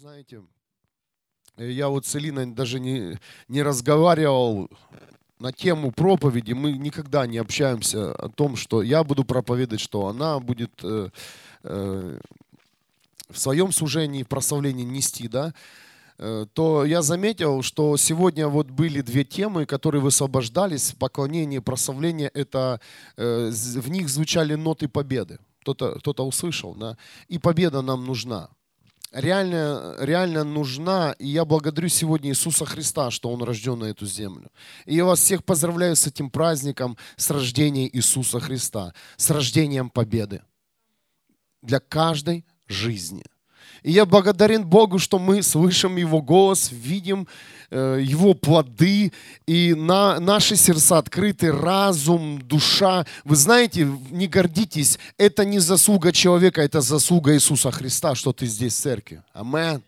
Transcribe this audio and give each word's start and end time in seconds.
Знаете, 0.00 0.42
я 1.56 1.88
вот 1.88 2.04
с 2.04 2.16
Элиной 2.16 2.46
даже 2.46 2.80
не, 2.80 3.16
не 3.46 3.62
разговаривал 3.62 4.68
на 5.38 5.52
тему 5.52 5.92
проповеди. 5.92 6.52
Мы 6.52 6.72
никогда 6.72 7.28
не 7.28 7.38
общаемся 7.38 8.12
о 8.12 8.28
том, 8.28 8.56
что 8.56 8.82
я 8.82 9.04
буду 9.04 9.24
проповедовать, 9.24 9.80
что 9.80 10.08
она 10.08 10.40
будет 10.40 10.72
э, 10.82 11.10
э, 11.62 12.18
в 13.30 13.38
своем 13.38 13.70
служении, 13.70 14.24
в 14.24 14.28
прославлении 14.28 14.82
нести, 14.82 15.28
да, 15.28 15.54
э, 16.18 16.46
то 16.52 16.84
я 16.84 17.00
заметил, 17.00 17.62
что 17.62 17.96
сегодня 17.96 18.48
вот 18.48 18.70
были 18.70 19.00
две 19.00 19.24
темы, 19.24 19.64
которые 19.64 20.00
высвобождались. 20.02 20.92
Поклонение 20.98 21.62
прославление, 21.62 22.30
это, 22.34 22.80
э, 23.16 23.50
в 23.52 23.88
них 23.90 24.08
звучали 24.08 24.56
ноты 24.56 24.88
победы. 24.88 25.38
Кто-то 25.60 26.00
кто 26.00 26.26
услышал, 26.26 26.74
да? 26.74 26.98
И 27.28 27.38
победа 27.38 27.80
нам 27.80 28.04
нужна 28.04 28.50
реально, 29.14 29.96
реально 30.00 30.44
нужна. 30.44 31.14
И 31.18 31.28
я 31.28 31.44
благодарю 31.44 31.88
сегодня 31.88 32.30
Иисуса 32.30 32.64
Христа, 32.66 33.10
что 33.10 33.30
Он 33.30 33.42
рожден 33.42 33.78
на 33.78 33.86
эту 33.86 34.06
землю. 34.06 34.50
И 34.84 34.96
я 34.96 35.04
вас 35.04 35.20
всех 35.20 35.44
поздравляю 35.44 35.96
с 35.96 36.06
этим 36.06 36.30
праздником, 36.30 36.96
с 37.16 37.30
рождением 37.30 37.90
Иисуса 37.92 38.40
Христа, 38.40 38.92
с 39.16 39.30
рождением 39.30 39.88
победы 39.88 40.42
для 41.62 41.80
каждой 41.80 42.44
жизни. 42.68 43.24
И 43.84 43.92
я 43.92 44.06
благодарен 44.06 44.64
Богу, 44.64 44.98
что 44.98 45.18
мы 45.18 45.42
слышим 45.42 45.96
Его 45.96 46.22
голос, 46.22 46.70
видим 46.72 47.28
э, 47.70 48.00
Его 48.02 48.32
плоды, 48.32 49.12
и 49.46 49.74
на, 49.74 50.18
наши 50.20 50.56
сердца 50.56 50.96
открыты, 50.96 51.52
разум, 51.52 52.40
душа. 52.40 53.04
Вы 53.24 53.36
знаете, 53.36 53.86
не 54.10 54.26
гордитесь, 54.26 54.98
это 55.18 55.44
не 55.44 55.58
заслуга 55.58 56.12
человека, 56.12 56.62
это 56.62 56.80
заслуга 56.80 57.34
Иисуса 57.34 57.70
Христа, 57.70 58.14
что 58.14 58.32
ты 58.32 58.46
здесь 58.46 58.72
в 58.72 58.80
церкви. 58.80 59.22
Аминь 59.34 59.82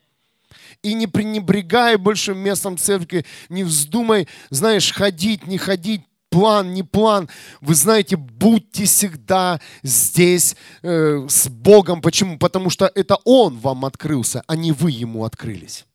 и 0.82 0.94
не 0.94 1.06
пренебрегай 1.06 1.96
большим 1.96 2.38
местом 2.38 2.78
церкви, 2.78 3.24
не 3.48 3.64
вздумай, 3.64 4.28
знаешь, 4.50 4.92
ходить, 4.92 5.46
не 5.46 5.58
ходить, 5.58 6.02
план, 6.36 6.74
не 6.74 6.82
план. 6.82 7.30
Вы 7.62 7.74
знаете, 7.74 8.16
будьте 8.18 8.84
всегда 8.84 9.58
здесь 9.82 10.54
э, 10.82 11.26
с 11.26 11.48
Богом. 11.48 12.02
Почему? 12.02 12.38
Потому 12.38 12.68
что 12.68 12.92
это 12.94 13.16
Он 13.24 13.58
вам 13.58 13.86
открылся, 13.86 14.42
а 14.46 14.54
не 14.54 14.72
вы 14.72 14.90
Ему 14.90 15.24
открылись. 15.24 15.86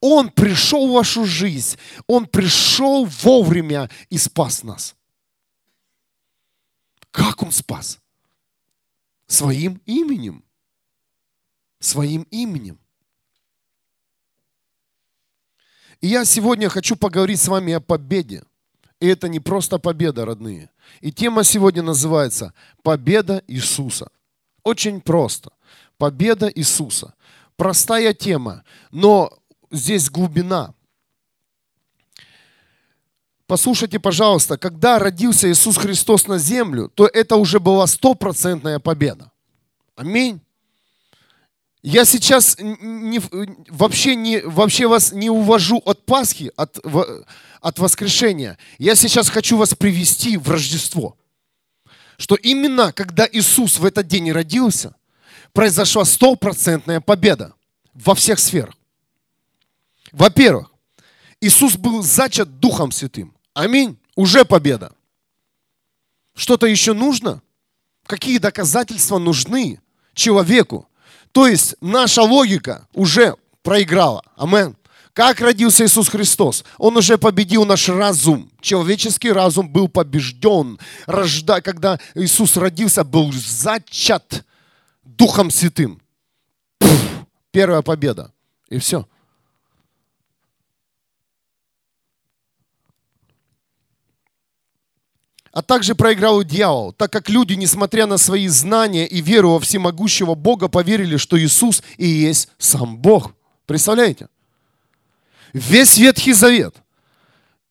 Он 0.00 0.28
пришел 0.28 0.88
в 0.88 0.92
вашу 0.92 1.24
жизнь, 1.24 1.78
Он 2.06 2.26
пришел 2.26 3.06
вовремя 3.06 3.88
и 4.10 4.18
спас 4.18 4.62
нас. 4.62 4.94
Как 7.10 7.42
Он 7.42 7.50
спас? 7.50 8.00
Своим 9.26 9.80
именем. 9.86 10.44
Своим 11.80 12.26
именем. 12.30 12.78
И 16.02 16.08
я 16.08 16.26
сегодня 16.26 16.68
хочу 16.68 16.94
поговорить 16.94 17.40
с 17.40 17.48
вами 17.48 17.72
о 17.72 17.80
победе. 17.80 18.42
И 19.04 19.06
это 19.06 19.28
не 19.28 19.38
просто 19.38 19.78
победа, 19.78 20.24
родные. 20.24 20.70
И 21.02 21.12
тема 21.12 21.44
сегодня 21.44 21.82
называется 21.82 22.54
«Победа 22.82 23.42
Иисуса». 23.46 24.08
Очень 24.62 25.02
просто. 25.02 25.52
Победа 25.98 26.50
Иисуса. 26.54 27.12
Простая 27.56 28.14
тема, 28.14 28.64
но 28.90 29.30
здесь 29.70 30.08
глубина. 30.08 30.72
Послушайте, 33.46 34.00
пожалуйста, 34.00 34.56
когда 34.56 34.98
родился 34.98 35.52
Иисус 35.52 35.76
Христос 35.76 36.26
на 36.26 36.38
землю, 36.38 36.88
то 36.88 37.06
это 37.06 37.36
уже 37.36 37.60
была 37.60 37.86
стопроцентная 37.86 38.78
победа. 38.78 39.30
Аминь. 39.96 40.40
Я 41.84 42.06
сейчас 42.06 42.56
не, 42.58 43.20
вообще, 43.68 44.14
не, 44.14 44.40
вообще 44.40 44.86
вас 44.86 45.12
не 45.12 45.28
увожу 45.28 45.82
от 45.84 46.06
Пасхи, 46.06 46.50
от, 46.56 46.78
от 47.60 47.78
воскрешения. 47.78 48.56
Я 48.78 48.94
сейчас 48.94 49.28
хочу 49.28 49.58
вас 49.58 49.74
привести 49.74 50.38
в 50.38 50.50
Рождество. 50.50 51.18
Что 52.16 52.36
именно 52.36 52.90
когда 52.94 53.28
Иисус 53.30 53.78
в 53.78 53.84
этот 53.84 54.06
день 54.06 54.32
родился, 54.32 54.96
произошла 55.52 56.06
стопроцентная 56.06 57.02
победа 57.02 57.52
во 57.92 58.14
всех 58.14 58.38
сферах. 58.38 58.74
Во-первых, 60.10 60.72
Иисус 61.42 61.76
был 61.76 62.02
зачат 62.02 62.60
Духом 62.60 62.92
Святым. 62.92 63.36
Аминь. 63.52 63.98
Уже 64.16 64.46
победа. 64.46 64.90
Что-то 66.34 66.64
еще 66.64 66.94
нужно? 66.94 67.42
Какие 68.06 68.38
доказательства 68.38 69.18
нужны 69.18 69.82
человеку, 70.14 70.88
то 71.34 71.48
есть 71.48 71.74
наша 71.80 72.22
логика 72.22 72.86
уже 72.92 73.34
проиграла. 73.62 74.22
Амен. 74.36 74.76
Как 75.12 75.40
родился 75.40 75.84
Иисус 75.84 76.08
Христос? 76.08 76.64
Он 76.78 76.96
уже 76.96 77.18
победил 77.18 77.64
наш 77.64 77.88
разум. 77.88 78.52
Человеческий 78.60 79.32
разум 79.32 79.68
был 79.68 79.88
побежден. 79.88 80.78
Рожда, 81.06 81.60
когда 81.60 81.98
Иисус 82.14 82.56
родился, 82.56 83.02
был 83.02 83.32
зачат 83.32 84.44
Духом 85.02 85.50
Святым. 85.50 86.00
Пфф, 86.78 87.00
первая 87.50 87.82
победа. 87.82 88.32
И 88.68 88.78
все. 88.78 89.08
А 95.54 95.62
также 95.62 95.94
проиграл 95.94 96.40
и 96.40 96.44
дьявол, 96.44 96.92
так 96.92 97.12
как 97.12 97.30
люди, 97.30 97.54
несмотря 97.54 98.06
на 98.06 98.18
свои 98.18 98.48
знания 98.48 99.06
и 99.06 99.20
веру 99.20 99.52
во 99.52 99.60
всемогущего 99.60 100.34
Бога, 100.34 100.66
поверили, 100.66 101.16
что 101.16 101.40
Иисус 101.40 101.80
и 101.96 102.08
есть 102.08 102.48
сам 102.58 102.96
Бог. 102.96 103.32
Представляете? 103.64 104.26
Весь 105.52 105.96
Ветхий 105.96 106.32
Завет. 106.32 106.74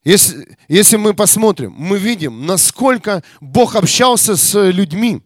Если, 0.05 0.57
если 0.69 0.95
мы 0.95 1.13
посмотрим, 1.13 1.73
мы 1.77 1.97
видим, 1.97 2.45
насколько 2.45 3.21
Бог 3.41 3.75
общался 3.75 4.37
с 4.37 4.57
людьми. 4.71 5.21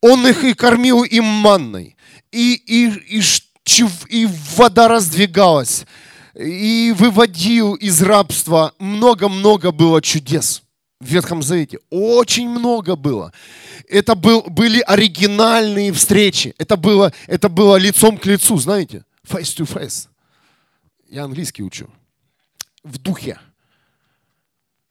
Он 0.00 0.26
их 0.26 0.44
и 0.44 0.54
кормил 0.54 1.02
им 1.02 1.24
манной, 1.24 1.94
и, 2.32 2.54
и, 2.54 3.18
и, 3.18 3.22
и 4.08 4.28
вода 4.56 4.88
раздвигалась, 4.88 5.84
и 6.34 6.94
выводил 6.96 7.74
из 7.74 8.00
рабства. 8.00 8.72
Много-много 8.78 9.72
было 9.72 10.00
чудес 10.00 10.62
в 11.00 11.06
Ветхом 11.06 11.42
Завете. 11.42 11.78
Очень 11.90 12.48
много 12.48 12.96
было. 12.96 13.32
Это 13.88 14.14
был, 14.14 14.42
были 14.42 14.80
оригинальные 14.80 15.92
встречи. 15.92 16.54
Это 16.58 16.76
было, 16.76 17.12
это 17.26 17.48
было 17.48 17.76
лицом 17.76 18.18
к 18.18 18.26
лицу, 18.26 18.58
знаете? 18.58 19.04
Face 19.26 19.56
to 19.56 19.66
face. 19.66 20.08
Я 21.08 21.24
английский 21.24 21.62
учу. 21.62 21.88
В 22.82 22.98
духе. 22.98 23.38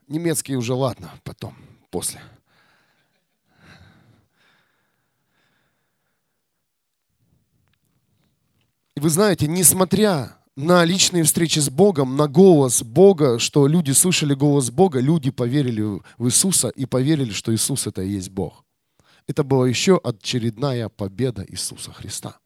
Немецкий 0.07 0.55
уже 0.55 0.73
ладно, 0.73 1.11
потом, 1.23 1.55
после. 1.89 2.21
И 8.95 8.99
вы 8.99 9.09
знаете, 9.09 9.47
несмотря 9.47 10.37
на 10.57 10.83
личные 10.83 11.23
встречи 11.23 11.59
с 11.59 11.69
Богом, 11.69 12.17
на 12.17 12.27
голос 12.27 12.81
Бога, 12.81 13.37
что 13.37 13.67
люди 13.67 13.91
слышали 13.91 14.33
голос 14.33 14.71
Бога, 14.71 14.99
люди 14.99 15.29
поверили 15.29 16.01
в 16.17 16.25
Иисуса 16.25 16.69
и 16.69 16.87
поверили, 16.87 17.31
что 17.31 17.53
Иисус 17.53 17.85
это 17.85 18.01
и 18.01 18.09
есть 18.09 18.31
Бог. 18.31 18.65
Это 19.27 19.43
была 19.43 19.69
еще 19.69 20.01
очередная 20.03 20.89
победа 20.89 21.45
Иисуса 21.47 21.91
Христа. 21.91 22.39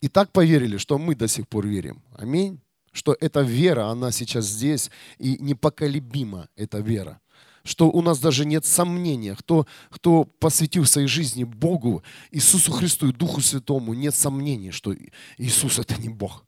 И 0.00 0.08
так 0.08 0.30
поверили, 0.30 0.76
что 0.76 0.98
мы 0.98 1.16
до 1.16 1.26
сих 1.26 1.48
пор 1.48 1.66
верим. 1.66 2.00
Аминь. 2.16 2.60
Что 2.92 3.16
эта 3.20 3.40
вера, 3.40 3.86
она 3.86 4.12
сейчас 4.12 4.44
здесь, 4.44 4.90
и 5.18 5.36
непоколебима 5.40 6.48
эта 6.54 6.78
вера 6.78 7.21
что 7.64 7.88
у 7.90 8.02
нас 8.02 8.18
даже 8.18 8.44
нет 8.44 8.64
сомнения, 8.64 9.34
кто, 9.34 9.66
кто 9.90 10.24
посвятил 10.24 10.84
своей 10.84 11.08
жизни 11.08 11.44
Богу, 11.44 12.02
Иисусу 12.30 12.72
Христу 12.72 13.08
и 13.08 13.12
Духу 13.12 13.40
Святому, 13.40 13.94
нет 13.94 14.14
сомнений, 14.14 14.70
что 14.70 14.94
Иисус 15.38 15.78
это 15.78 16.00
не 16.00 16.08
Бог. 16.08 16.44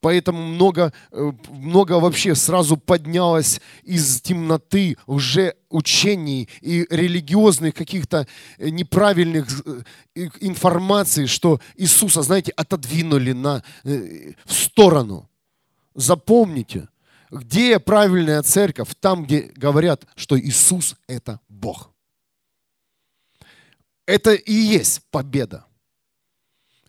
Поэтому 0.00 0.42
много, 0.42 0.92
э, 1.10 1.32
много 1.50 1.94
вообще 1.94 2.34
сразу 2.34 2.76
поднялось 2.76 3.60
из 3.82 4.20
темноты 4.20 4.96
уже 5.06 5.54
учений 5.68 6.48
и 6.60 6.86
религиозных 6.90 7.74
каких-то 7.74 8.26
э, 8.58 8.68
неправильных 8.68 9.48
э, 9.64 10.28
информаций, 10.40 11.26
что 11.26 11.60
Иисуса, 11.76 12.22
знаете, 12.22 12.52
отодвинули 12.52 13.32
на, 13.32 13.64
в 13.82 14.52
сторону. 14.52 15.28
Запомните– 15.94 16.88
где 17.30 17.78
правильная 17.78 18.42
церковь? 18.42 18.94
Там, 19.00 19.24
где 19.24 19.52
говорят, 19.56 20.06
что 20.14 20.38
Иисус– 20.38 20.96
это 21.06 21.40
Бог. 21.48 21.90
Это 24.06 24.34
и 24.34 24.52
есть 24.52 25.02
победа. 25.10 25.66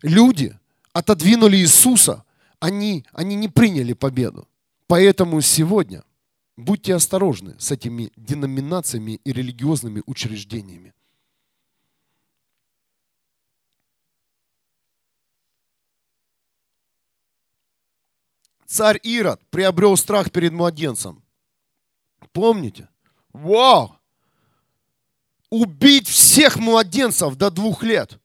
Люди 0.02 0.56
отодвинули 0.92 1.56
Иисуса, 1.56 2.24
они, 2.60 3.04
они 3.12 3.34
не 3.34 3.48
приняли 3.48 3.92
победу. 3.92 4.48
Поэтому 4.86 5.40
сегодня 5.40 6.04
будьте 6.56 6.94
осторожны 6.94 7.56
с 7.58 7.70
этими 7.70 8.10
деноминациями 8.16 9.20
и 9.24 9.32
религиозными 9.32 10.02
учреждениями. 10.06 10.94
Царь 18.68 19.00
Ирод 19.02 19.40
приобрел 19.50 19.96
страх 19.96 20.30
перед 20.30 20.52
младенцем. 20.52 21.22
Помните? 22.32 22.88
Вау! 23.32 23.96
Убить 25.50 26.08
всех 26.08 26.56
младенцев 26.56 27.34
до 27.34 27.50
двух 27.50 27.82
лет. 27.82 28.20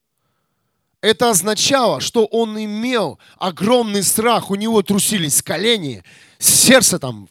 Это 1.01 1.29
означало, 1.29 2.01
что 2.01 2.25
он 2.25 2.61
имел 2.61 3.19
огромный 3.37 4.03
страх, 4.03 4.51
у 4.51 4.55
него 4.55 4.81
трусились 4.81 5.41
колени, 5.41 6.03
сердце 6.37 6.99
там 6.99 7.29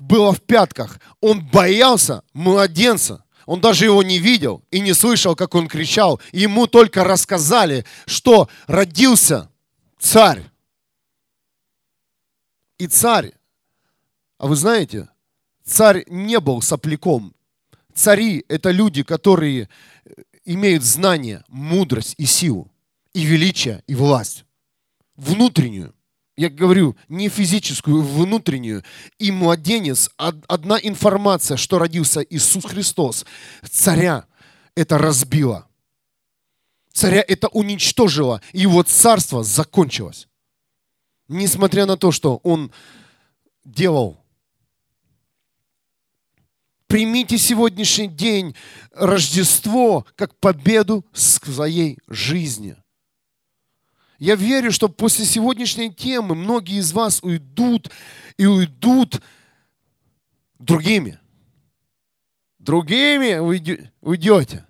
было 0.00 0.32
в 0.32 0.40
пятках. 0.40 0.98
Он 1.20 1.44
боялся 1.44 2.22
младенца. 2.32 3.24
Он 3.44 3.60
даже 3.60 3.84
его 3.84 4.02
не 4.02 4.18
видел 4.18 4.62
и 4.70 4.80
не 4.80 4.94
слышал, 4.94 5.34
как 5.34 5.54
он 5.54 5.68
кричал. 5.68 6.20
Ему 6.32 6.66
только 6.66 7.04
рассказали, 7.04 7.84
что 8.06 8.48
родился 8.66 9.50
царь. 9.98 10.51
И 12.82 12.88
царь, 12.88 13.32
а 14.38 14.48
вы 14.48 14.56
знаете, 14.56 15.08
царь 15.62 16.04
не 16.08 16.40
был 16.40 16.60
сопляком. 16.62 17.32
Цари– 17.94 18.44
это 18.48 18.72
люди, 18.72 19.04
которые 19.04 19.68
имеют 20.44 20.82
знания, 20.82 21.44
мудрость 21.46 22.16
и 22.18 22.26
силу, 22.26 22.72
и 23.14 23.22
величие, 23.22 23.84
и 23.86 23.94
власть. 23.94 24.44
Внутреннюю. 25.14 25.94
Я 26.36 26.50
говорю, 26.50 26.96
не 27.08 27.28
физическую, 27.28 28.02
внутреннюю. 28.02 28.82
И 29.20 29.30
младенец, 29.30 30.10
одна 30.16 30.76
информация, 30.82 31.56
что 31.56 31.78
родился 31.78 32.20
Иисус 32.22 32.64
Христос, 32.64 33.24
царя 33.70 34.26
это 34.74 34.98
разбило. 34.98 35.68
Царя 36.92 37.24
это 37.28 37.46
уничтожило. 37.46 38.42
И 38.52 38.62
его 38.62 38.82
царство 38.82 39.44
закончилось. 39.44 40.26
Несмотря 41.28 41.86
на 41.86 41.96
то, 41.96 42.12
что 42.12 42.40
он 42.42 42.72
делал. 43.64 44.22
Примите 46.86 47.38
сегодняшний 47.38 48.08
день, 48.08 48.54
Рождество, 48.90 50.06
как 50.14 50.36
победу 50.36 51.06
своей 51.14 51.98
жизни. 52.06 52.76
Я 54.18 54.36
верю, 54.36 54.70
что 54.70 54.88
после 54.88 55.24
сегодняшней 55.24 55.92
темы 55.92 56.34
многие 56.34 56.76
из 56.76 56.92
вас 56.92 57.22
уйдут 57.22 57.90
и 58.36 58.46
уйдут 58.46 59.22
другими. 60.58 61.18
Другими 62.58 63.38
уйдете. 64.00 64.66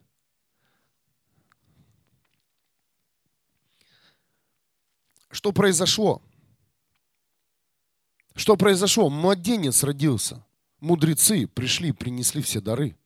Что 5.31 5.53
произошло? 5.53 6.23
Что 8.35 8.57
произошло? 8.57 9.11
Младенец 9.11 9.83
родился. 9.83 10.45
Мудрецы 10.81 11.47
пришли, 11.47 11.93
принесли 11.93 12.43
все 12.43 12.61
дары. 12.61 12.97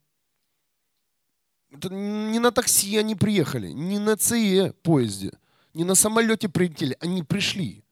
Это 1.70 1.88
не 1.90 2.38
на 2.38 2.52
такси 2.52 2.96
они 2.96 3.14
приехали, 3.14 3.68
не 3.68 3.98
на 3.98 4.16
ЦЕ 4.16 4.72
поезде– 4.82 5.32
не 5.76 5.84
на 5.84 5.94
самолете 5.94 6.48
прилетели, 6.48 6.96
они 7.00 7.22
пришли. 7.22 7.84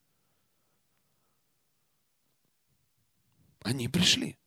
Они 3.61 3.89
пришли. 3.89 4.39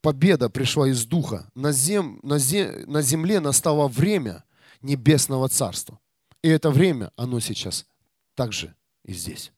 Победа 0.00 0.50
пришла 0.50 0.88
из 0.88 1.06
духа. 1.06 1.48
На, 1.54 1.70
зем, 1.70 2.18
на, 2.24 2.38
зем, 2.38 2.90
на 2.90 3.00
земле 3.00 3.38
настало 3.38 3.86
время 3.86 4.44
небесного 4.82 5.48
царства. 5.48 6.00
И 6.42 6.48
это 6.48 6.72
время, 6.72 7.12
оно 7.14 7.38
сейчас 7.38 7.86
также 8.34 8.74
и 9.04 9.12
здесь. 9.12 9.52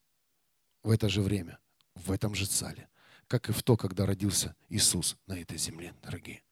В 0.83 0.91
это 0.91 1.09
же 1.09 1.23
время, 1.23 1.59
в 1.95 2.11
этом 2.11 2.35
же 2.35 2.47
зале. 2.47 2.89
Как 3.27 3.49
и 3.49 3.53
в 3.53 3.63
то, 3.63 3.77
когда 3.77 4.07
родился 4.07 4.57
Иисус 4.69 5.17
на 5.27 5.39
этой 5.39 5.59
земле, 5.59 5.95
дорогие. 6.03 6.43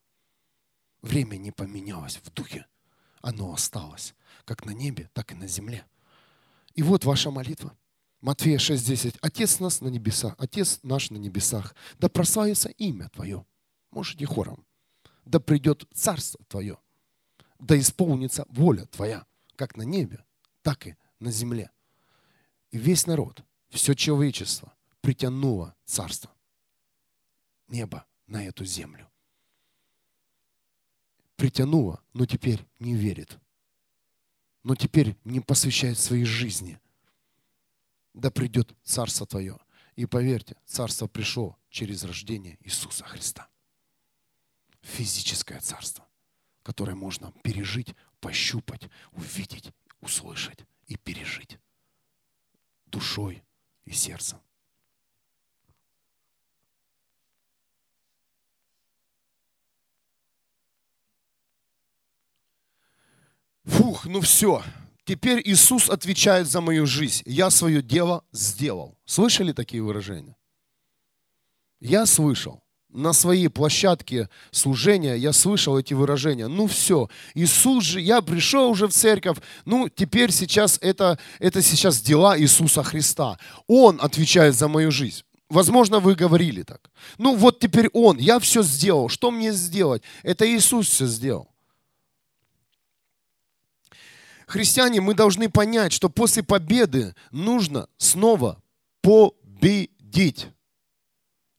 Время 1.03 1.37
не 1.37 1.51
поменялось 1.51 2.17
в 2.17 2.33
духе 2.33 2.67
оно 3.21 3.53
осталось, 3.53 4.15
как 4.45 4.65
на 4.65 4.71
небе, 4.71 5.11
так 5.13 5.33
и 5.33 5.35
на 5.35 5.47
земле. 5.47 5.85
И 6.75 6.83
вот 6.83 7.05
ваша 7.05 7.31
молитва. 7.31 7.77
Матфея 8.21 8.59
6:10. 8.59 9.19
Отец 9.21 9.61
нас 9.61 9.81
на 9.81 9.89
небесах, 9.89 10.35
Отец 10.39 10.81
наш 10.83 11.11
на 11.11 11.17
небесах, 11.17 11.75
да 11.99 12.09
прославится 12.09 12.69
имя 12.69 13.09
Твое. 13.11 13.45
Можете 13.91 14.27
хором. 14.27 14.67
Да 15.25 15.41
придет 15.41 15.87
царство 15.93 16.45
Твое, 16.49 16.79
да 17.59 17.79
исполнится 17.79 18.45
воля 18.49 18.87
Твоя, 18.87 19.27
как 19.57 19.77
на 19.77 19.83
небе, 19.83 20.25
так 20.63 20.87
и 20.87 20.97
на 21.21 21.31
земле. 21.31 21.71
И 22.71 22.79
весь 22.79 23.07
народ, 23.07 23.43
все 23.71 23.95
человечество 23.95 24.73
притянуло 25.01 25.75
царство 25.85 26.31
неба 27.69 28.07
на 28.27 28.45
эту 28.45 28.65
землю 28.65 29.09
притянуло, 31.39 32.03
но 32.13 32.27
теперь 32.27 32.67
не 32.81 32.95
верит. 32.95 33.39
Но 34.65 34.75
теперь 34.75 35.17
не 35.25 35.41
посвящает 35.41 35.99
своей 35.99 36.25
жизни. 36.25 36.81
Да 38.13 38.31
придет 38.31 38.75
Царство 38.83 39.25
Твое. 39.25 39.57
И 39.95 40.05
поверьте, 40.05 40.57
Царство 40.67 41.07
пришло 41.07 41.57
через 41.71 42.03
рождение 42.03 42.59
Иисуса 42.61 43.05
Христа. 43.05 43.49
Физическое 44.83 45.61
Царство, 45.61 46.07
которое 46.65 46.97
можно 46.97 47.33
пережить, 47.45 47.95
пощупать, 48.21 48.91
увидеть, 49.13 49.71
услышать 50.01 50.59
и 50.87 50.97
пережить 50.97 51.59
душой 52.87 53.45
и 53.89 53.95
сердцем. 53.95 54.39
Фух, 63.65 64.07
ну 64.07 64.21
все. 64.21 64.63
Теперь 65.05 65.41
Иисус 65.45 65.89
отвечает 65.89 66.49
за 66.49 66.61
мою 66.61 66.87
жизнь. 66.87 67.23
Я 67.25 67.51
свое 67.51 67.83
дело 67.83 68.25
сделал. 68.33 68.99
Слышали 69.05 69.53
такие 69.53 69.83
выражения? 69.83 70.37
Я 71.81 72.07
слышал. 72.07 72.63
На 72.91 73.13
своей 73.13 73.49
площадке 73.49 74.29
служения 74.51 75.15
я 75.15 75.33
слышал 75.33 75.79
эти 75.79 75.93
выражения. 75.95 76.49
Ну 76.49 76.67
все, 76.67 77.09
Иисус 77.35 77.85
же, 77.85 78.01
я 78.01 78.23
пришел 78.23 78.71
уже 78.71 78.89
в 78.89 78.93
церковь, 78.93 79.39
ну 79.67 79.89
теперь 79.89 80.33
сейчас 80.33 80.79
это, 80.81 81.19
это 81.39 81.61
сейчас 81.61 82.01
дела 82.01 82.39
Иисуса 82.39 82.83
Христа. 82.83 83.39
Он 83.67 83.99
отвечает 84.01 84.55
за 84.55 84.69
мою 84.69 84.91
жизнь. 84.91 85.23
Возможно, 85.51 86.01
вы 86.01 86.15
говорили 86.15 86.63
так. 86.63 86.91
Ну 87.19 87.35
вот 87.35 87.61
теперь 87.61 87.89
Он, 87.93 88.19
я 88.19 88.39
все 88.39 88.63
сделал, 88.63 89.09
что 89.09 89.31
мне 89.31 89.53
сделать? 89.53 90.03
Это 90.23 90.47
Иисус 90.51 90.89
все 90.89 91.07
сделал 91.07 91.49
христиане, 94.49 95.01
мы 95.01 95.15
должны 95.15 95.49
понять, 95.49 95.93
что 95.93 96.09
после 96.09 96.43
победы 96.43 97.15
нужно 97.31 97.89
снова 97.99 98.61
победить. 99.03 100.49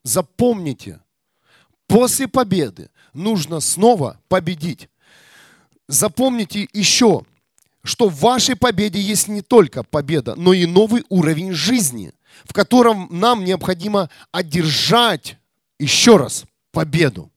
Запомните, 0.03 1.01
после 1.89 2.27
победы 2.27 2.89
нужно 3.13 3.59
снова 3.59 4.21
победить. 4.29 4.87
Запомните 5.87 6.69
еще, 6.71 7.23
что 7.83 8.07
в 8.07 8.19
вашей 8.19 8.55
победе 8.55 9.01
есть 9.01 9.27
не 9.27 9.41
только 9.41 9.83
победа, 9.83 10.35
но 10.35 10.53
и 10.53 10.65
новый 10.65 11.03
уровень 11.09 11.51
жизни, 11.51 12.13
в 12.45 12.53
котором 12.53 13.07
нам 13.09 13.43
необходимо 13.43 14.09
одержать 14.31 15.37
еще 15.79 16.17
раз 16.17 16.45
победу. 16.71 17.31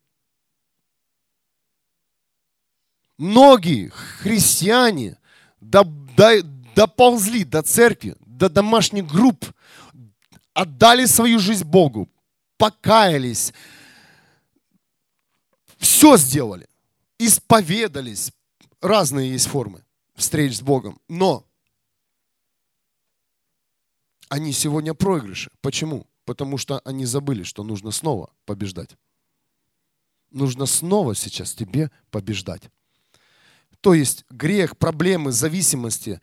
Многие 3.16 3.88
христиане 3.88 5.16
до, 5.60 5.84
до, 5.84 6.42
доползли 6.74 7.44
до 7.44 7.62
церкви, 7.62 8.16
до 8.20 8.50
домашних 8.50 9.06
групп, 9.06 9.46
отдали 10.52 11.06
свою 11.06 11.38
жизнь 11.38 11.64
Богу, 11.64 12.08
покаялись, 12.58 13.54
все 15.82 16.16
сделали, 16.16 16.68
исповедались. 17.18 18.32
Разные 18.80 19.32
есть 19.32 19.48
формы 19.48 19.84
встреч 20.14 20.56
с 20.56 20.62
Богом. 20.62 21.00
Но 21.08 21.44
они 24.28 24.52
сегодня 24.52 24.94
проигрыши. 24.94 25.50
Почему? 25.60 26.06
Потому 26.24 26.56
что 26.56 26.80
они 26.84 27.04
забыли, 27.04 27.42
что 27.42 27.64
нужно 27.64 27.90
снова 27.90 28.32
побеждать. 28.44 28.96
Нужно 30.30 30.66
снова 30.66 31.16
сейчас 31.16 31.52
тебе 31.52 31.90
побеждать. 32.10 32.62
То 33.80 33.92
есть 33.92 34.24
грех, 34.30 34.78
проблемы, 34.78 35.32
зависимости. 35.32 36.20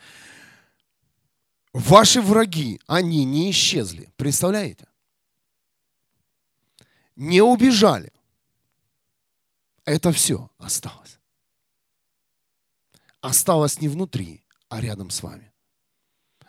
Ваши 1.73 2.21
враги, 2.21 2.79
они 2.87 3.25
не 3.25 3.51
исчезли. 3.51 4.09
Представляете? 4.15 4.87
Не 7.17 7.41
убежали. 7.41 8.13
Это 9.89 10.11
все 10.11 10.51
осталось. 10.59 11.17
Осталось 13.21 13.81
не 13.81 13.87
внутри, 13.87 14.43
а 14.67 14.81
рядом 14.81 15.09
с 15.09 15.23
вами. 15.23 15.51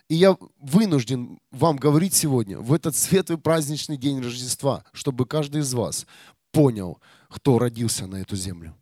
И 0.09 0.15
я 0.15 0.37
вынужден 0.59 1.41
вам 1.51 1.79
говорить 1.79 2.13
сегодня, 2.13 2.59
в 2.59 2.71
этот 2.75 2.95
светлый 2.97 3.39
праздничный 3.39 3.97
день 3.97 4.21
Рождества, 4.21 4.85
чтобы 4.93 5.25
каждый 5.25 5.63
из 5.63 5.73
вас 5.73 6.07
понял, 6.51 7.01
кто 7.31 7.59
родился 7.59 8.07
на 8.07 8.17
эту 8.17 8.37
землю. 8.37 8.77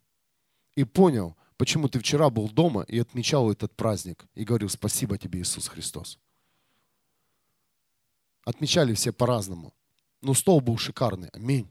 И 0.75 0.83
понял, 0.83 1.37
почему 1.57 1.88
ты 1.88 2.00
вчера 2.00 2.29
был 2.29 2.49
дома 2.49 2.83
и 2.83 2.99
отмечал 2.99 3.53
этот 3.53 3.77
праздник 3.77 4.27
и 4.35 4.43
говорил 4.43 4.69
спасибо 4.69 5.19
тебе, 5.19 5.41
Иисус 5.41 5.69
Христос. 5.69 6.19
Отмечали 8.45 8.93
все 8.95 9.12
по-разному. 9.12 9.73
Но 10.21 10.35
стол 10.35 10.61
был 10.61 10.79
шикарный. 10.79 11.29
Аминь. 11.29 11.71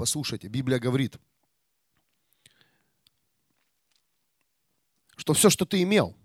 Послушайте, 0.00 0.48
Библия 0.48 0.78
говорит, 0.78 1.18
что 5.14 5.34
все, 5.34 5.50
что 5.50 5.66
ты 5.66 5.82
имел, 5.82 6.16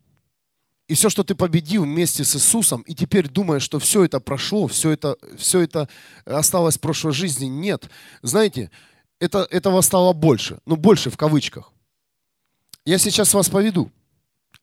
и 0.87 0.93
все, 0.93 1.09
что 1.09 1.25
ты 1.25 1.35
победил 1.35 1.83
вместе 1.83 2.23
с 2.23 2.37
Иисусом, 2.37 2.83
и 2.83 2.95
теперь 2.95 3.27
думаешь, 3.27 3.63
что 3.63 3.79
все 3.79 4.05
это 4.05 4.21
прошло, 4.21 4.67
все 4.67 4.91
это, 4.91 5.17
все 5.37 5.59
это 5.59 5.89
осталось 6.23 6.77
в 6.77 6.79
прошлой 6.79 7.11
жизни, 7.11 7.47
нет. 7.47 7.89
Знаете, 8.21 8.71
это, 9.19 9.45
этого 9.51 9.81
стало 9.81 10.13
больше, 10.13 10.61
ну 10.65 10.77
больше 10.77 11.09
в 11.09 11.17
кавычках. 11.17 11.73
Я 12.85 12.97
сейчас 12.97 13.33
вас 13.33 13.49
поведу. 13.49 13.91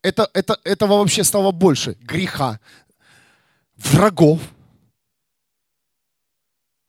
Это, 0.00 0.30
это, 0.32 0.58
этого 0.64 0.96
вообще 0.96 1.22
стало 1.22 1.52
больше. 1.52 1.98
Греха, 2.00 2.60
врагов, 3.76 4.40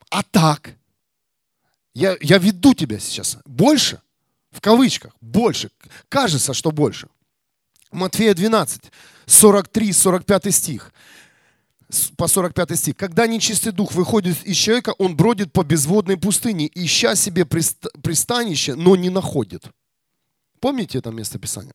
атак. 0.10 0.78
Я, 1.94 2.18
я 2.22 2.38
веду 2.38 2.74
тебя 2.74 3.00
сейчас. 3.00 3.38
Больше, 3.46 4.02
в 4.52 4.62
кавычках, 4.62 5.16
больше. 5.22 5.70
Кажется, 6.10 6.54
что 6.54 6.72
больше. 6.72 7.08
Матфея 7.92 8.34
12, 8.34 8.92
43-45 9.28 10.52
стих. 10.52 10.92
По 12.18 12.28
45 12.28 12.78
стих. 12.78 12.98
Когда 12.98 13.28
нечистый 13.28 13.72
дух 13.72 13.94
выходит 13.94 14.44
из 14.44 14.58
человека, 14.58 14.96
он 14.98 15.16
бродит 15.16 15.54
по 15.54 15.64
безводной 15.64 16.18
пустыне, 16.18 16.70
ища 16.74 17.16
себе 17.16 17.46
пристанище, 17.46 18.74
но 18.74 18.96
не 18.96 19.12
находит. 19.12 19.66
Помните 20.60 20.98
это 20.98 21.12
место 21.12 21.38
Писания? 21.38 21.74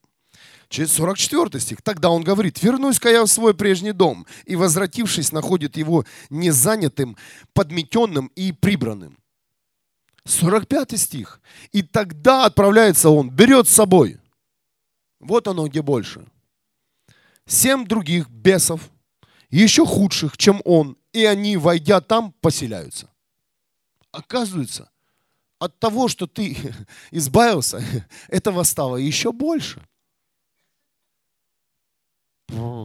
Через 0.69 0.93
44 0.93 1.61
стих. 1.61 1.83
Тогда 1.83 2.11
он 2.11 2.25
говорит, 2.25 2.63
вернусь-ка 2.63 3.11
я 3.11 3.23
в 3.23 3.29
свой 3.29 3.55
прежний 3.55 3.93
дом. 3.93 4.27
И, 4.45 4.57
возвратившись, 4.57 5.31
находит 5.31 5.77
его 5.77 6.05
незанятым, 6.31 7.17
подметенным 7.53 8.27
и 8.35 8.51
прибранным. 8.51 9.19
45 10.25 10.99
стих. 10.99 11.41
И 11.73 11.83
тогда 11.83 12.45
отправляется 12.45 13.11
он, 13.11 13.31
берет 13.31 13.69
с 13.69 13.73
собой. 13.73 14.19
Вот 15.21 15.49
оно 15.49 15.69
где 15.69 15.83
больше 15.83 16.27
семь 17.49 17.87
других 17.87 18.29
бесов, 18.29 18.91
еще 19.51 19.85
худших, 19.85 20.37
чем 20.37 20.61
он, 20.65 20.97
и 21.13 21.25
они, 21.25 21.57
войдя 21.57 22.01
там, 22.01 22.33
поселяются. 22.41 23.11
Оказывается, 24.13 24.91
от 25.59 25.79
того, 25.81 26.09
что 26.09 26.27
ты 26.27 26.57
избавился, 27.11 27.83
этого 28.29 28.63
стало 28.63 28.97
еще 28.97 29.33
больше. 29.33 29.83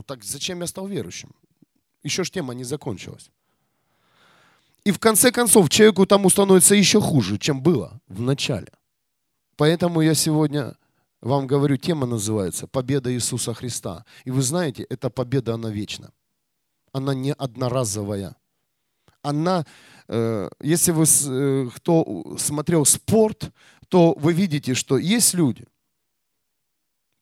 Так 0.07 0.23
зачем 0.23 0.61
я 0.61 0.67
стал 0.67 0.87
верующим? 0.87 1.33
Еще 2.01 2.23
ж 2.23 2.31
тема 2.31 2.53
не 2.53 2.65
закончилась. 2.65 3.29
И 4.85 4.91
в 4.91 4.99
конце 4.99 5.31
концов, 5.31 5.69
человеку 5.69 6.05
тому 6.05 6.29
становится 6.29 6.75
еще 6.75 6.99
хуже, 6.99 7.37
чем 7.37 7.61
было 7.61 8.01
в 8.07 8.21
начале. 8.21 8.67
Поэтому 9.55 10.01
я 10.01 10.13
сегодня 10.13 10.75
вам 11.21 11.47
говорю, 11.47 11.77
тема 11.77 12.05
называется 12.05 12.67
«Победа 12.67 13.13
Иисуса 13.13 13.53
Христа». 13.53 14.03
И 14.25 14.31
вы 14.31 14.41
знаете, 14.41 14.85
эта 14.89 15.09
победа, 15.09 15.53
она 15.53 15.69
вечна. 15.69 16.11
Она 16.91 17.13
не 17.13 17.31
одноразовая. 17.31 18.35
Она, 19.21 19.65
э, 20.09 20.49
если 20.59 20.91
вы, 20.91 21.05
э, 21.05 21.69
кто 21.75 22.35
смотрел 22.37 22.85
спорт, 22.85 23.51
то 23.87 24.13
вы 24.19 24.33
видите, 24.33 24.73
что 24.73 24.97
есть 24.97 25.33
люди, 25.33 25.65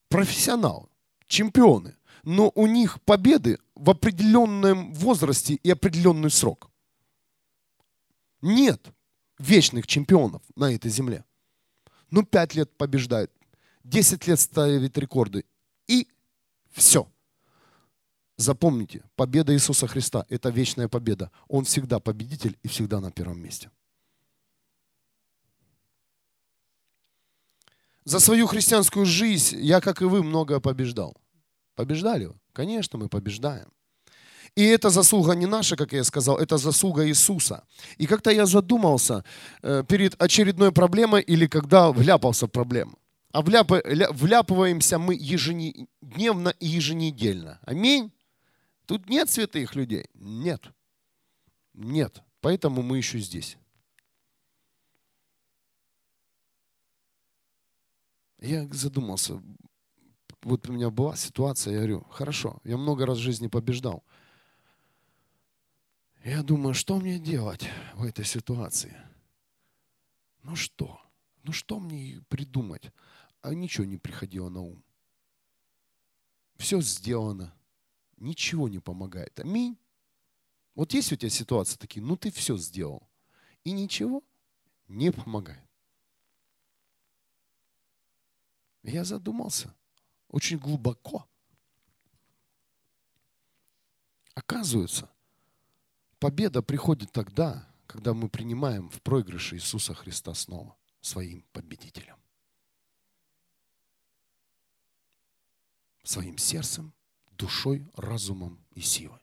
профессионалы, 0.08 0.88
чемпионы, 1.28 1.94
но 2.24 2.50
у 2.56 2.66
них 2.66 3.00
победы 3.02 3.58
в 3.76 3.88
определенном 3.90 4.92
возрасте 4.94 5.54
и 5.54 5.70
определенный 5.70 6.30
срок. 6.30 6.71
Нет 8.42 8.92
вечных 9.38 9.86
чемпионов 9.86 10.42
на 10.56 10.74
этой 10.74 10.90
земле. 10.90 11.24
Ну, 12.10 12.24
пять 12.24 12.54
лет 12.54 12.76
побеждает, 12.76 13.32
10 13.84 14.26
лет 14.26 14.38
ставит 14.38 14.98
рекорды. 14.98 15.44
И 15.86 16.08
все. 16.70 17.08
Запомните, 18.36 19.04
победа 19.14 19.54
Иисуса 19.54 19.86
Христа– 19.86 20.26
это 20.28 20.50
вечная 20.50 20.88
победа. 20.88 21.30
Он 21.48 21.64
всегда 21.64 22.00
победитель 22.00 22.58
и 22.62 22.68
всегда 22.68 23.00
на 23.00 23.10
первом 23.10 23.40
месте. 23.40 23.70
За 28.04 28.18
свою 28.18 28.46
христианскую 28.46 29.06
жизнь 29.06 29.58
я, 29.60 29.80
как 29.80 30.02
и 30.02 30.06
вы, 30.06 30.22
многое 30.24 30.58
побеждал. 30.58 31.16
Побеждали 31.76 32.26
вы? 32.26 32.34
Конечно, 32.52 32.98
мы 32.98 33.08
побеждаем. 33.08 33.70
И 34.56 34.64
это 34.64 34.90
заслуга 34.90 35.34
не 35.34 35.46
наша, 35.46 35.76
как 35.76 35.92
я 35.92 36.04
сказал, 36.04 36.38
это 36.38 36.58
заслуга 36.58 37.06
Иисуса. 37.06 37.64
И 37.98 38.06
как-то 38.06 38.30
я 38.30 38.46
задумался 38.46 39.24
э, 39.62 39.84
перед 39.88 40.22
очередной 40.22 40.72
проблемой 40.72 41.22
или 41.22 41.46
когда 41.46 41.90
вляпался 41.90 42.46
в 42.46 42.50
проблему. 42.50 42.98
А 43.32 43.40
вляпываемся 43.40 44.98
мы 44.98 45.14
ежедневно 45.14 46.50
и 46.60 46.66
еженедельно. 46.66 47.60
Аминь. 47.62 48.12
Тут 48.86 49.08
нет 49.08 49.30
святых 49.30 49.74
людей. 49.74 50.06
Нет. 50.14 50.66
Нет. 51.72 52.22
Поэтому 52.42 52.82
мы 52.82 52.98
еще 52.98 53.18
здесь. 53.18 53.56
Я 58.38 58.68
задумался. 58.72 59.40
Вот 60.42 60.68
у 60.68 60.72
меня 60.72 60.90
была 60.90 61.14
ситуация, 61.14 61.74
я 61.74 61.78
говорю, 61.78 62.04
хорошо, 62.10 62.58
я 62.64 62.76
много 62.76 63.06
раз 63.06 63.18
в 63.18 63.20
жизни 63.20 63.46
побеждал. 63.46 64.02
Я 66.24 66.42
думаю, 66.42 66.74
что 66.74 66.98
мне 66.98 67.18
делать 67.18 67.68
в 67.94 68.04
этой 68.04 68.24
ситуации? 68.24 68.96
Ну 70.42 70.56
что? 70.56 71.00
Ну 71.42 71.52
что 71.52 71.80
мне 71.80 72.22
придумать? 72.28 72.92
а 73.42 73.54
ничего 73.54 73.84
не 73.84 73.98
приходило 73.98 74.48
на 74.48 74.62
ум. 74.62 74.82
Все 76.56 76.80
сделано, 76.80 77.54
ничего 78.16 78.68
не 78.68 78.78
помогает. 78.78 79.38
Аминь. 79.40 79.76
Вот 80.74 80.94
есть 80.94 81.12
у 81.12 81.16
тебя 81.16 81.28
ситуации 81.28 81.76
такие, 81.76 82.02
ну 82.02 82.16
ты 82.16 82.30
все 82.30 82.56
сделал, 82.56 83.06
и 83.64 83.72
ничего 83.72 84.22
не 84.88 85.10
помогает. 85.10 85.68
Я 88.84 89.04
задумался 89.04 89.74
очень 90.28 90.58
глубоко. 90.58 91.28
Оказывается, 94.34 95.10
победа 96.22 96.62
приходит 96.62 97.10
тогда, 97.10 97.68
когда 97.88 98.14
мы 98.14 98.28
принимаем 98.28 98.88
в 98.90 99.02
проигрыше 99.02 99.56
Иисуса 99.56 99.92
Христа 99.92 100.32
снова 100.34 100.76
своим 101.00 101.44
победителем. 101.52 102.16
своим 106.04 106.36
сердцем, 106.36 106.92
душой, 107.38 107.88
разумом 107.94 108.64
и 108.74 108.80
силой. 108.80 109.20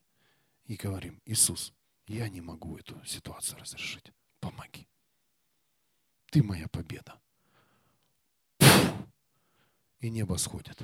И 0.65 0.75
говорим, 0.75 1.21
Иисус, 1.25 1.73
я 2.07 2.29
не 2.29 2.41
могу 2.41 2.77
эту 2.77 3.03
ситуацию 3.05 3.59
разрешить. 3.59 4.11
Помоги. 4.39 4.87
Ты 6.31 6.41
моя 6.41 6.67
победа. 6.69 7.19
И 9.99 10.09
небо 10.09 10.37
сходит. 10.37 10.81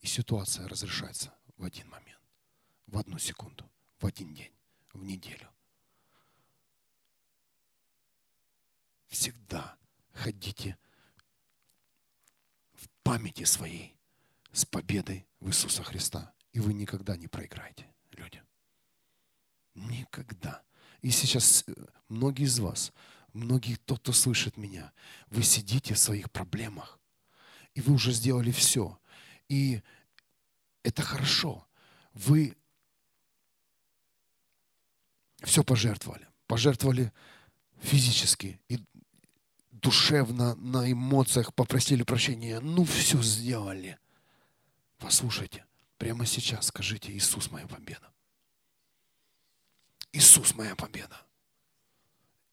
И 0.00 0.06
ситуация 0.06 0.66
разрешается 0.66 1.34
в 1.58 1.64
один 1.64 1.88
момент, 1.90 2.20
в 2.86 2.98
одну 2.98 3.18
секунду, 3.18 3.70
в 3.98 4.06
один 4.06 4.34
день, 4.34 4.52
в 4.92 5.02
неделю. 5.04 5.53
Всегда 9.14 9.76
ходите 10.12 10.76
в 12.72 12.88
памяти 13.04 13.44
своей 13.44 13.96
с 14.50 14.64
победой 14.66 15.24
в 15.38 15.50
Иисуса 15.50 15.84
Христа. 15.84 16.34
И 16.50 16.58
вы 16.58 16.74
никогда 16.74 17.16
не 17.16 17.28
проиграете, 17.28 17.86
люди. 18.10 18.42
Никогда. 19.76 20.64
И 21.00 21.10
сейчас 21.10 21.62
э, 21.68 21.74
многие 22.08 22.46
из 22.46 22.58
вас, 22.58 22.92
многие, 23.32 23.76
тот, 23.76 24.00
кто 24.00 24.12
слышит 24.12 24.56
меня, 24.56 24.92
вы 25.28 25.44
сидите 25.44 25.94
в 25.94 25.98
своих 26.00 26.28
проблемах, 26.32 26.98
и 27.74 27.80
вы 27.82 27.94
уже 27.94 28.10
сделали 28.10 28.50
все. 28.50 28.98
И 29.48 29.80
это 30.82 31.02
хорошо. 31.02 31.64
Вы 32.14 32.56
все 35.44 35.62
пожертвовали. 35.62 36.26
Пожертвовали 36.48 37.12
физически 37.80 38.60
и 38.68 38.80
душевно, 39.84 40.54
на 40.56 40.90
эмоциях 40.90 41.54
попросили 41.54 42.02
прощения. 42.02 42.58
Ну, 42.60 42.84
все 42.84 43.22
сделали. 43.22 43.98
Послушайте, 44.98 45.66
прямо 45.98 46.24
сейчас 46.24 46.68
скажите, 46.68 47.12
Иисус 47.12 47.50
моя 47.50 47.66
победа. 47.66 48.08
Иисус 50.12 50.54
моя 50.54 50.74
победа. 50.74 51.20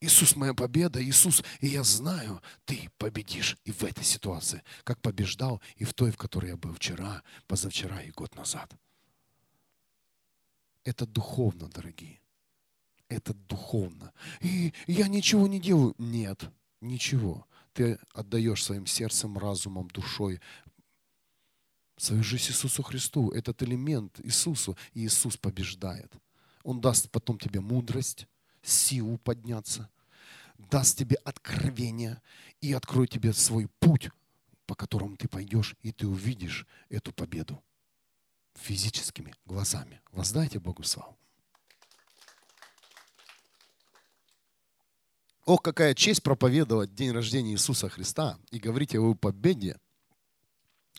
Иисус 0.01 0.35
моя 0.35 0.53
победа, 0.53 1.01
Иисус, 1.01 1.43
и 1.61 1.67
я 1.67 1.83
знаю, 1.83 2.41
ты 2.65 2.89
победишь 2.97 3.55
и 3.63 3.71
в 3.71 3.83
этой 3.83 4.03
ситуации, 4.03 4.63
как 4.83 5.00
побеждал 5.00 5.61
и 5.77 5.85
в 5.85 5.93
той, 5.93 6.11
в 6.11 6.17
которой 6.17 6.50
я 6.50 6.57
был 6.57 6.73
вчера, 6.73 7.23
позавчера 7.47 8.01
и 8.01 8.11
год 8.11 8.35
назад. 8.35 8.73
Это 10.83 11.05
духовно, 11.05 11.69
дорогие. 11.69 12.19
Это 13.07 13.33
духовно. 13.33 14.11
И 14.41 14.73
я 14.88 15.07
ничего 15.07 15.47
не 15.47 15.59
делаю. 15.59 15.93
Нет, 16.00 16.50
ничего. 16.81 17.47
Ты 17.73 18.00
отдаешь 18.13 18.63
своим 18.63 18.85
сердцем, 18.85 19.38
разумом, 19.38 19.88
душой 19.88 20.41
свою 22.01 22.23
жизнь 22.23 22.50
Иисусу 22.50 22.83
Христу. 22.83 23.31
Этот 23.31 23.61
элемент 23.63 24.19
Иисусу. 24.23 24.75
И 24.93 25.05
Иисус 25.05 25.38
побеждает. 25.38 26.13
Он 26.63 26.81
даст 26.81 27.09
потом 27.11 27.38
тебе 27.38 27.59
мудрость, 27.59 28.27
силу 28.63 29.17
подняться, 29.17 29.89
даст 30.57 30.97
тебе 30.97 31.17
откровение 31.23 32.21
и 32.59 32.73
откроет 32.73 33.09
тебе 33.09 33.33
свой 33.33 33.67
путь, 33.79 34.09
по 34.65 34.75
которому 34.75 35.17
ты 35.17 35.27
пойдешь, 35.27 35.75
и 35.81 35.91
ты 35.91 36.07
увидишь 36.07 36.67
эту 36.89 37.11
победу 37.13 37.63
физическими 38.55 39.33
глазами. 39.45 40.01
Воздайте 40.11 40.59
Богу 40.59 40.83
славу. 40.83 41.17
Ох, 45.45 45.62
какая 45.62 45.95
честь 45.95 46.21
проповедовать 46.21 46.93
день 46.93 47.12
рождения 47.12 47.53
Иисуса 47.53 47.89
Христа 47.89 48.38
и 48.51 48.60
говорить 48.60 48.93
о 48.93 48.98
его 48.98 49.15
победе. 49.15 49.77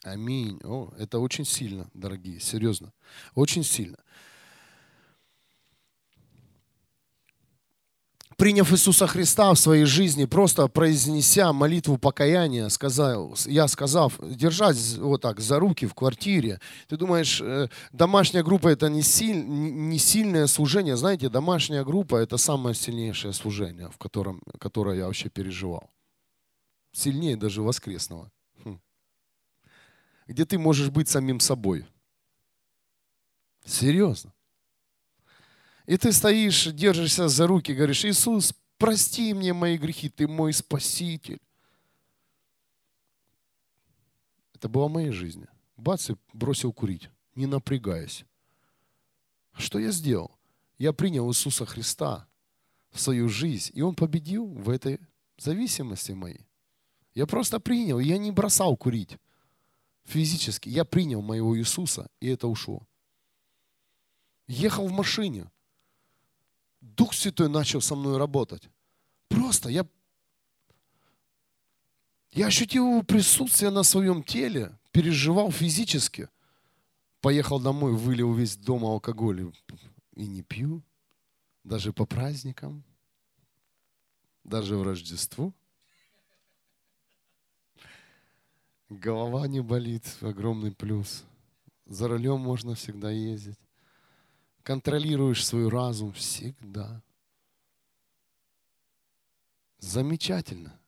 Аминь. 0.02 0.60
О, 0.64 0.92
это 0.98 1.20
очень 1.20 1.44
сильно, 1.44 1.88
дорогие, 1.94 2.40
серьезно. 2.40 2.92
Очень 3.34 3.62
сильно. 3.62 3.98
Приняв 8.42 8.72
Иисуса 8.72 9.06
Христа 9.06 9.54
в 9.54 9.56
своей 9.56 9.84
жизни, 9.84 10.24
просто 10.24 10.66
произнеся 10.66 11.52
молитву 11.52 11.96
покаяния, 11.96 12.68
сказал, 12.70 13.36
я 13.46 13.68
сказав, 13.68 14.18
держать 14.20 14.98
вот 14.98 15.22
так 15.22 15.38
за 15.38 15.60
руки 15.60 15.86
в 15.86 15.94
квартире, 15.94 16.58
ты 16.88 16.96
думаешь, 16.96 17.40
э, 17.40 17.68
домашняя 17.92 18.42
группа 18.42 18.66
это 18.66 18.88
не, 18.88 19.02
силь, 19.02 19.46
не 19.46 19.96
сильное 19.96 20.48
служение. 20.48 20.96
Знаете, 20.96 21.28
домашняя 21.28 21.84
группа 21.84 22.16
это 22.16 22.36
самое 22.36 22.74
сильнейшее 22.74 23.32
служение, 23.32 23.88
в 23.90 23.96
котором, 23.96 24.42
которое 24.58 24.98
я 24.98 25.06
вообще 25.06 25.28
переживал. 25.28 25.88
Сильнее 26.90 27.36
даже 27.36 27.62
воскресного. 27.62 28.28
Хм. 28.64 28.80
Где 30.26 30.44
ты 30.44 30.58
можешь 30.58 30.90
быть 30.90 31.08
самим 31.08 31.38
собой. 31.38 31.86
Серьезно. 33.64 34.32
И 35.86 35.96
ты 35.96 36.12
стоишь, 36.12 36.66
держишься 36.66 37.28
за 37.28 37.46
руки, 37.46 37.72
говоришь, 37.72 38.04
Иисус, 38.04 38.54
прости 38.78 39.34
мне 39.34 39.52
мои 39.52 39.76
грехи, 39.76 40.08
ты 40.08 40.28
мой 40.28 40.52
спаситель. 40.52 41.40
Это 44.54 44.68
было 44.68 44.86
в 44.86 44.92
моей 44.92 45.10
жизни. 45.10 45.46
Бац, 45.76 46.10
и 46.10 46.16
бросил 46.32 46.72
курить, 46.72 47.10
не 47.34 47.46
напрягаясь. 47.46 48.24
Что 49.54 49.78
я 49.78 49.90
сделал? 49.90 50.38
Я 50.78 50.92
принял 50.92 51.28
Иисуса 51.28 51.66
Христа 51.66 52.28
в 52.90 53.00
свою 53.00 53.28
жизнь, 53.28 53.72
и 53.74 53.82
Он 53.82 53.94
победил 53.94 54.46
в 54.46 54.70
этой 54.70 55.00
зависимости 55.36 56.12
моей. 56.12 56.46
Я 57.14 57.26
просто 57.26 57.58
принял, 57.58 57.98
я 57.98 58.18
не 58.18 58.30
бросал 58.30 58.76
курить 58.76 59.18
физически. 60.04 60.68
Я 60.68 60.84
принял 60.84 61.22
моего 61.22 61.58
Иисуса, 61.58 62.08
и 62.20 62.28
это 62.28 62.46
ушло. 62.46 62.86
Ехал 64.46 64.86
в 64.86 64.92
машине– 64.92 65.50
Дух 66.82 67.14
Святой 67.14 67.48
начал 67.48 67.80
со 67.80 67.94
мной 67.94 68.18
работать. 68.18 68.68
Просто 69.28 69.68
я, 69.68 69.86
я 72.32 72.46
ощутил 72.46 72.88
его 72.88 73.02
присутствие 73.04 73.70
на 73.70 73.84
своем 73.84 74.24
теле, 74.24 74.76
переживал 74.90 75.52
физически. 75.52 76.28
Поехал 77.20 77.60
домой, 77.60 77.94
вылил 77.94 78.34
весь 78.34 78.56
дом 78.56 78.84
алкоголь 78.84 79.52
и 80.16 80.26
не 80.26 80.42
пью, 80.42 80.82
даже 81.62 81.92
по 81.92 82.04
праздникам, 82.04 82.82
даже 84.42 84.76
в 84.76 84.82
Рождество. 84.82 85.54
Голова 88.88 89.46
не 89.46 89.60
болит, 89.60 90.04
огромный 90.20 90.72
плюс. 90.72 91.22
За 91.86 92.08
рулем 92.08 92.40
можно 92.40 92.74
всегда 92.74 93.12
ездить 93.12 93.58
контролируешь 94.62 95.44
свой 95.44 95.68
разум 95.68 96.12
всегда. 96.12 97.02
Замечательно. 99.78 100.78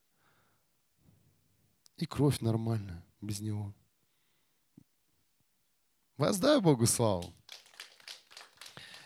И 1.96 2.06
кровь 2.06 2.40
нормальная 2.40 3.02
без 3.20 3.40
него. 3.40 3.72
Воздай 6.16 6.60
Богу 6.60 6.87
славу. 6.87 7.32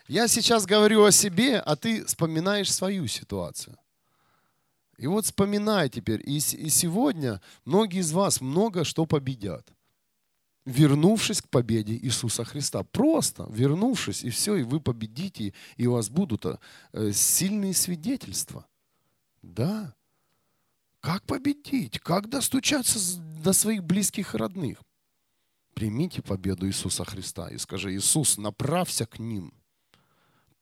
Я 0.07 0.27
сейчас 0.27 0.65
говорю 0.65 1.03
о 1.03 1.11
себе, 1.11 1.59
а 1.59 1.75
ты 1.75 2.05
вспоминаешь 2.05 2.71
свою 2.73 3.07
ситуацию. 3.07 3.77
И 4.97 5.07
вот 5.07 5.25
вспоминай 5.25 5.89
теперь. 5.89 6.21
И, 6.27 6.37
и 6.37 6.69
сегодня 6.69 7.41
многие 7.63 7.99
из 7.99 8.11
вас 8.11 8.41
много 8.41 8.83
что 8.83 9.05
победят 9.05 9.71
вернувшись 10.65 11.41
к 11.41 11.49
победе 11.49 11.93
Иисуса 11.93 12.43
Христа. 12.43 12.83
Просто 12.83 13.47
вернувшись, 13.49 14.23
и 14.23 14.29
все, 14.29 14.55
и 14.55 14.63
вы 14.63 14.79
победите, 14.79 15.53
и 15.77 15.87
у 15.87 15.93
вас 15.93 16.09
будут 16.09 16.45
э, 16.45 17.11
сильные 17.11 17.73
свидетельства. 17.73 18.65
Да. 19.41 19.95
Как 21.01 21.23
победить? 21.23 21.99
Как 21.99 22.29
достучаться 22.29 23.19
до 23.43 23.53
своих 23.53 23.83
близких 23.83 24.35
и 24.35 24.37
родных? 24.37 24.81
Примите 25.73 26.21
победу 26.21 26.67
Иисуса 26.67 27.05
Христа 27.05 27.49
и 27.49 27.57
скажи, 27.57 27.95
Иисус, 27.95 28.37
направься 28.37 29.05
к 29.05 29.17
ним. 29.17 29.53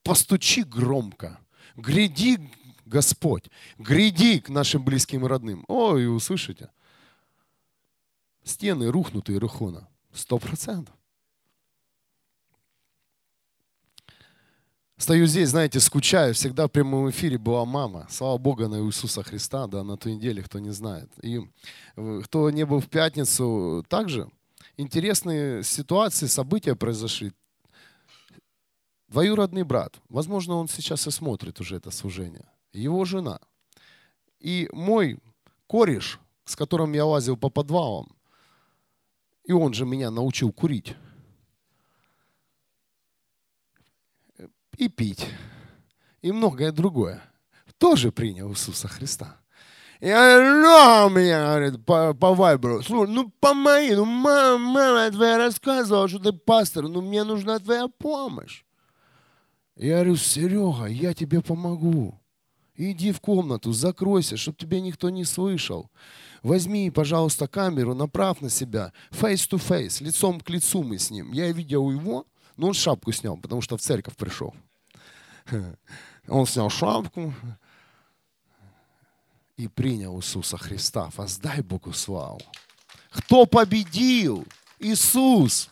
Постучи 0.03 0.63
громко. 0.63 1.39
Гряди, 1.75 2.37
Господь. 2.85 3.49
Гряди 3.77 4.39
к 4.39 4.49
нашим 4.49 4.83
близким 4.83 5.25
и 5.25 5.27
родным. 5.27 5.65
Ой, 5.67 6.07
услышите. 6.07 6.69
Стены 8.47 8.89
рухнут 8.89 9.29
Иерихона. 9.29 9.89
Сто 10.13 10.37
процентов. 10.39 10.95
Стою 14.97 15.27
здесь, 15.27 15.49
знаете, 15.49 15.79
скучаю. 15.79 16.33
Всегда 16.33 16.67
в 16.67 16.71
прямом 16.71 17.09
эфире 17.09 17.37
была 17.37 17.65
мама. 17.65 18.07
Слава 18.09 18.37
Богу, 18.37 18.67
на 18.67 18.79
Иисуса 18.79 19.21
Христа, 19.21 19.67
да, 19.67 19.83
на 19.83 19.97
той 19.97 20.15
неделе, 20.15 20.41
кто 20.41 20.59
не 20.59 20.71
знает. 20.71 21.11
И 21.21 21.41
э, 21.97 22.21
кто 22.23 22.49
не 22.49 22.65
был 22.65 22.79
в 22.79 22.87
пятницу, 22.87 23.85
также 23.89 24.27
интересные 24.77 25.61
ситуации, 25.61 26.25
события 26.25 26.75
произошли. 26.75 27.33
Двоюродный 29.07 29.63
брат, 29.63 29.99
возможно, 30.09 30.55
он 30.55 30.67
сейчас 30.67 31.05
и 31.05 31.11
смотрит 31.11 31.59
уже 31.59 31.75
это 31.75 31.91
служение. 31.91 32.49
Его 32.73 33.05
жена. 33.05 33.39
И 34.39 34.67
мой 34.71 35.19
кореш, 35.67 36.19
с 36.45 36.55
которым 36.55 36.93
я 36.93 37.05
лазил 37.05 37.37
по 37.37 37.49
подвалам, 37.49 38.16
и 39.47 39.53
он 39.53 39.73
же 39.73 39.85
меня 39.85 40.11
научил 40.11 40.51
курить. 40.51 40.95
И 44.77 44.89
пить. 44.89 45.25
И 46.21 46.31
многое 46.31 46.71
другое. 46.71 47.23
Тоже 47.77 48.11
принял 48.11 48.51
Иисуса 48.51 48.87
Христа. 48.87 49.39
И 50.01 50.09
она 50.09 51.09
меня, 51.09 51.47
говорит, 51.47 51.85
по, 51.85 52.13
по 52.13 52.35
вайберу, 52.35 52.83
слушай, 52.83 53.11
ну 53.11 53.31
помоги, 53.39 53.95
ну 53.95 54.05
мама, 54.05 54.57
мама 54.57 55.11
твоя 55.11 55.37
рассказывала, 55.37 56.07
что 56.07 56.19
ты 56.19 56.33
пастор, 56.33 56.87
ну 56.87 57.01
мне 57.01 57.23
нужна 57.23 57.57
твоя 57.57 57.87
помощь. 57.87 58.63
Я 59.75 59.95
говорю, 59.95 60.17
Серега, 60.17 60.85
я 60.85 61.13
тебе 61.13 61.41
помогу. 61.41 62.19
Иди 62.75 63.11
в 63.11 63.21
комнату, 63.21 63.71
закройся, 63.71 64.37
чтобы 64.37 64.57
тебя 64.57 64.81
никто 64.81 65.09
не 65.09 65.23
слышал. 65.23 65.89
Возьми, 66.43 66.89
пожалуйста, 66.91 67.47
камеру, 67.47 67.93
направь 67.93 68.41
на 68.41 68.49
себя. 68.49 68.93
Face 69.11 69.49
to 69.49 69.57
face, 69.57 70.03
лицом 70.03 70.39
к 70.39 70.49
лицу 70.49 70.83
мы 70.83 70.97
с 70.97 71.11
ним. 71.11 71.31
Я 71.31 71.51
видел 71.51 71.89
его, 71.89 72.25
но 72.55 72.67
он 72.67 72.73
шапку 72.73 73.11
снял, 73.11 73.37
потому 73.37 73.61
что 73.61 73.77
в 73.77 73.81
церковь 73.81 74.15
пришел. 74.15 74.53
Он 76.27 76.45
снял 76.45 76.69
шапку 76.69 77.33
и 79.55 79.67
принял 79.67 80.17
Иисуса 80.19 80.57
Христа. 80.57 81.09
Воздай 81.15 81.61
Богу 81.61 81.93
славу. 81.93 82.41
Кто 83.11 83.45
победил? 83.45 84.45
Иисус. 84.79 85.69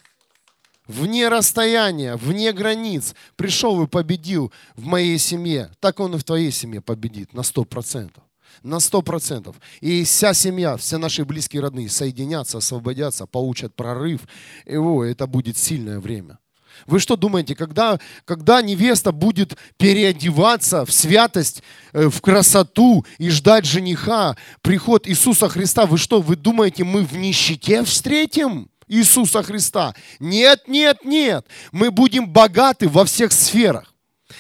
Вне 0.88 1.30
расстояния, 1.30 2.16
вне 2.16 2.54
границ. 2.54 3.16
Пришел 3.36 3.84
и 3.84 3.88
победил 3.88 4.52
в 4.76 4.86
моей 4.86 5.18
семье. 5.18 5.72
Так 5.80 6.00
он 6.00 6.16
и 6.16 6.18
в 6.18 6.24
твоей 6.24 6.52
семье 6.52 6.82
победит 6.82 7.34
на 7.34 7.44
сто 7.44 7.66
процентов. 7.66 8.24
На 8.64 8.80
сто 8.80 9.02
процентов. 9.02 9.56
И 9.82 10.04
вся 10.04 10.34
семья, 10.34 10.78
все 10.78 10.98
наши 10.98 11.26
близкие 11.26 11.62
родные 11.62 11.90
соединятся, 11.90 12.58
освободятся, 12.58 13.26
получат 13.26 13.76
прорыв. 13.76 14.22
И 14.66 14.76
о, 14.78 15.04
это 15.04 15.28
будет 15.28 15.58
сильное 15.58 16.00
время. 16.00 16.40
Вы 16.88 17.00
что 17.00 17.16
думаете, 17.16 17.56
когда, 17.56 18.00
когда 18.26 18.62
невеста 18.62 19.12
будет 19.12 19.58
переодеваться 19.78 20.86
в 20.86 20.92
святость, 20.92 21.64
э, 21.94 22.10
в 22.10 22.22
красоту 22.22 23.06
и 23.18 23.30
ждать 23.30 23.66
жениха, 23.66 24.36
приход 24.62 25.08
Иисуса 25.08 25.50
Христа, 25.50 25.86
вы 25.86 25.98
что, 25.98 26.22
вы 26.22 26.36
думаете, 26.36 26.84
мы 26.84 27.04
в 27.04 27.16
нищете 27.16 27.84
встретим? 27.84 28.70
Иисуса 28.88 29.42
Христа. 29.42 29.96
Нет, 30.20 30.68
нет, 30.68 31.04
нет. 31.06 31.48
Мы 31.72 31.90
будем 31.90 32.30
богаты 32.30 32.88
во 32.88 33.04
всех 33.06 33.32
сферах. 33.32 33.95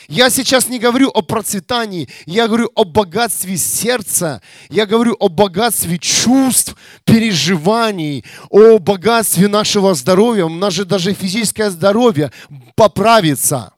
Я 0.07 0.29
сейчас 0.29 0.67
не 0.67 0.79
говорю 0.79 1.09
о 1.09 1.21
процветании, 1.21 2.09
я 2.25 2.47
говорю 2.47 2.69
о 2.75 2.83
богатстве 2.83 3.57
сердца, 3.57 4.41
я 4.69 4.85
говорю 4.85 5.15
о 5.19 5.29
богатстве 5.29 5.97
чувств, 5.97 6.75
переживаний, 7.03 8.23
о 8.49 8.77
богатстве 8.79 9.47
нашего 9.47 9.95
здоровья. 9.95 10.47
Наше 10.47 10.85
даже 10.85 11.13
физическое 11.13 11.69
здоровье 11.69 12.31
поправится. 12.75 13.73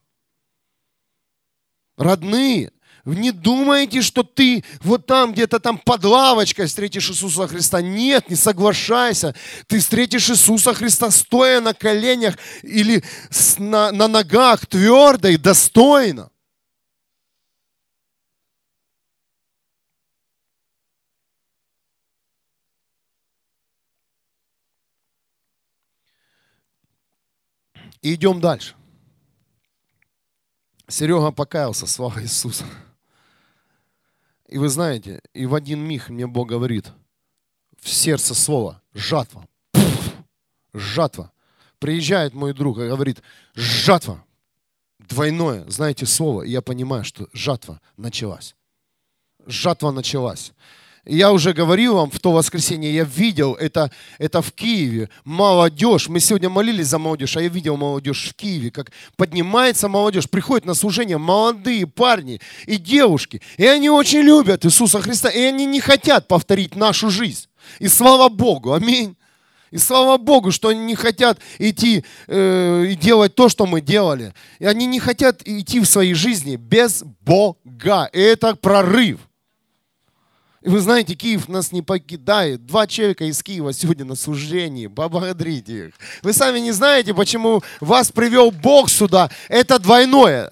Родные, 1.98 2.72
не 3.13 3.32
думаете, 3.32 4.02
что 4.02 4.24
ты 4.24 4.63
вот 4.82 5.06
там 5.06 5.32
где-то 5.32 5.60
там 5.60 5.78
под 5.78 6.04
лавочкой 6.04 6.65
встретишь 6.65 7.10
Иисуса 7.10 7.48
Христа. 7.48 7.82
Нет, 7.82 8.30
не 8.30 8.36
соглашайся. 8.36 9.34
Ты 9.67 9.80
встретишь 9.80 10.30
Иисуса 10.30 10.74
Христа 10.74 11.10
стоя 11.12 11.62
на 11.62 11.74
коленях 11.74 12.36
или 12.63 13.04
на, 13.58 13.91
на 13.91 14.08
ногах 14.08 14.65
твердо 14.65 15.30
и 15.30 15.38
достойно. 15.38 16.30
И 28.02 28.13
идем 28.13 28.39
дальше. 28.39 28.76
Серега 30.88 31.32
покаялся, 31.32 31.86
слава 31.88 32.22
Иисуса. 32.22 32.63
И 34.48 34.58
вы 34.58 34.70
знаете, 34.70 35.22
и 35.34 35.46
в 35.46 35.56
один 35.56 35.80
миг 35.80 36.10
мне 36.10 36.26
Бог 36.26 36.48
говорит, 36.48 36.92
в 37.82 37.90
сердце 37.90 38.34
слова, 38.34 38.82
жатва. 38.94 39.48
Пфф, 39.72 40.14
жатва. 40.74 41.32
Приезжает 41.80 42.34
мой 42.34 42.54
друг 42.54 42.78
и 42.78 42.88
говорит, 42.88 43.22
жатва. 43.56 44.24
Двойное, 45.00 45.70
знаете, 45.70 46.06
слово. 46.06 46.44
И 46.44 46.52
я 46.52 46.62
понимаю, 46.62 47.04
что 47.04 47.28
жатва 47.34 47.82
началась. 47.98 48.56
Жатва 49.46 49.92
началась. 49.92 50.54
Я 51.10 51.32
уже 51.32 51.54
говорил 51.54 51.96
вам 51.96 52.12
в 52.12 52.20
то 52.20 52.34
воскресенье, 52.34 52.93
я 52.93 53.06
видел 53.06 53.54
это, 53.54 53.91
это 54.17 54.41
в 54.41 54.52
Киеве. 54.52 55.10
Молодежь, 55.24 56.10
мы 56.10 56.20
сегодня 56.20 56.50
молились 56.50 56.88
за 56.88 57.00
молодежь, 57.00 57.38
а 57.38 57.41
я 57.41 57.48
видел 57.48 57.78
молодежь 57.78 58.30
в 58.30 58.34
Киеве, 58.34 58.72
как 58.72 58.91
поднимается 59.15 59.88
молодежь, 59.88 60.30
приходит 60.30 60.65
на 60.65 60.74
служение 60.74 61.17
молодые 61.17 61.88
парни 61.88 62.41
и 62.65 62.76
девушки. 62.76 63.41
И 63.56 63.65
они 63.65 63.89
очень 63.89 64.20
любят 64.20 64.65
Иисуса 64.65 65.00
Христа, 65.00 65.30
и 65.30 65.39
они 65.43 65.65
не 65.65 65.80
хотят 65.80 66.28
повторить 66.28 66.76
нашу 66.76 67.10
жизнь. 67.10 67.48
И 67.80 67.88
слава 67.88 68.28
Богу, 68.28 68.74
аминь. 68.74 69.15
И 69.72 69.78
слава 69.78 70.17
Богу, 70.17 70.52
что 70.52 70.70
они 70.70 70.82
не 70.82 70.96
хотят 70.96 71.39
идти 71.58 72.04
э, 72.28 72.86
и 72.89 72.96
делать 72.96 73.34
то, 73.34 73.48
что 73.48 73.65
мы 73.65 73.80
делали. 73.80 74.34
И 74.60 74.65
они 74.65 74.86
не 74.86 75.00
хотят 75.00 75.41
идти 75.46 75.80
в 75.80 75.86
своей 75.86 76.15
жизни 76.15 76.58
без 76.58 77.04
Бога. 77.22 78.10
И 78.12 78.20
это 78.20 78.56
прорыв. 78.56 79.27
И 80.67 80.69
вы 80.69 80.82
знаете, 80.82 81.15
Киев 81.15 81.47
нас 81.47 81.71
не 81.71 81.82
покидает. 81.82 82.65
Два 82.65 82.88
человека 82.88 83.23
из 83.23 83.41
Киева 83.41 83.71
сегодня 83.71 84.03
на 84.03 84.15
служении. 84.15 84.88
Поблагодарите 84.88 85.88
их. 85.88 85.93
Вы 86.23 86.34
сами 86.34 86.60
не 86.60 86.73
знаете, 86.73 87.13
почему 87.13 87.63
вас 87.80 88.12
привел 88.12 88.51
Бог 88.51 88.89
сюда. 88.89 89.32
Это 89.47 89.80
двойное. 89.80 90.51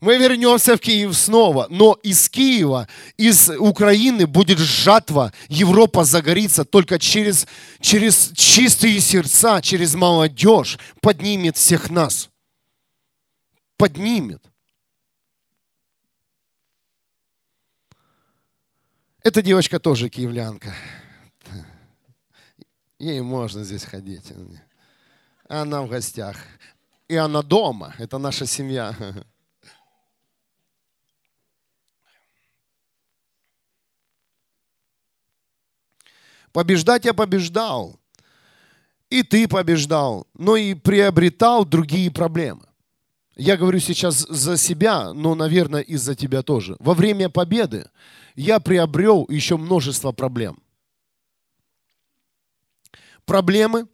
Мы 0.00 0.16
вернемся 0.16 0.78
в 0.78 0.80
Киев 0.80 1.14
снова, 1.14 1.66
но 1.68 1.98
из 2.02 2.30
Киева, 2.30 2.88
из 3.18 3.50
Украины 3.50 4.26
будет 4.26 4.60
жатва. 4.60 5.30
Европа 5.50 6.04
загорится 6.04 6.64
только 6.64 6.98
через, 6.98 7.46
через 7.82 8.32
чистые 8.34 8.98
сердца, 9.00 9.60
через 9.60 9.94
молодежь. 9.94 10.78
Поднимет 11.02 11.58
всех 11.58 11.90
нас. 11.90 12.30
Поднимет. 13.76 14.42
Эта 19.24 19.40
девочка 19.40 19.78
тоже 19.78 20.08
киевлянка. 20.08 20.74
Ей 22.98 23.20
можно 23.20 23.62
здесь 23.62 23.84
ходить. 23.84 24.32
Она 25.48 25.82
в 25.82 25.88
гостях. 25.88 26.36
И 27.06 27.14
она 27.14 27.42
дома. 27.42 27.94
Это 27.98 28.18
наша 28.18 28.46
семья. 28.46 28.96
Побеждать 36.52 37.04
я 37.04 37.14
побеждал. 37.14 38.00
И 39.08 39.22
ты 39.22 39.46
побеждал. 39.46 40.26
Но 40.34 40.56
и 40.56 40.74
приобретал 40.74 41.64
другие 41.64 42.10
проблемы. 42.10 42.66
Я 43.36 43.56
говорю 43.56 43.80
сейчас 43.80 44.26
за 44.28 44.56
себя, 44.56 45.12
но, 45.12 45.34
наверное, 45.34 45.80
и 45.80 45.96
за 45.96 46.14
тебя 46.14 46.42
тоже. 46.42 46.76
Во 46.80 46.94
время 46.94 47.28
победы 47.28 47.88
я 48.34 48.60
приобрел 48.60 49.26
еще 49.28 49.56
множество 49.56 50.12
проблем. 50.12 50.58
Проблемы, 53.24 53.86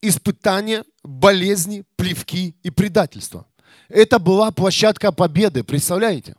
испытания, 0.00 0.84
болезни, 1.02 1.84
плевки 1.96 2.54
и 2.62 2.70
предательства. 2.70 3.46
Это 3.88 4.18
была 4.18 4.50
площадка 4.52 5.10
победы, 5.10 5.64
представляете? 5.64 6.36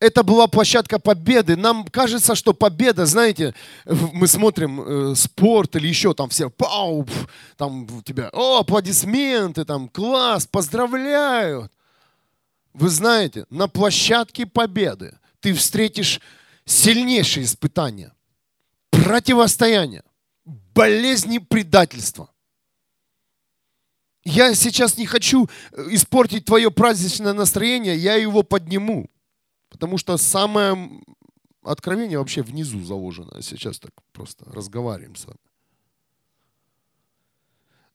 Это 0.00 0.22
была 0.22 0.48
площадка 0.48 0.98
победы. 0.98 1.56
Нам 1.56 1.84
кажется, 1.84 2.34
что 2.34 2.54
победа, 2.54 3.04
знаете, 3.04 3.54
мы 3.84 4.26
смотрим 4.26 4.80
э, 4.80 5.14
спорт 5.14 5.76
или 5.76 5.86
еще 5.86 6.14
там 6.14 6.30
все, 6.30 6.48
пау, 6.48 7.06
там 7.56 7.86
у 7.98 8.02
тебя, 8.02 8.30
о, 8.32 8.60
аплодисменты, 8.60 9.64
там, 9.66 9.88
класс, 9.88 10.46
поздравляют. 10.46 11.70
Вы 12.72 12.88
знаете, 12.88 13.44
на 13.50 13.68
площадке 13.68 14.46
победы 14.46 15.18
ты 15.40 15.52
встретишь 15.52 16.20
сильнейшие 16.64 17.44
испытания, 17.44 18.12
противостояние, 18.90 20.02
болезни 20.74 21.38
предательства. 21.38 22.30
Я 24.24 24.54
сейчас 24.54 24.96
не 24.96 25.04
хочу 25.04 25.48
э, 25.72 25.88
испортить 25.90 26.46
твое 26.46 26.70
праздничное 26.70 27.34
настроение, 27.34 27.96
я 27.96 28.14
его 28.14 28.42
подниму. 28.42 29.10
Потому 29.70 29.96
что 29.96 30.18
самое 30.18 31.02
откровение 31.62 32.18
вообще 32.18 32.42
внизу 32.42 32.82
заложено. 32.84 33.40
Сейчас 33.40 33.78
так 33.78 33.92
просто 34.12 34.44
разговариваем 34.52 35.16
с 35.16 35.24
вами. 35.24 35.38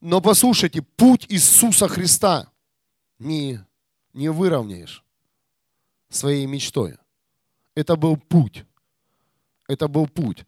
Но 0.02 0.22
послушайте, 0.22 0.82
путь 0.82 1.26
Иисуса 1.30 1.88
Христа 1.88 2.52
не 3.20 3.60
не 4.16 4.30
выровняешь 4.30 5.04
своей 6.10 6.46
мечтой. 6.46 6.98
Это 7.76 7.98
был 7.98 8.16
путь. 8.16 8.66
Это 9.68 9.88
был 9.90 10.08
путь. 10.08 10.46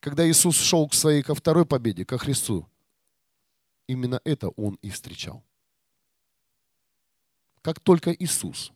Когда 0.00 0.28
Иисус 0.28 0.56
шел 0.56 0.86
к 0.86 0.94
своей 0.94 1.22
ко 1.22 1.34
второй 1.34 1.64
победе, 1.64 2.04
ко 2.04 2.18
Христу, 2.18 2.68
именно 3.86 4.20
это 4.24 4.50
Он 4.50 4.74
и 4.82 4.90
встречал. 4.90 5.42
Как 7.62 7.80
только 7.80 8.12
Иисус 8.12 8.72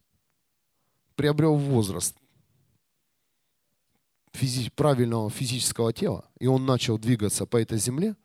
приобрел 1.17 1.57
возраст 1.57 2.17
физи- 4.33 4.71
правильного 4.75 5.31
физического 5.31 5.93
тела, 5.93 6.29
и 6.39 6.47
Он 6.47 6.67
начал 6.67 6.99
двигаться 6.99 7.47
по 7.47 7.57
этой 7.57 7.79
земле, 7.79 8.17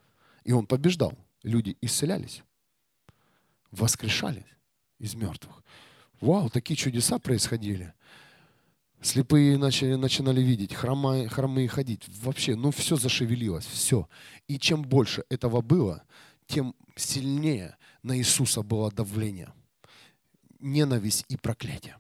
и 0.44 0.52
Он 0.52 0.66
побеждал, 0.66 1.14
люди 1.44 1.78
исцелялись, 1.82 2.44
воскрешались 3.72 4.44
из 5.00 5.16
мертвых. 5.16 5.64
Вау, 6.20 6.50
такие 6.50 6.76
чудеса 6.76 7.20
происходили. 7.20 7.94
Слепые 9.02 9.58
начали, 9.58 9.96
начинали 9.96 10.42
видеть, 10.42 10.74
хромые, 10.74 11.30
хромые 11.30 11.70
ходить. 11.70 12.04
Вообще, 12.22 12.56
ну 12.56 12.72
все 12.72 12.98
зашевелилось, 12.98 13.66
все. 13.66 14.10
И 14.48 14.60
чем 14.60 14.82
больше 14.82 15.24
этого 15.30 15.62
было, 15.62 16.04
тем 16.48 16.76
сильнее 16.98 17.78
на 18.04 18.18
Иисуса 18.18 18.62
было 18.62 18.92
давление. 18.92 19.54
Ненависть 20.60 21.24
и 21.30 21.38
проклятие. 21.38 21.96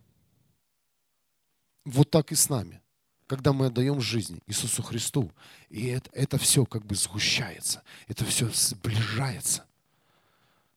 Вот 1.85 2.09
так 2.11 2.31
и 2.31 2.35
с 2.35 2.49
нами. 2.49 2.81
Когда 3.27 3.53
мы 3.53 3.67
отдаем 3.67 4.01
жизнь 4.01 4.41
Иисусу 4.47 4.81
Христу, 4.81 5.31
и 5.69 5.87
это, 5.87 6.09
это 6.13 6.37
все 6.39 6.65
как 6.65 6.85
бы 6.85 6.95
сгущается, 6.95 7.83
это 8.07 8.25
все 8.25 8.49
сближается. 8.49 9.65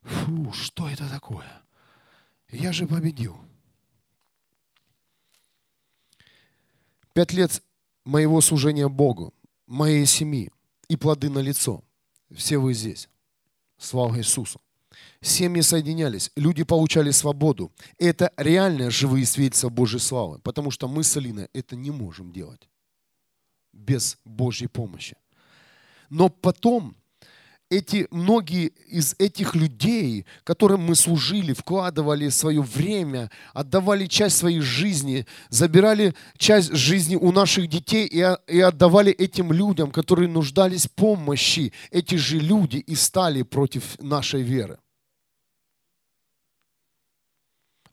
Фу, 0.03 0.53
что 0.53 0.89
это 0.89 1.09
такое? 1.09 1.63
Я 2.51 2.73
же 2.73 2.87
победил. 2.87 3.39
Пять 7.15 7.33
лет 7.33 7.63
моего 8.05 8.41
служения 8.41 8.89
Богу, 8.89 9.33
моей 9.67 10.05
семьи 10.05 10.51
и 10.89 10.97
плоды 10.97 11.31
на 11.31 11.39
лицо. 11.39 11.83
Все 12.31 12.59
вы 12.59 12.75
здесь. 12.75 13.09
Слава 13.79 14.19
Иисусу. 14.19 14.61
Семьи 15.23 15.63
соединялись, 15.63 16.33
люди 16.35 16.65
получали 16.65 17.13
свободу. 17.13 17.73
Это 17.97 18.33
реальные 18.37 18.91
живые 18.91 19.25
свидетельства 19.25 19.69
Божьей 19.69 20.01
славы, 20.01 20.41
потому 20.41 20.73
что 20.73 20.89
мы 20.89 21.05
с 21.05 21.17
Алиной 21.17 21.49
это 21.53 21.77
не 21.77 21.93
можем 21.93 22.33
делать 22.33 22.69
без 23.73 24.19
Божьей 24.25 24.67
помощи. 24.67 25.17
Но 26.11 26.29
потом 26.29 26.97
эти, 27.71 28.07
многие 28.11 28.73
из 28.89 29.15
этих 29.19 29.55
людей, 29.55 30.27
которым 30.45 30.83
мы 30.83 30.95
служили, 30.95 31.55
вкладывали 31.55 32.29
свое 32.29 32.61
время, 32.61 33.31
отдавали 33.55 34.07
часть 34.07 34.37
своей 34.37 34.61
жизни, 34.61 35.25
забирали 35.49 36.15
часть 36.37 36.75
жизни 36.75 37.17
у 37.17 37.33
наших 37.33 37.69
детей 37.69 38.07
и, 38.07 38.27
и 38.49 38.61
отдавали 38.61 39.13
этим 39.13 39.53
людям, 39.53 39.91
которые 39.91 40.29
нуждались 40.29 40.87
в 40.87 40.91
помощи, 40.91 41.73
эти 41.93 42.17
же 42.17 42.41
люди 42.41 42.77
и 42.77 42.95
стали 42.95 43.43
против 43.43 43.99
нашей 44.01 44.43
веры. 44.43 44.82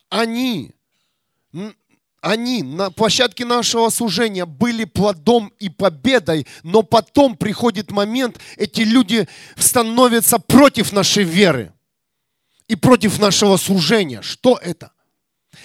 Они 0.10 0.74
они 2.22 2.63
на 2.63 2.91
площадке 2.91 3.45
нашего 3.45 3.89
служения 3.89 4.45
были 4.45 4.84
плодом 4.84 5.54
и 5.60 5.69
победой, 5.69 6.45
но 6.63 6.84
потом 6.84 7.38
приходит 7.38 7.91
момент, 7.91 8.39
эти 8.58 8.82
люди 8.82 9.28
становятся 9.56 10.38
против 10.39 10.91
нашей 10.91 11.24
веры 11.24 11.74
и 12.67 12.76
против 12.76 13.19
нашего 13.19 13.56
служения. 13.58 14.22
Что 14.22 14.60
это? 14.62 14.91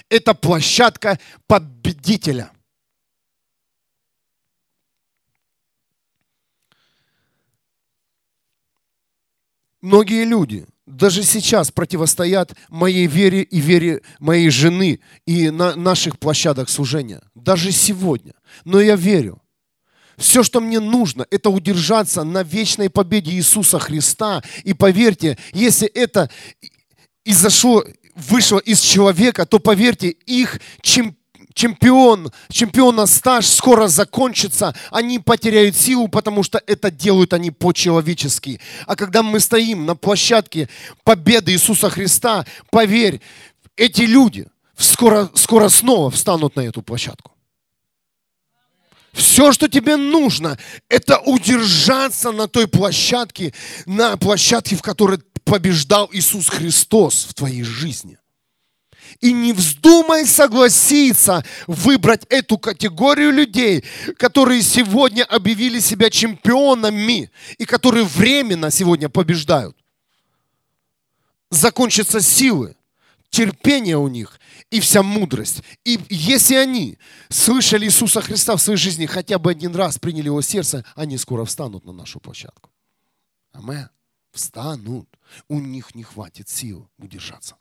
Это 0.08 0.34
площадка 0.34 1.18
победителя. 1.46 2.50
Многие 9.80 10.24
люди 10.24 10.66
даже 10.86 11.22
сейчас 11.22 11.70
противостоят 11.70 12.54
моей 12.68 13.06
вере 13.06 13.42
и 13.42 13.60
вере 13.60 14.02
моей 14.18 14.50
жены 14.50 15.00
и 15.26 15.50
на 15.50 15.74
наших 15.76 16.18
площадок 16.18 16.68
служения. 16.68 17.22
Даже 17.34 17.72
сегодня. 17.72 18.34
Но 18.64 18.80
я 18.80 18.96
верю. 18.96 19.40
Все, 20.16 20.42
что 20.42 20.60
мне 20.60 20.78
нужно, 20.78 21.26
это 21.30 21.50
удержаться 21.50 22.22
на 22.22 22.42
вечной 22.42 22.88
победе 22.88 23.32
Иисуса 23.32 23.78
Христа. 23.78 24.42
И 24.62 24.72
поверьте, 24.74 25.38
если 25.52 25.88
это 25.88 26.30
изошло, 27.24 27.84
вышло 28.14 28.58
из 28.58 28.80
человека, 28.80 29.46
то 29.46 29.58
поверьте, 29.58 30.10
их 30.10 30.60
чемпион 30.82 31.16
чемпион, 31.54 32.30
чемпиона 32.50 33.06
стаж 33.06 33.46
скоро 33.46 33.88
закончится, 33.88 34.74
они 34.90 35.18
потеряют 35.18 35.76
силу, 35.76 36.08
потому 36.08 36.42
что 36.42 36.60
это 36.66 36.90
делают 36.90 37.32
они 37.32 37.50
по-человечески. 37.50 38.60
А 38.86 38.96
когда 38.96 39.22
мы 39.22 39.40
стоим 39.40 39.86
на 39.86 39.94
площадке 39.94 40.68
победы 41.04 41.52
Иисуса 41.52 41.88
Христа, 41.88 42.44
поверь, 42.70 43.20
эти 43.76 44.02
люди 44.02 44.46
скоро, 44.76 45.30
скоро 45.34 45.68
снова 45.68 46.10
встанут 46.10 46.56
на 46.56 46.60
эту 46.60 46.82
площадку. 46.82 47.32
Все, 49.12 49.52
что 49.52 49.68
тебе 49.68 49.96
нужно, 49.96 50.58
это 50.88 51.20
удержаться 51.20 52.32
на 52.32 52.48
той 52.48 52.66
площадке, 52.66 53.54
на 53.86 54.16
площадке, 54.16 54.74
в 54.74 54.82
которой 54.82 55.20
побеждал 55.44 56.10
Иисус 56.12 56.48
Христос 56.48 57.26
в 57.28 57.34
твоей 57.34 57.62
жизни. 57.62 58.18
И 59.20 59.32
не 59.32 59.52
вздумай 59.52 60.26
согласиться 60.26 61.44
выбрать 61.66 62.24
эту 62.28 62.58
категорию 62.58 63.32
людей, 63.32 63.84
которые 64.16 64.62
сегодня 64.62 65.24
объявили 65.24 65.80
себя 65.80 66.10
чемпионами 66.10 67.30
и 67.58 67.64
которые 67.64 68.04
временно 68.04 68.70
сегодня 68.70 69.08
побеждают. 69.08 69.76
Закончатся 71.50 72.20
силы, 72.20 72.76
терпение 73.30 73.96
у 73.98 74.08
них 74.08 74.40
и 74.70 74.80
вся 74.80 75.02
мудрость. 75.02 75.62
И 75.84 76.00
если 76.08 76.56
они 76.56 76.98
слышали 77.28 77.86
Иисуса 77.86 78.20
Христа 78.20 78.56
в 78.56 78.60
своей 78.60 78.78
жизни 78.78 79.06
хотя 79.06 79.38
бы 79.38 79.50
один 79.50 79.74
раз, 79.74 79.98
приняли 79.98 80.26
его 80.26 80.42
сердце, 80.42 80.84
они 80.96 81.16
скоро 81.18 81.44
встанут 81.44 81.84
на 81.84 81.92
нашу 81.92 82.20
площадку. 82.20 82.70
Аминь. 83.52 83.86
Встанут. 84.32 85.08
У 85.48 85.60
них 85.60 85.94
не 85.94 86.02
хватит 86.02 86.48
сил 86.48 86.88
удержаться. 86.98 87.56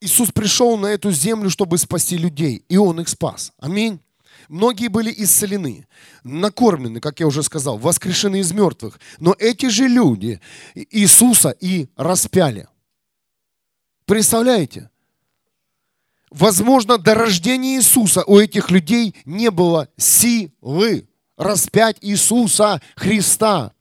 Иисус 0.00 0.30
пришел 0.30 0.76
на 0.76 0.86
эту 0.86 1.10
землю, 1.10 1.50
чтобы 1.50 1.78
спасти 1.78 2.16
людей, 2.16 2.64
и 2.68 2.76
Он 2.76 3.00
их 3.00 3.08
спас. 3.08 3.52
Аминь. 3.58 4.00
Многие 4.48 4.88
были 4.88 5.12
исцелены, 5.14 5.86
накормлены, 6.24 7.00
как 7.00 7.20
я 7.20 7.26
уже 7.26 7.42
сказал, 7.42 7.76
воскрешены 7.76 8.40
из 8.40 8.52
мертвых. 8.52 8.98
Но 9.18 9.34
эти 9.38 9.66
же 9.66 9.88
люди 9.88 10.40
Иисуса 10.74 11.50
и 11.50 11.88
распяли. 11.96 12.68
Представляете? 14.06 14.90
Возможно, 16.30 16.96
до 16.96 17.14
рождения 17.14 17.76
Иисуса 17.76 18.24
у 18.24 18.38
этих 18.38 18.70
людей 18.70 19.14
не 19.24 19.50
было 19.50 19.88
силы 19.96 21.08
распять 21.36 21.98
Иисуса 22.00 22.80
Христа. 22.96 23.72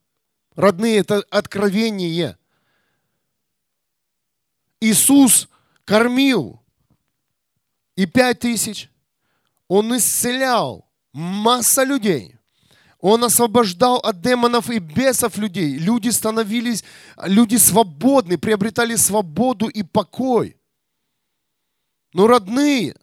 Родные, 0.55 0.97
это 0.97 1.23
откровение. 1.29 2.37
Иисус 4.81 5.47
кормил. 5.87 6.61
И 7.95 8.05
пять 8.05 8.39
тысяч. 8.39 8.91
Он 9.67 9.97
исцелял 9.97 10.87
масса 11.13 11.83
людей. 11.83 12.35
Он 12.99 13.23
освобождал 13.23 13.97
от 13.97 14.21
демонов 14.21 14.69
и 14.69 14.79
бесов 14.79 15.37
людей. 15.37 15.77
Люди 15.77 16.09
становились, 16.09 16.83
люди 17.23 17.55
свободны, 17.55 18.37
приобретали 18.37 18.95
свободу 18.95 19.67
и 19.67 19.83
покой. 19.83 20.57
Но 22.13 22.27
родные, 22.27 22.95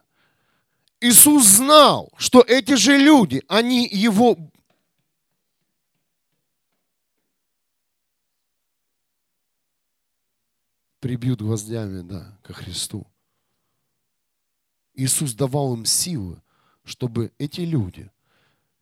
Иисус 1.00 1.46
знал, 1.46 2.12
что 2.16 2.40
эти 2.40 2.74
же 2.74 2.96
люди, 2.96 3.42
они 3.48 3.88
его 3.90 4.36
прибьют 11.04 11.42
гвоздями, 11.42 12.00
да, 12.00 12.34
ко 12.42 12.54
Христу. 12.54 13.06
Иисус 14.94 15.34
давал 15.34 15.74
им 15.74 15.84
силы, 15.84 16.40
чтобы 16.82 17.30
эти 17.36 17.60
люди 17.60 18.10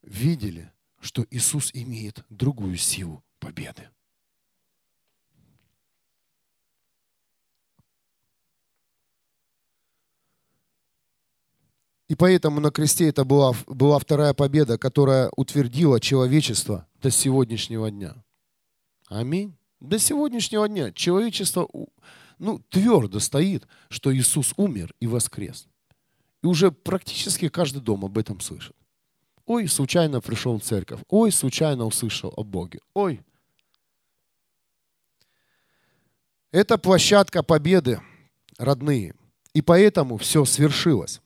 видели, 0.02 0.70
что 1.00 1.26
Иисус 1.30 1.72
имеет 1.74 2.24
другую 2.28 2.76
силу 2.76 3.24
победы. 3.40 3.88
И 12.06 12.14
поэтому 12.14 12.60
на 12.60 12.70
кресте 12.70 13.08
это 13.08 13.24
была, 13.24 13.52
была 13.66 13.98
вторая 13.98 14.32
победа, 14.32 14.78
которая 14.78 15.28
утвердила 15.34 15.98
человечество 15.98 16.86
до 17.00 17.10
сегодняшнего 17.10 17.90
дня. 17.90 18.14
Аминь. 19.08 19.56
До 19.82 19.98
сегодняшнего 19.98 20.68
дня 20.68 20.92
человечество 20.92 21.68
ну, 22.38 22.60
твердо 22.70 23.18
стоит, 23.18 23.66
что 23.88 24.14
Иисус 24.14 24.54
умер 24.56 24.94
и 25.00 25.08
воскрес. 25.08 25.66
И 26.40 26.46
уже 26.46 26.70
практически 26.70 27.48
каждый 27.48 27.82
дом 27.82 28.04
об 28.04 28.16
этом 28.16 28.40
слышит. 28.40 28.76
Ой, 29.44 29.66
случайно 29.66 30.20
пришел 30.20 30.56
в 30.56 30.62
церковь. 30.62 31.00
Ой, 31.08 31.32
случайно 31.32 31.84
услышал 31.84 32.32
о 32.36 32.44
Боге. 32.44 32.78
Ой. 32.94 33.22
Это 36.52 36.78
площадка 36.78 37.42
победы, 37.42 38.00
родные. 38.58 39.16
И 39.52 39.62
поэтому 39.62 40.16
все 40.16 40.44
свершилось. 40.44 41.20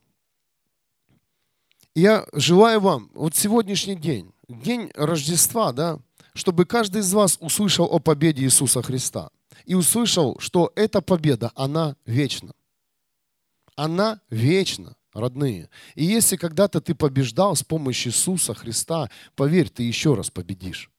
Я 1.94 2.26
желаю 2.32 2.80
вам, 2.80 3.10
вот 3.12 3.36
сегодняшний 3.36 3.96
день, 3.96 4.32
день 4.48 4.90
Рождества, 4.94 5.72
да, 5.72 5.98
чтобы 6.36 6.66
каждый 6.66 7.00
из 7.00 7.12
вас 7.14 7.38
услышал 7.40 7.86
о 7.86 7.98
победе 7.98 8.44
Иисуса 8.44 8.82
Христа. 8.82 9.30
И 9.64 9.74
услышал, 9.74 10.38
что 10.38 10.70
эта 10.76 11.00
победа, 11.00 11.50
она 11.54 11.96
вечна. 12.04 12.52
Она 13.74 14.20
вечна, 14.28 14.96
родные. 15.14 15.70
И 15.94 16.04
если 16.04 16.36
когда-то 16.36 16.82
ты 16.82 16.94
побеждал 16.94 17.56
с 17.56 17.62
помощью 17.62 18.12
Иисуса 18.12 18.52
Христа, 18.52 19.10
поверь, 19.34 19.70
ты 19.70 19.82
еще 19.82 20.14
раз 20.14 20.30
победишь. 20.30 20.90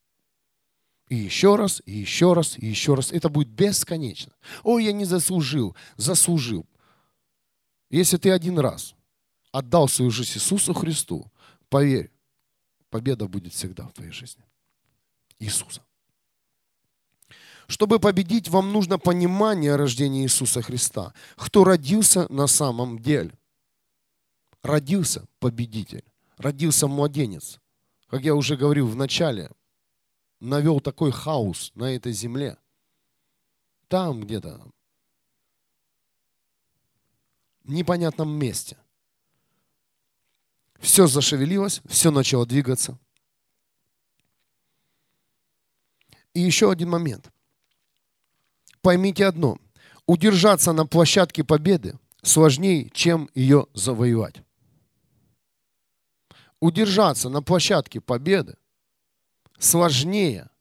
И 1.09 1.15
еще 1.15 1.55
раз, 1.55 1.83
и 1.85 1.91
еще 1.91 2.33
раз, 2.33 2.57
и 2.57 2.65
еще 2.65 2.95
раз. 2.95 3.11
Это 3.11 3.29
будет 3.29 3.49
бесконечно. 3.49 4.33
Ой, 4.63 4.85
я 4.85 4.91
не 4.91 5.05
заслужил. 5.05 5.75
Заслужил. 5.97 6.65
Если 7.91 8.17
ты 8.17 8.31
один 8.31 8.57
раз 8.57 8.95
отдал 9.51 9.87
свою 9.87 10.09
жизнь 10.09 10.31
Иисусу 10.37 10.73
Христу, 10.73 11.31
поверь, 11.69 12.11
победа 12.89 13.27
будет 13.27 13.53
всегда 13.53 13.87
в 13.87 13.93
твоей 13.93 14.11
жизни. 14.11 14.46
Иисуса. 15.39 15.81
Чтобы 17.67 17.99
победить, 17.99 18.47
вам 18.47 18.71
нужно 18.71 18.97
понимание 18.97 19.75
рождения 19.75 20.23
Иисуса 20.23 20.61
Христа. 20.61 21.13
Кто 21.35 21.63
родился 21.63 22.31
на 22.31 22.47
самом 22.47 22.99
деле. 22.99 23.37
родился 24.63 25.25
победитель, 25.39 26.03
родился 26.37 26.87
младенец. 26.87 27.59
Как 28.07 28.21
я 28.23 28.35
уже 28.35 28.57
говорил 28.57 28.87
в 28.87 28.95
начале, 28.95 29.51
навел 30.39 30.79
такой 30.79 31.11
хаос 31.11 31.71
на 31.75 31.95
этой 31.95 32.11
земле. 32.11 32.57
Там 33.87 34.21
где-то, 34.21 34.61
в 37.63 37.71
непонятном 37.71 38.29
месте. 38.29 38.77
Все 40.79 41.07
зашевелилось, 41.07 41.81
все 41.87 42.11
начало 42.11 42.45
двигаться. 42.45 42.97
И 46.37 46.39
еще 46.39 46.69
один 46.69 46.91
момент. 46.91 47.31
Поймите 48.81 49.25
одно. 49.25 49.57
Удержаться 50.05 50.71
на 50.71 50.85
площадке 50.85 51.43
победы 51.43 51.97
сложнее, 52.21 52.91
чем 52.93 53.27
ее 53.33 53.65
завоевать. 53.73 54.35
Удержаться 56.59 57.29
на 57.29 57.41
площадке 57.41 58.01
победы 58.01 58.55
сложнее 59.57 60.51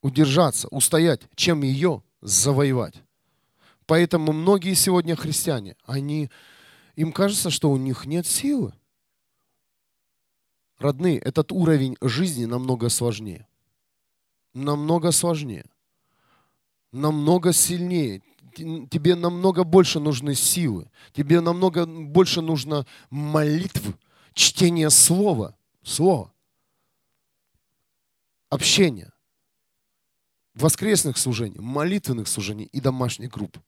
удержаться, 0.00 0.66
устоять, 0.72 1.20
чем 1.36 1.62
ее 1.62 2.02
завоевать. 2.20 2.96
Поэтому 3.86 4.32
многие 4.32 4.74
сегодня 4.74 5.14
христиане, 5.14 5.76
они, 5.84 6.32
им 6.96 7.12
кажется, 7.12 7.50
что 7.50 7.70
у 7.70 7.76
них 7.76 8.06
нет 8.06 8.26
силы. 8.26 8.74
Родные, 10.78 11.20
этот 11.20 11.52
уровень 11.52 11.96
жизни 12.00 12.44
намного 12.44 12.88
сложнее. 12.88 13.46
Намного 14.54 15.12
сложнее. 15.12 15.64
Намного 16.92 17.52
сильнее. 17.52 18.22
Тебе 18.54 19.14
намного 19.14 19.64
больше 19.64 19.98
нужны 19.98 20.34
силы. 20.34 20.90
Тебе 21.12 21.40
намного 21.40 21.86
больше 21.86 22.42
нужно 22.42 22.86
молитв, 23.10 23.82
чтение 24.34 24.90
слова. 24.90 25.56
Слова. 25.82 26.32
Общение. 28.50 29.10
Воскресных 30.54 31.16
служений, 31.16 31.58
молитвенных 31.58 32.28
служений 32.28 32.66
и 32.66 32.80
домашних 32.80 33.30
групп. 33.30 33.58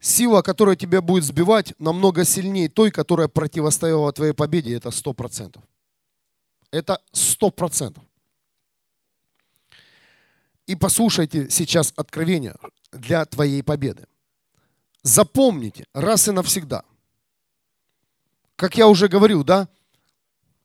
Сила, 0.00 0.40
которая 0.40 0.76
тебя 0.76 1.02
будет 1.02 1.24
сбивать, 1.24 1.74
намного 1.78 2.24
сильнее 2.24 2.70
той, 2.70 2.90
которая 2.90 3.28
противостояла 3.28 4.12
твоей 4.12 4.32
победе. 4.32 4.74
Это 4.74 4.90
сто 4.90 5.12
процентов. 5.12 5.62
Это 6.70 7.00
сто 7.12 7.50
процентов. 7.50 8.02
И 10.66 10.76
послушайте 10.76 11.50
сейчас 11.50 11.92
откровение 11.96 12.56
для 12.92 13.24
твоей 13.24 13.62
победы. 13.62 14.06
Запомните 15.02 15.86
раз 15.92 16.28
и 16.28 16.32
навсегда. 16.32 16.84
Как 18.56 18.76
я 18.76 18.88
уже 18.88 19.08
говорил, 19.08 19.44
да, 19.44 19.68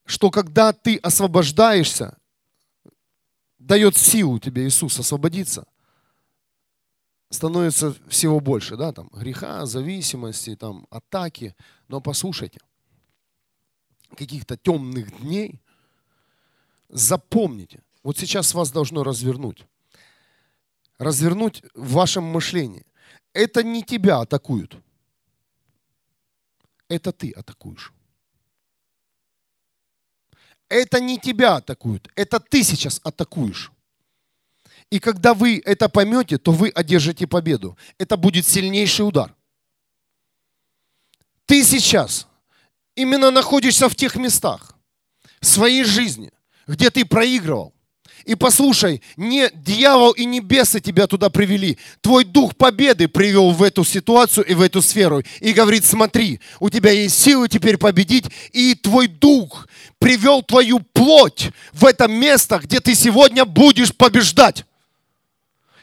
что 0.06 0.32
когда 0.32 0.72
ты 0.74 0.98
освобождаешься, 0.98 2.18
дает 3.58 3.98
силу 3.98 4.40
тебе 4.40 4.68
Иисус 4.68 5.00
освободиться– 5.00 5.66
становится 7.30 7.96
всего 8.08 8.40
больше, 8.40 8.76
да, 8.76 8.92
там, 8.92 9.10
греха, 9.14 9.66
зависимости, 9.66 10.56
там, 10.56 10.88
атаки. 10.90 11.56
Но 11.88 12.02
послушайте, 12.02 12.60
каких-то 14.16 14.58
темных 14.58 15.20
дней, 15.22 15.62
запомните, 16.90 17.84
вот 18.04 18.18
сейчас 18.18 18.54
вас 18.54 18.72
должно 18.72 19.04
развернуть. 19.04 19.66
Развернуть 21.00 21.64
в 21.74 21.94
вашем 21.94 22.26
мышлении. 22.26 22.86
Это 23.34 23.64
не 23.64 23.84
тебя 23.84 24.20
атакуют. 24.20 24.78
Это 26.90 27.12
ты 27.12 27.32
атакуешь. 27.32 27.94
Это 30.68 31.00
не 31.00 31.18
тебя 31.18 31.56
атакуют. 31.56 32.10
Это 32.16 32.40
ты 32.40 32.64
сейчас 32.64 33.02
атакуешь. 33.04 33.72
И 34.92 35.00
когда 35.00 35.34
вы 35.34 35.62
это 35.66 35.88
поймете, 35.88 36.38
то 36.38 36.52
вы 36.52 36.70
одержите 36.70 37.28
победу. 37.28 37.78
Это 37.98 38.18
будет 38.18 38.46
сильнейший 38.46 39.08
удар. 39.08 39.36
Ты 41.46 41.64
сейчас 41.64 42.28
именно 42.96 43.32
находишься 43.32 43.88
в 43.88 43.96
тех 43.96 44.16
местах 44.16 44.76
своей 45.42 45.84
жизни, 45.84 46.32
где 46.68 46.90
ты 46.90 47.06
проигрывал. 47.06 47.74
И 48.30 48.36
послушай, 48.36 49.02
не 49.18 49.50
дьявол 49.56 50.12
и 50.12 50.24
небесы 50.24 50.80
тебя 50.80 51.08
туда 51.08 51.32
привели. 51.32 51.80
Твой 52.00 52.24
дух 52.24 52.56
победы 52.56 53.08
привел 53.08 53.50
в 53.50 53.64
эту 53.64 53.84
ситуацию 53.84 54.46
и 54.46 54.54
в 54.54 54.62
эту 54.62 54.84
сферу. 54.84 55.24
И 55.40 55.52
говорит, 55.52 55.84
смотри, 55.84 56.40
у 56.60 56.70
тебя 56.70 56.92
есть 56.92 57.18
силы 57.18 57.50
теперь 57.50 57.80
победить. 57.80 58.26
И 58.52 58.76
твой 58.76 59.08
дух 59.08 59.68
привел 59.98 60.44
твою 60.44 60.80
плоть 60.80 61.50
в 61.74 61.84
это 61.84 62.08
место, 62.08 62.60
где 62.60 62.80
ты 62.80 62.94
сегодня 62.94 63.46
будешь 63.46 63.96
побеждать 63.96 64.64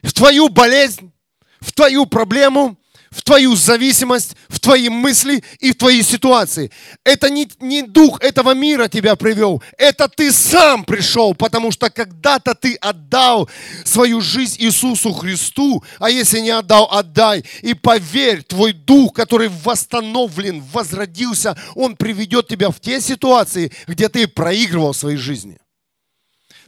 в 0.05 0.13
твою 0.13 0.49
болезнь, 0.49 1.11
в 1.59 1.73
твою 1.73 2.07
проблему, 2.07 2.79
в 3.17 3.23
твою 3.23 3.57
зависимость, 3.57 4.37
в 4.49 4.61
твои 4.61 4.91
мысли 4.91 5.43
и 5.59 5.73
в 5.73 5.77
твои 5.77 6.03
ситуации. 6.03 6.71
Это 7.03 7.31
не, 7.31 7.49
не 7.61 7.83
дух 7.83 8.21
этого 8.21 8.53
мира 8.53 8.89
тебя 8.89 9.17
привел, 9.17 9.63
это 9.79 10.07
ты 10.09 10.31
сам 10.31 10.85
пришел, 10.85 11.35
потому 11.35 11.73
что 11.73 11.89
когда-то 11.89 12.55
ты 12.55 12.75
отдал 12.75 13.49
свою 13.85 14.21
жизнь 14.21 14.57
Иисусу 14.59 15.15
Христу, 15.15 15.83
а 15.99 16.11
если 16.11 16.41
не 16.41 16.51
отдал, 16.51 16.85
отдай. 16.93 17.43
И 17.63 17.73
поверь, 17.73 18.43
твой 18.43 18.75
дух, 18.75 19.15
который 19.15 19.49
восстановлен, 19.49 20.63
возродился, 20.73 21.57
он 21.75 21.97
приведет 21.97 22.49
тебя 22.49 22.71
в 22.71 22.81
те 22.81 23.01
ситуации, 23.01 23.73
где 23.87 24.11
ты 24.11 24.29
проигрывал 24.29 24.93
в 24.93 24.97
своей 24.97 25.17
жизни. 25.17 25.59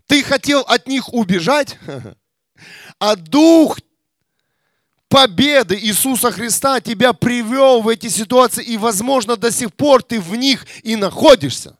Ты 0.06 0.22
хотел 0.22 0.61
от 0.61 0.88
них 0.88 1.12
убежать, 1.12 1.76
а 2.98 3.16
Дух 3.16 3.78
победы 5.09 5.79
Иисуса 5.79 6.31
Христа 6.31 6.81
тебя 6.81 7.12
привел 7.12 7.81
в 7.83 7.88
эти 7.88 8.09
ситуации, 8.09 8.64
и, 8.64 8.77
возможно, 8.77 9.37
до 9.37 9.51
сих 9.51 9.73
пор 9.75 10.03
ты 10.03 10.21
в 10.21 10.35
них 10.37 10.66
и 10.83 10.97
находишься. 10.97 11.77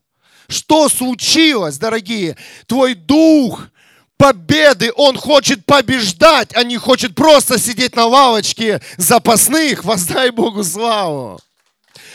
Что 0.49 0.89
случилось, 0.89 1.79
дорогие? 1.79 2.37
Твой 2.67 2.95
дух 2.95 3.69
победы, 4.17 4.91
он 4.97 5.17
хочет 5.17 5.65
побеждать, 5.65 6.55
а 6.55 6.65
не 6.65 6.77
хочет 6.77 7.15
просто 7.15 7.59
сидеть 7.59 7.95
на 7.95 8.07
лавочке 8.07 8.81
запасных, 8.97 9.85
воздай 9.85 10.31
Богу 10.31 10.65
славу. 10.65 11.39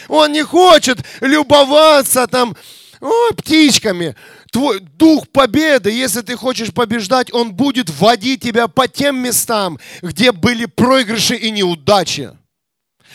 Он 0.10 0.32
не 0.32 0.43
хочет 0.43 0.99
любоваться 1.21 2.28
там 2.28 2.58
ой, 2.99 3.34
птичками 3.36 4.15
твой 4.53 4.79
дух 4.79 5.27
победы, 5.29 5.89
если 5.91 6.21
ты 6.21 6.37
хочешь 6.37 6.71
побеждать, 6.71 7.33
он 7.33 7.53
будет 7.53 7.89
вводить 7.89 8.43
тебя 8.43 8.67
по 8.67 8.87
тем 8.87 9.17
местам, 9.19 9.79
где 10.03 10.31
были 10.31 10.65
проигрыши 10.65 11.35
и 11.35 11.49
неудачи. 11.49 12.37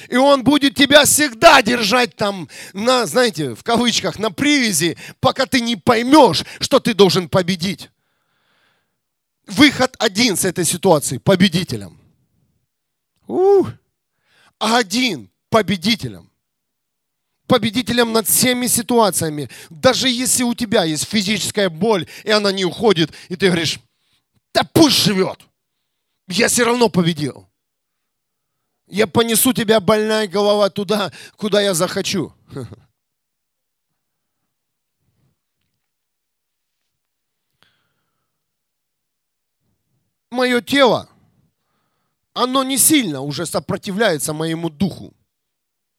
И 0.09 0.17
он 0.17 0.43
будет 0.43 0.75
тебя 0.75 1.05
всегда 1.05 1.63
держать 1.63 2.17
там, 2.17 2.49
на, 2.73 3.07
знаете, 3.07 3.55
в 3.55 3.63
кавычках, 3.63 4.19
на 4.19 4.31
привязи, 4.33 4.99
пока 5.21 5.47
ты 5.47 5.61
не 5.61 5.77
поймешь, 5.77 6.45
что 6.61 6.81
ты 6.81 6.93
должен 6.93 7.29
победить. 7.29 7.89
Выход 9.47 9.95
один 9.99 10.37
с 10.37 10.45
этой 10.45 10.65
ситуации– 10.65 11.19
победителем. 11.25 11.99
Ух. 13.29 13.71
Один 14.59 15.31
победителем 15.51 16.28
победителем 17.49 18.13
над 18.13 18.29
всеми 18.29 18.69
ситуациями. 18.69 19.51
Даже 19.71 20.09
если 20.09 20.45
у 20.45 20.55
тебя 20.55 20.85
есть 20.85 21.09
физическая 21.09 21.69
боль, 21.69 22.07
и 22.23 22.31
она 22.31 22.53
не 22.53 22.65
уходит, 22.65 23.11
и 23.29 23.35
ты 23.35 23.47
говоришь, 23.47 23.81
да 24.55 24.63
пусть 24.73 25.03
живет. 25.03 25.41
Я 26.29 26.47
все 26.49 26.63
равно 26.65 26.89
победил. 26.89 27.49
Я 28.87 29.07
понесу 29.07 29.53
тебя, 29.53 29.81
больная 29.81 30.29
голова, 30.29 30.71
туда, 30.71 31.13
куда 31.37 31.61
я 31.61 31.75
захочу. 31.75 32.33
Мое 40.31 40.61
тело, 40.61 41.09
оно 42.35 42.63
не 42.63 42.77
сильно 42.79 43.23
уже 43.23 43.47
сопротивляется 43.47 44.35
моему 44.35 44.69
духу. 44.69 45.15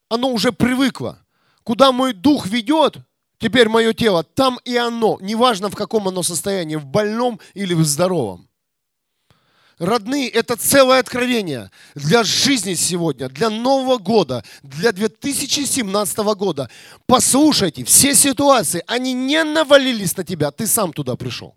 Оно 0.10 0.30
уже 0.32 0.52
привыкло. 0.52 1.20
Куда 1.64 1.92
мой 1.92 2.14
дух 2.14 2.48
ведет, 2.48 2.98
теперь 3.40 3.70
мое 3.70 3.94
тело, 3.94 4.24
там 4.24 4.60
и 4.66 4.76
оно. 4.76 5.18
Неважно, 5.22 5.70
в 5.70 5.76
каком 5.76 6.08
оно 6.08 6.24
состоянии, 6.24 6.76
в 6.76 6.86
больном 6.86 7.40
или 7.54 7.74
в 7.74 7.84
здоровом. 7.84 8.50
Родные, 9.80 10.28
это 10.28 10.58
целое 10.58 11.00
откровение 11.00 11.72
для 11.96 12.24
жизни 12.24 12.74
сегодня, 12.74 13.30
для 13.30 13.50
Нового 13.50 13.98
года, 13.98 14.44
для 14.62 14.92
2017 14.92 16.18
года. 16.36 16.70
Послушайте, 17.06 17.86
все 17.86 18.14
ситуации, 18.14 18.84
они 18.88 19.14
не 19.14 19.42
навалились 19.46 20.18
на 20.18 20.26
тебя, 20.26 20.52
ты 20.52 20.68
сам 20.68 20.92
туда 20.92 21.16
пришел. 21.16 21.56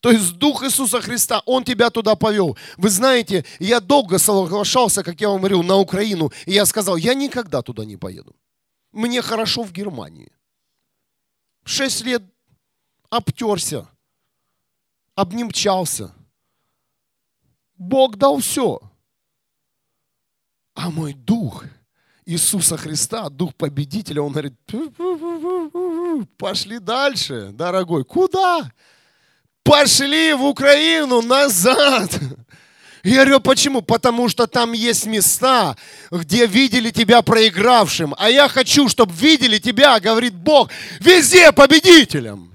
То 0.00 0.10
есть 0.10 0.32
Дух 0.34 0.64
Иисуса 0.64 1.00
Христа, 1.00 1.40
Он 1.46 1.62
тебя 1.62 1.90
туда 1.90 2.16
повел. 2.16 2.58
Вы 2.76 2.90
знаете, 2.90 3.44
я 3.60 3.78
долго 3.78 4.18
соглашался, 4.18 5.04
как 5.04 5.20
я 5.20 5.28
вам 5.28 5.38
говорил, 5.38 5.62
на 5.62 5.76
Украину, 5.76 6.32
и 6.44 6.52
я 6.52 6.66
сказал, 6.66 6.96
я 6.96 7.14
никогда 7.14 7.62
туда 7.62 7.84
не 7.84 7.96
поеду. 7.96 8.34
Мне 8.92 9.22
хорошо 9.22 9.62
в 9.62 9.72
Германии. 9.72 10.32
Шесть 11.64 12.02
лет 12.02 12.22
обтерся, 13.10 13.88
обнимчался. 15.14 16.14
Бог 17.76 18.16
дал 18.16 18.38
все. 18.38 18.80
А 20.74 20.90
мой 20.90 21.12
дух 21.12 21.64
Иисуса 22.24 22.76
Христа, 22.76 23.28
дух 23.30 23.54
победителя, 23.54 24.22
он 24.22 24.32
говорит, 24.32 24.54
пошли 26.36 26.78
дальше, 26.78 27.50
дорогой. 27.52 28.04
Куда? 28.04 28.70
Пошли 29.62 30.34
в 30.34 30.44
Украину 30.44 31.22
назад. 31.22 32.18
Я 33.04 33.16
говорю, 33.16 33.40
почему? 33.40 33.82
Потому 33.82 34.28
что 34.28 34.46
там 34.46 34.72
есть 34.72 35.06
места, 35.06 35.76
где 36.10 36.46
видели 36.46 36.90
тебя 36.90 37.22
проигравшим. 37.22 38.14
А 38.18 38.30
я 38.30 38.48
хочу, 38.48 38.88
чтобы 38.88 39.12
видели 39.14 39.58
тебя, 39.58 40.00
говорит 40.00 40.34
Бог, 40.34 40.70
везде 41.00 41.52
победителем. 41.52 42.52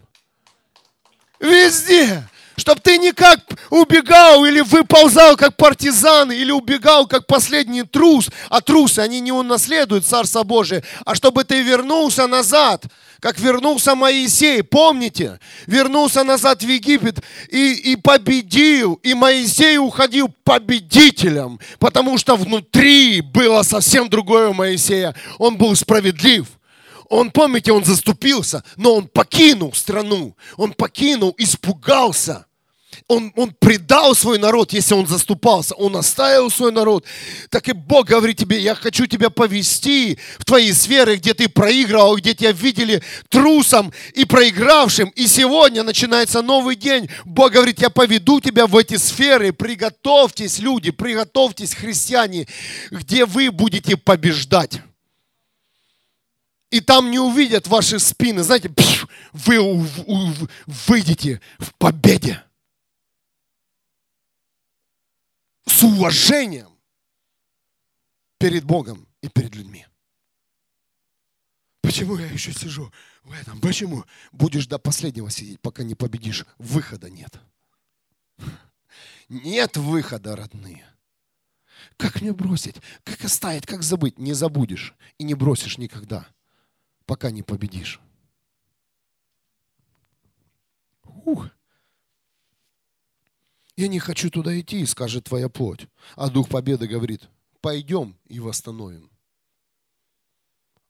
Везде. 1.40 2.24
Чтобы 2.56 2.82
ты 2.82 2.98
не 3.00 3.14
как 3.14 3.40
убегал 3.72 4.46
или 4.46 4.62
выползал 4.62 5.36
как 5.36 5.58
партизан, 5.58 6.32
или 6.32 6.52
убегал 6.52 7.08
как 7.08 7.26
последний 7.26 7.84
трус. 7.84 8.30
А 8.50 8.62
трусы, 8.62 9.00
они 9.00 9.22
не 9.22 9.32
унаследуют 9.32 10.06
Царство 10.06 10.44
Божие. 10.44 10.84
А 11.04 11.16
чтобы 11.16 11.46
ты 11.46 11.62
вернулся 11.64 12.28
назад, 12.28 12.86
как 13.24 13.40
вернулся 13.40 13.96
Моисей, 13.96 14.64
помните? 14.64 15.40
Вернулся 15.66 16.26
назад 16.26 16.62
в 16.62 16.68
Египет 16.68 17.24
и, 17.50 17.94
и 17.94 17.96
победил. 17.96 18.96
И 18.96 19.14
Моисей 19.14 19.78
уходил 19.78 20.28
победителем, 20.44 21.58
потому 21.80 22.18
что 22.18 22.36
внутри 22.36 23.22
было 23.22 23.64
совсем 23.64 24.10
другое 24.10 24.52
Моисея. 24.52 25.16
Он 25.38 25.56
был 25.56 25.74
справедлив. 25.74 26.48
Он, 27.08 27.32
помните, 27.32 27.72
он 27.72 27.86
заступился, 27.86 28.62
но 28.76 28.94
он 28.94 29.08
покинул 29.08 29.72
страну. 29.72 30.36
Он 30.58 30.74
покинул, 30.74 31.34
испугался. 31.38 32.46
Он, 33.08 33.32
он 33.36 33.52
предал 33.60 34.16
свой 34.16 34.40
народ, 34.40 34.74
если 34.74 34.94
он 34.94 35.08
заступался. 35.08 35.76
Он 35.76 35.96
оставил 35.96 36.50
свой 36.50 36.72
народ. 36.72 37.06
Так 37.50 37.68
и 37.70 37.74
Бог 37.74 38.08
говорит 38.08 38.38
тебе, 38.38 38.60
я 38.60 38.76
хочу 38.76 39.06
тебя 39.06 39.30
повести 39.30 40.18
в 40.40 40.46
твои 40.46 40.72
сферы, 40.72 41.16
где 41.16 41.34
ты 41.34 41.50
проигрывал, 41.50 42.18
где 42.18 42.34
тебя 42.34 42.52
видели 42.52 43.02
трусом 43.30 43.92
и 44.14 44.26
проигравшим. 44.26 45.10
И 45.10 45.28
сегодня 45.28 45.84
начинается 45.84 46.42
новый 46.42 46.76
день. 46.76 47.10
Бог 47.26 47.52
говорит, 47.52 47.82
я 47.82 47.90
поведу 47.90 48.40
тебя 48.40 48.68
в 48.68 48.78
эти 48.78 48.98
сферы. 48.98 49.54
Приготовьтесь, 49.54 50.60
люди, 50.60 50.92
приготовьтесь, 50.92 51.74
христиане, 51.74 52.48
где 52.92 53.26
вы 53.26 53.52
будете 53.52 53.98
побеждать 53.98 54.82
и 56.74 56.82
там 56.82 57.12
не 57.12 57.20
увидят 57.20 57.68
ваши 57.68 58.00
спины. 58.00 58.42
Знаете, 58.42 58.72
вы 59.32 59.86
выйдете 60.66 61.40
в 61.60 61.72
победе. 61.76 62.42
С 65.66 65.84
уважением 65.84 66.70
перед 68.38 68.64
Богом 68.64 69.08
и 69.22 69.30
перед 69.30 69.56
людьми. 69.56 69.86
Почему 71.82 72.18
я 72.18 72.28
еще 72.28 72.54
сижу 72.54 72.92
в 73.24 73.32
этом? 73.32 73.60
Почему? 73.62 74.06
Будешь 74.32 74.68
до 74.68 74.80
последнего 74.80 75.30
сидеть, 75.30 75.62
пока 75.62 75.84
не 75.84 75.96
победишь. 75.96 76.46
Выхода 76.58 77.10
нет. 77.10 77.40
Нет 79.30 79.78
выхода, 79.78 80.36
родные. 80.36 80.86
Как 81.98 82.22
мне 82.22 82.34
бросить? 82.34 82.76
Как 83.04 83.24
оставить? 83.24 83.66
Как 83.66 83.84
забыть? 83.84 84.18
Не 84.18 84.34
забудешь 84.34 84.94
и 85.18 85.24
не 85.24 85.34
бросишь 85.34 85.78
никогда 85.78 86.28
пока 87.06 87.32
не 87.32 87.44
победишь. 87.44 88.00
Ух. 91.26 91.50
Я 93.76 93.88
не 93.88 94.00
хочу 94.00 94.30
туда 94.30 94.60
идти, 94.60 94.86
скажет 94.86 95.26
твоя 95.26 95.50
плоть. 95.50 95.88
А 96.16 96.30
Дух 96.30 96.50
Победы 96.50 96.88
говорит, 96.88 97.28
пойдем 97.62 98.16
и 98.28 98.40
восстановим. 98.40 99.10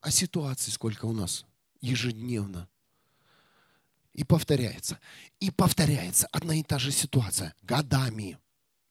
А 0.02 0.12
ситуаций 0.12 0.74
сколько 0.74 1.06
у 1.06 1.14
нас? 1.14 1.46
Ежедневно. 1.80 2.68
И 4.12 4.24
повторяется. 4.26 5.00
И 5.40 5.50
повторяется 5.50 6.28
одна 6.32 6.56
и 6.56 6.64
та 6.64 6.78
же 6.78 6.92
ситуация. 6.92 7.56
Годами. 7.62 8.38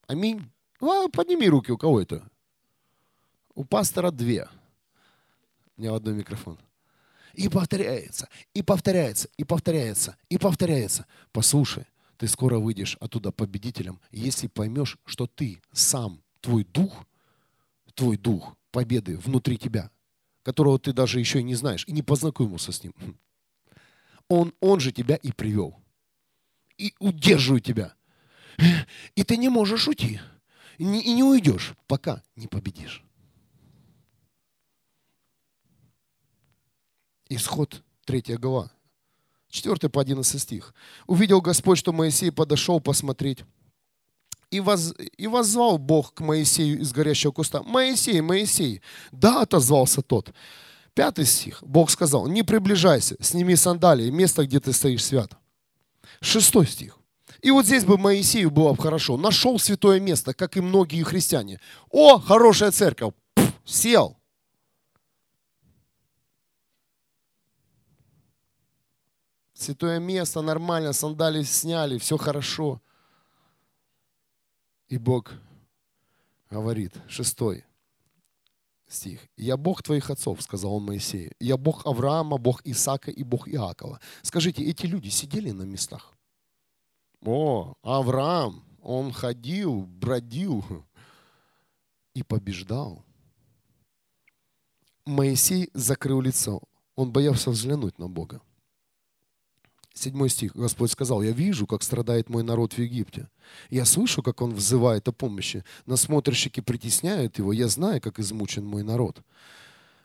Аминь. 0.07 0.51
Ну, 0.81 1.05
а 1.05 1.09
подними 1.09 1.49
руки, 1.49 1.71
у 1.71 1.79
кого 1.79 2.01
это? 2.01 2.29
У 3.55 3.65
пастора 3.65 4.11
две. 4.11 4.49
У 5.77 5.81
меня 5.81 5.95
одной 5.95 6.15
микрофон. 6.15 6.59
И 7.35 7.49
повторяется, 7.49 8.29
и 8.53 8.63
повторяется, 8.63 9.29
и 9.37 9.45
повторяется, 9.45 10.17
и 10.29 10.39
повторяется. 10.39 11.07
Послушай, 11.31 11.87
ты 12.23 12.29
скоро 12.29 12.61
выйдешь 12.61 12.97
оттуда 13.01 13.33
победителем, 13.33 13.99
если 14.13 14.47
поймешь, 14.47 14.97
что 15.05 15.27
ты 15.27 15.61
сам, 15.73 16.23
твой 16.41 16.63
дух, 16.63 17.05
твой 17.95 18.17
дух 18.17 18.57
победы 18.71 19.19
внутри 19.19 19.59
тебя, 19.59 19.91
которого 20.45 20.79
ты 20.79 20.93
даже 20.93 21.19
еще 21.19 21.41
и 21.41 21.43
не 21.43 21.57
знаешь, 21.57 21.85
и 21.89 21.93
не 21.93 22.03
познакомился 22.03 22.71
с 22.71 22.85
ним. 22.85 22.95
Он, 24.29 24.55
он 24.61 24.79
же 24.79 24.93
тебя 24.93 25.17
и 25.17 25.33
привел. 25.33 25.83
И 26.79 26.95
удерживает 27.01 27.65
тебя. 27.65 27.93
И 29.17 29.25
ты 29.25 29.37
не 29.37 29.49
можешь 29.49 29.89
уйти. 29.89 30.21
И 30.79 30.85
не, 30.85 31.25
уйдешь, 31.25 31.75
пока 31.89 32.23
не 32.37 32.47
победишь. 32.47 33.03
Исход 37.29 37.83
3 38.05 38.37
глава, 38.37 38.71
4 39.53 39.89
по 39.91 40.01
11 40.01 40.41
стих. 40.41 40.75
«Увидел 41.07 41.41
Господь, 41.41 41.79
что 41.79 41.93
Моисей 41.93 42.33
подошел 42.33 42.81
посмотреть, 42.81 43.45
и, 44.51 44.61
воз, 44.61 44.95
и 45.17 45.27
воззвал 45.27 45.79
Бог 45.79 46.15
к 46.15 46.21
Моисею 46.21 46.81
из 46.81 46.93
горящего 46.93 47.33
куста. 47.33 47.63
«Моисей, 47.63 48.21
Моисей!» 48.21 48.83
«Да», 49.13 49.43
отозвался 49.43 50.03
тот. 50.03 50.33
Пятый 50.95 51.25
стих. 51.25 51.63
Бог 51.63 51.91
сказал, 51.91 52.27
«Не 52.27 52.43
приближайся, 52.43 53.17
сними 53.21 53.57
сандалии, 53.57 54.11
место, 54.11 54.45
где 54.45 54.61
ты 54.61 54.73
стоишь 54.73 55.05
свято». 55.05 55.39
Шестой 56.21 56.67
стих. 56.67 56.99
И 57.41 57.51
вот 57.51 57.67
здесь 57.67 57.85
бы 57.85 57.97
Моисею 57.97 58.51
было 58.51 58.73
бы 58.75 58.83
хорошо. 58.83 59.17
Нашел 59.17 59.59
святое 59.59 60.01
место, 60.01 60.35
как 60.35 60.57
и 60.57 60.61
многие 60.61 61.03
христиане. 61.03 61.59
О, 61.91 62.19
хорошая 62.19 62.71
церковь. 62.71 63.15
Пфф, 63.35 63.53
сел. 63.65 64.19
Святое 69.63 69.99
место, 69.99 70.43
нормально, 70.43 70.93
сандали 70.93 71.43
сняли, 71.43 71.99
все 71.99 72.17
хорошо. 72.17 72.81
И 74.89 74.99
Бог 74.99 75.33
говорит, 76.51 76.93
шестой 77.09 77.65
стих. 78.93 79.21
«Я 79.37 79.57
Бог 79.57 79.83
твоих 79.83 80.11
отцов», 80.11 80.43
сказал 80.43 80.75
он 80.75 80.85
Моисею. 80.85 81.33
«Я 81.41 81.57
Бог 81.57 81.87
Авраама, 81.87 82.39
Бог 82.39 82.61
Исаака 82.65 83.11
и 83.11 83.23
Бог 83.23 83.49
Иакова». 83.49 84.01
Скажите, 84.23 84.63
эти 84.65 84.87
люди 84.87 85.09
сидели 85.09 85.51
на 85.51 85.63
местах? 85.63 86.13
О, 87.25 87.75
Авраам, 87.83 88.65
он 88.83 89.13
ходил, 89.13 89.87
бродил 89.87 90.65
и 92.15 92.23
побеждал. 92.23 93.05
Моисей 95.07 95.71
закрыл 95.75 96.21
лицо. 96.21 96.61
Он 96.95 97.11
боялся 97.13 97.51
взглянуть 97.51 97.99
на 97.99 98.09
Бога. 98.09 98.41
Седьмой 99.95 100.31
стих. 100.31 100.55
Господь 100.55 100.91
сказал, 100.91 101.23
я 101.23 101.33
вижу, 101.33 101.67
как 101.67 101.83
страдает 101.83 102.29
мой 102.31 102.43
народ 102.43 102.73
в 102.73 102.79
Египте. 102.79 103.29
Я 103.71 103.85
слышу, 103.85 104.23
как 104.23 104.41
он 104.41 104.55
взывает 104.55 105.07
о 105.09 105.13
помощи. 105.13 105.65
Насмотрщики 105.87 106.61
притесняют 106.61 107.39
его. 107.39 107.53
Я 107.53 107.69
знаю, 107.69 108.01
как 108.01 108.19
измучен 108.19 108.65
мой 108.65 108.83
народ. 108.83 109.23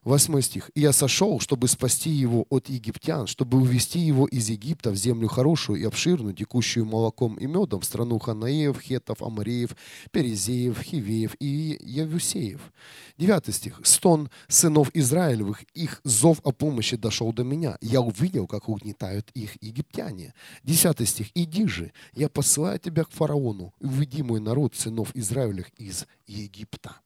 Восьмой 0.08 0.42
стих. 0.42 0.72
«И 0.74 0.80
я 0.80 0.94
сошел, 0.94 1.42
чтобы 1.42 1.68
спасти 1.68 2.10
его 2.10 2.46
от 2.50 2.70
египтян, 2.70 3.28
чтобы 3.28 3.58
увести 3.58 4.00
его 4.00 4.26
из 4.26 4.50
Египта 4.50 4.92
в 4.92 4.96
землю 4.96 5.28
хорошую 5.28 5.82
и 5.82 5.84
обширную, 5.84 6.34
текущую 6.34 6.86
молоком 6.86 7.36
и 7.36 7.46
медом, 7.46 7.82
в 7.82 7.86
страну 7.86 8.18
Ханаеев, 8.18 8.80
Хетов, 8.80 9.22
Амареев, 9.22 9.76
Перезеев, 10.12 10.82
Хивеев 10.82 11.36
и 11.42 11.78
Явусеев». 11.82 12.72
Девятый 13.18 13.54
стих. 13.54 13.82
«Стон 13.84 14.30
сынов 14.48 14.92
Израилевых, 14.94 15.64
их 15.74 16.00
зов 16.06 16.40
о 16.46 16.54
помощи 16.54 16.96
дошел 16.96 17.34
до 17.34 17.44
меня. 17.44 17.78
Я 17.82 18.00
увидел, 18.00 18.48
как 18.48 18.70
угнетают 18.70 19.30
их 19.32 19.62
египтяне». 19.62 20.34
Десятый 20.64 21.06
стих. 21.06 21.32
«Иди 21.36 21.68
же, 21.68 21.92
я 22.14 22.30
посылаю 22.30 22.80
тебя 22.80 23.04
к 23.04 23.12
фараону, 23.12 23.74
уведи 23.82 24.24
мой 24.24 24.40
народ, 24.40 24.74
сынов 24.74 25.14
Израилевых, 25.14 25.68
из 25.78 26.06
Египта». 26.28 27.02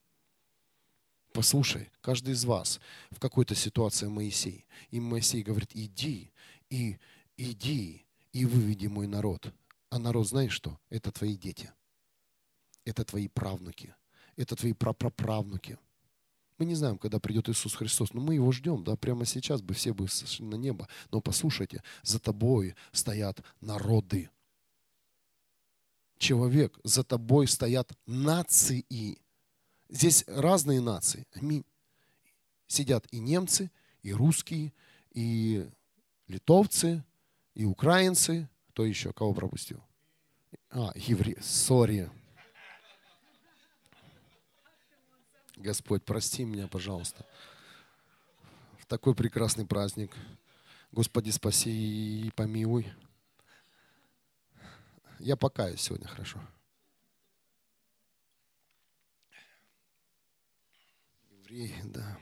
Послушай, 1.34 1.90
каждый 2.02 2.34
из 2.34 2.44
вас 2.46 2.80
в 3.10 3.20
какой-то 3.20 3.56
ситуации 3.56 4.08
Моисей. 4.08 4.66
И 4.90 5.00
Моисей 5.00 5.44
говорит, 5.44 5.72
иди, 5.74 6.32
и 6.70 6.98
иди, 7.38 8.06
и 8.34 8.46
выведи 8.46 8.88
мой 8.88 9.08
народ. 9.08 9.54
А 9.90 10.00
народ, 10.00 10.28
знаешь 10.28 10.54
что? 10.54 10.78
Это 10.90 11.12
твои 11.12 11.36
дети. 11.36 11.72
Это 12.86 13.06
твои 13.06 13.28
правнуки. 13.28 13.94
Это 14.36 14.56
твои 14.56 14.74
прапраправнуки. 14.74 15.78
Мы 16.58 16.66
не 16.66 16.76
знаем, 16.76 16.98
когда 16.98 17.20
придет 17.20 17.50
Иисус 17.50 17.76
Христос, 17.76 18.14
но 18.14 18.22
мы 18.22 18.36
его 18.36 18.52
ждем, 18.52 18.84
да, 18.84 18.96
прямо 18.96 19.26
сейчас 19.26 19.62
бы 19.62 19.74
все 19.74 19.94
бы 19.94 20.08
сошли 20.08 20.46
на 20.46 20.56
небо. 20.56 20.88
Но 21.12 21.20
послушайте, 21.20 21.82
за 22.04 22.20
тобой 22.20 22.76
стоят 22.92 23.42
народы. 23.62 24.30
Человек, 26.18 26.80
за 26.84 27.04
тобой 27.04 27.48
стоят 27.48 27.92
нации. 28.06 28.86
Здесь 29.92 30.24
разные 30.26 30.80
нации. 30.80 31.28
Аминь. 31.34 31.66
Сидят 32.66 33.06
и 33.12 33.20
немцы, 33.20 33.70
и 34.02 34.14
русские, 34.14 34.74
и 35.12 35.70
литовцы, 36.28 37.04
и 37.54 37.66
украинцы. 37.66 38.50
Кто 38.70 38.86
еще? 38.86 39.12
Кого 39.12 39.34
пропустил? 39.34 39.84
А, 40.70 40.94
евреи. 40.96 41.38
Сори. 41.42 42.10
Господь, 45.58 46.06
прости 46.06 46.46
меня, 46.46 46.70
пожалуйста. 46.70 47.26
В 48.80 48.86
такой 48.86 49.14
прекрасный 49.14 49.66
праздник. 49.66 50.16
Господи, 50.94 51.32
спаси 51.32 52.28
и 52.28 52.32
помилуй. 52.32 52.88
Я 55.20 55.36
покаюсь 55.36 55.82
сегодня, 55.82 56.08
хорошо. 56.08 56.40
Евреи, 61.52 61.76
да. 61.84 62.18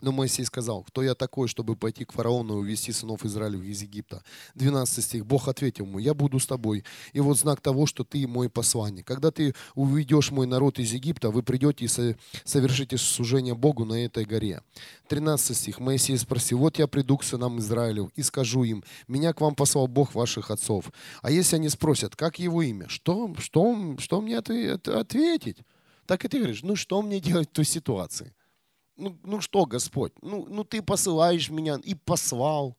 Но 0.00 0.12
Моисей 0.12 0.44
сказал, 0.44 0.82
кто 0.82 1.02
я 1.02 1.14
такой, 1.14 1.46
чтобы 1.46 1.76
пойти 1.76 2.04
к 2.04 2.12
фараону 2.12 2.54
и 2.54 2.60
увести 2.60 2.90
сынов 2.92 3.24
Израилевых 3.24 3.66
из 3.66 3.82
Египта? 3.82 4.22
12 4.54 5.04
стих. 5.04 5.26
Бог 5.26 5.48
ответил 5.48 5.84
ему, 5.84 5.98
я 5.98 6.14
буду 6.14 6.38
с 6.40 6.46
тобой. 6.46 6.84
И 7.12 7.20
вот 7.20 7.38
знак 7.38 7.60
того, 7.60 7.86
что 7.86 8.02
ты 8.02 8.26
мой 8.26 8.48
посланник. 8.48 9.06
Когда 9.06 9.30
ты 9.30 9.54
уведешь 9.74 10.30
мой 10.30 10.46
народ 10.46 10.78
из 10.78 10.92
Египта, 10.92 11.30
вы 11.30 11.42
придете 11.42 11.84
и 11.84 12.14
совершите 12.44 12.96
служение 12.96 13.54
Богу 13.54 13.84
на 13.84 14.04
этой 14.04 14.24
горе. 14.24 14.62
13 15.08 15.56
стих. 15.56 15.78
Моисей 15.78 16.16
спросил, 16.16 16.58
вот 16.58 16.78
я 16.78 16.86
приду 16.86 17.18
к 17.18 17.24
сынам 17.24 17.58
Израилев 17.58 18.10
и 18.14 18.22
скажу 18.22 18.64
им, 18.64 18.84
меня 19.06 19.34
к 19.34 19.40
вам 19.40 19.54
послал 19.54 19.86
Бог 19.86 20.14
ваших 20.14 20.50
отцов. 20.50 20.90
А 21.22 21.30
если 21.30 21.56
они 21.56 21.68
спросят, 21.68 22.16
как 22.16 22.38
его 22.38 22.62
имя? 22.62 22.88
Что, 22.88 23.34
что, 23.38 23.96
что 23.98 24.20
мне 24.22 24.38
ответить? 24.38 25.58
Так 26.06 26.24
и 26.24 26.28
ты 26.28 26.38
говоришь, 26.38 26.62
ну 26.62 26.76
что 26.76 27.02
мне 27.02 27.20
делать 27.20 27.48
в 27.50 27.52
той 27.52 27.64
ситуации? 27.64 28.34
ну, 28.96 29.18
ну 29.22 29.40
что, 29.40 29.66
Господь, 29.66 30.12
ну, 30.22 30.46
ну 30.48 30.64
ты 30.64 30.82
посылаешь 30.82 31.50
меня 31.50 31.78
и 31.82 31.94
послал. 31.94 32.76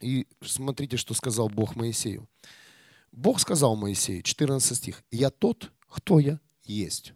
И 0.00 0.26
смотрите, 0.42 0.96
что 0.96 1.14
сказал 1.14 1.48
Бог 1.48 1.76
Моисею. 1.76 2.28
Бог 3.12 3.40
сказал 3.40 3.76
Моисею, 3.76 4.22
14 4.22 4.76
стих, 4.76 5.04
«Я 5.10 5.30
тот, 5.30 5.72
кто 5.86 6.18
я 6.18 6.40
есть». 6.62 7.12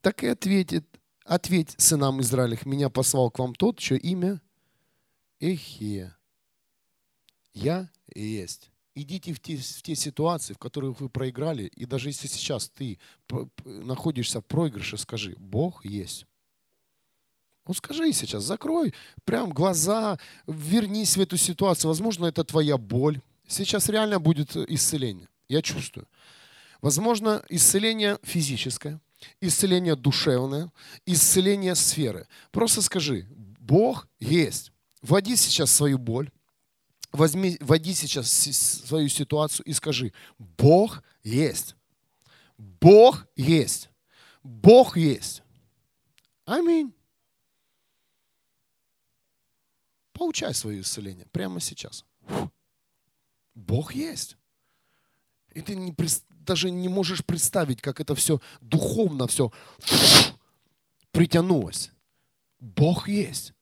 Так 0.00 0.22
и 0.22 0.28
ответит, 0.28 0.86
ответь 1.24 1.74
сынам 1.78 2.20
Израилях, 2.20 2.66
меня 2.66 2.88
послал 2.88 3.30
к 3.30 3.38
вам 3.38 3.54
тот, 3.54 3.78
чье 3.78 3.98
имя 3.98 4.40
Эхия. 5.38 6.16
Я 7.52 7.90
и 8.14 8.22
есть 8.22 8.70
идите 9.00 9.32
в 9.32 9.40
те, 9.40 9.56
в 9.56 9.82
те 9.82 9.94
ситуации, 9.94 10.54
в 10.54 10.58
которых 10.58 11.00
вы 11.00 11.08
проиграли, 11.08 11.64
и 11.64 11.86
даже 11.86 12.08
если 12.08 12.26
сейчас 12.26 12.68
ты 12.68 12.98
находишься 13.64 14.40
в 14.40 14.46
проигрыше, 14.46 14.98
скажи, 14.98 15.34
Бог 15.38 15.84
есть. 15.84 16.26
Вот 17.64 17.76
скажи 17.76 18.12
сейчас, 18.12 18.44
закрой 18.44 18.94
прям 19.24 19.50
глаза, 19.50 20.18
вернись 20.46 21.16
в 21.16 21.20
эту 21.20 21.36
ситуацию. 21.36 21.88
Возможно, 21.88 22.26
это 22.26 22.42
твоя 22.42 22.76
боль. 22.78 23.20
Сейчас 23.46 23.88
реально 23.88 24.18
будет 24.18 24.56
исцеление. 24.56 25.28
Я 25.48 25.62
чувствую. 25.62 26.08
Возможно, 26.80 27.44
исцеление 27.48 28.18
физическое, 28.22 29.00
исцеление 29.40 29.96
душевное, 29.96 30.72
исцеление 31.04 31.74
сферы. 31.74 32.26
Просто 32.50 32.82
скажи, 32.82 33.26
Бог 33.30 34.08
есть. 34.18 34.72
Вводи 35.02 35.36
сейчас 35.36 35.70
свою 35.70 35.98
боль, 35.98 36.30
возьми, 37.12 37.56
войди 37.60 37.94
сейчас 37.94 38.30
свою 38.30 39.08
ситуацию 39.08 39.66
и 39.66 39.72
скажи, 39.72 40.12
Бог 40.38 41.02
есть. 41.22 41.76
Бог 42.56 43.26
есть. 43.36 43.90
Бог 44.42 44.96
есть. 44.96 45.42
Аминь. 46.44 46.94
Получай 50.12 50.54
свое 50.54 50.80
исцеление 50.80 51.26
прямо 51.32 51.60
сейчас. 51.60 52.04
Бог 53.54 53.94
есть. 53.94 54.36
И 55.52 55.62
ты 55.62 55.74
не, 55.74 55.94
даже 56.30 56.70
не 56.70 56.88
можешь 56.88 57.24
представить, 57.24 57.80
как 57.80 58.00
это 58.00 58.14
все 58.14 58.40
духовно 58.60 59.26
все 59.26 59.50
притянулось. 61.10 61.90
Бог 62.58 63.08
есть 63.08 63.54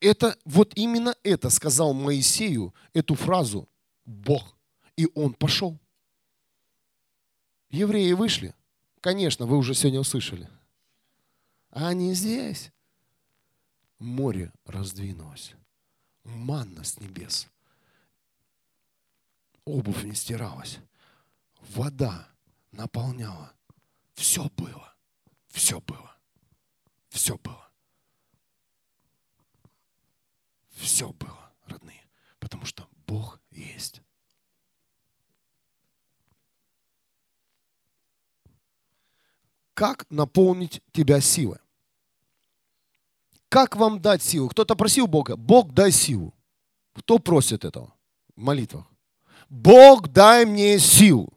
это, 0.00 0.36
вот 0.44 0.72
именно 0.76 1.14
это 1.22 1.50
сказал 1.50 1.92
Моисею, 1.92 2.74
эту 2.92 3.14
фразу, 3.14 3.68
Бог. 4.04 4.56
И 4.96 5.08
он 5.14 5.34
пошел. 5.34 5.78
Евреи 7.70 8.12
вышли. 8.12 8.54
Конечно, 9.00 9.46
вы 9.46 9.56
уже 9.56 9.74
сегодня 9.74 10.00
услышали. 10.00 10.48
А 11.70 11.88
они 11.88 12.12
здесь. 12.14 12.72
Море 13.98 14.52
раздвинулось. 14.64 15.54
Манна 16.24 16.84
с 16.84 16.98
небес. 16.98 17.48
Обувь 19.64 20.02
не 20.04 20.14
стиралась. 20.14 20.78
Вода 21.74 22.28
наполняла. 22.72 23.52
Все 24.14 24.50
было. 24.56 24.94
Все 25.48 25.80
было. 25.80 26.16
Все 27.08 27.36
было. 27.38 27.69
Все 30.80 31.12
было, 31.12 31.52
родные, 31.66 32.06
потому 32.38 32.64
что 32.64 32.88
Бог 33.06 33.38
есть. 33.50 34.00
Как 39.74 40.10
наполнить 40.10 40.82
тебя 40.92 41.20
силой? 41.20 41.58
Как 43.50 43.76
вам 43.76 44.00
дать 44.00 44.22
силу? 44.22 44.48
Кто-то 44.48 44.74
просил 44.74 45.06
Бога, 45.06 45.36
Бог 45.36 45.72
дай 45.72 45.92
силу. 45.92 46.34
Кто 46.94 47.18
просит 47.18 47.64
этого 47.64 47.92
в 48.34 48.40
молитвах? 48.40 48.86
Бог 49.48 50.08
дай 50.08 50.46
мне 50.46 50.78
силу. 50.78 51.32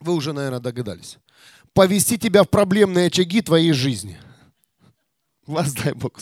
Вы 0.00 0.14
уже, 0.14 0.32
наверное, 0.32 0.60
догадались. 0.60 1.18
Повести 1.72 2.18
тебя 2.18 2.42
в 2.42 2.48
проблемные 2.48 3.06
очаги 3.06 3.40
твоей 3.40 3.72
жизни. 3.72 4.18
Вас 5.46 5.74
дай 5.74 5.92
Бог. 5.92 6.18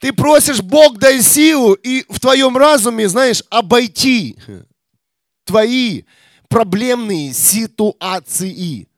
Ты 0.00 0.14
просишь, 0.14 0.62
Бог 0.62 0.98
дай 0.98 1.22
силу, 1.22 1.74
и 1.74 2.04
в 2.08 2.20
твоем 2.20 2.56
разуме, 2.56 3.06
знаешь, 3.06 3.42
обойти 3.50 4.38
твои 5.44 6.04
проблемные 6.48 7.34
ситуации. 7.34 8.88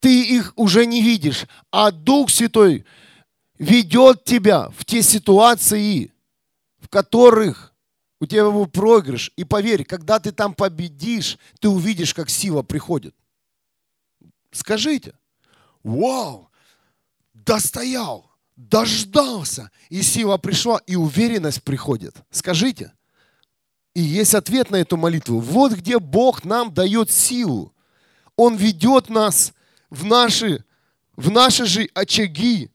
Ты 0.00 0.22
их 0.24 0.52
уже 0.56 0.84
не 0.84 1.00
видишь, 1.00 1.46
а 1.70 1.92
Дух 1.92 2.30
Святой 2.30 2.84
ведет 3.58 4.24
тебя 4.24 4.68
в 4.70 4.84
те 4.84 5.00
ситуации, 5.00 6.12
в 6.80 6.88
которых 6.88 7.72
у 8.20 8.26
тебя 8.26 8.50
был 8.50 8.66
проигрыш. 8.66 9.30
И 9.36 9.44
поверь, 9.44 9.84
когда 9.84 10.18
ты 10.18 10.32
там 10.32 10.54
победишь, 10.54 11.38
ты 11.60 11.68
увидишь, 11.68 12.14
как 12.14 12.30
сила 12.30 12.62
приходит. 12.62 13.14
Скажите, 14.50 15.14
вау, 15.84 16.50
достоял 17.32 18.33
дождался, 18.56 19.70
и 19.88 20.02
сила 20.02 20.36
пришла, 20.36 20.80
и 20.86 20.96
уверенность 20.96 21.62
приходит. 21.62 22.16
Скажите. 22.30 22.92
И 23.94 24.00
есть 24.00 24.34
ответ 24.34 24.70
на 24.70 24.76
эту 24.76 24.96
молитву. 24.96 25.40
Вот 25.40 25.72
где 25.72 25.98
Бог 25.98 26.44
нам 26.44 26.72
дает 26.72 27.10
силу. 27.10 27.72
Он 28.36 28.56
ведет 28.56 29.08
нас 29.08 29.52
в 29.90 30.04
наши, 30.04 30.64
в 31.14 31.30
наши 31.30 31.66
же 31.66 31.88
очаги, 31.94 32.70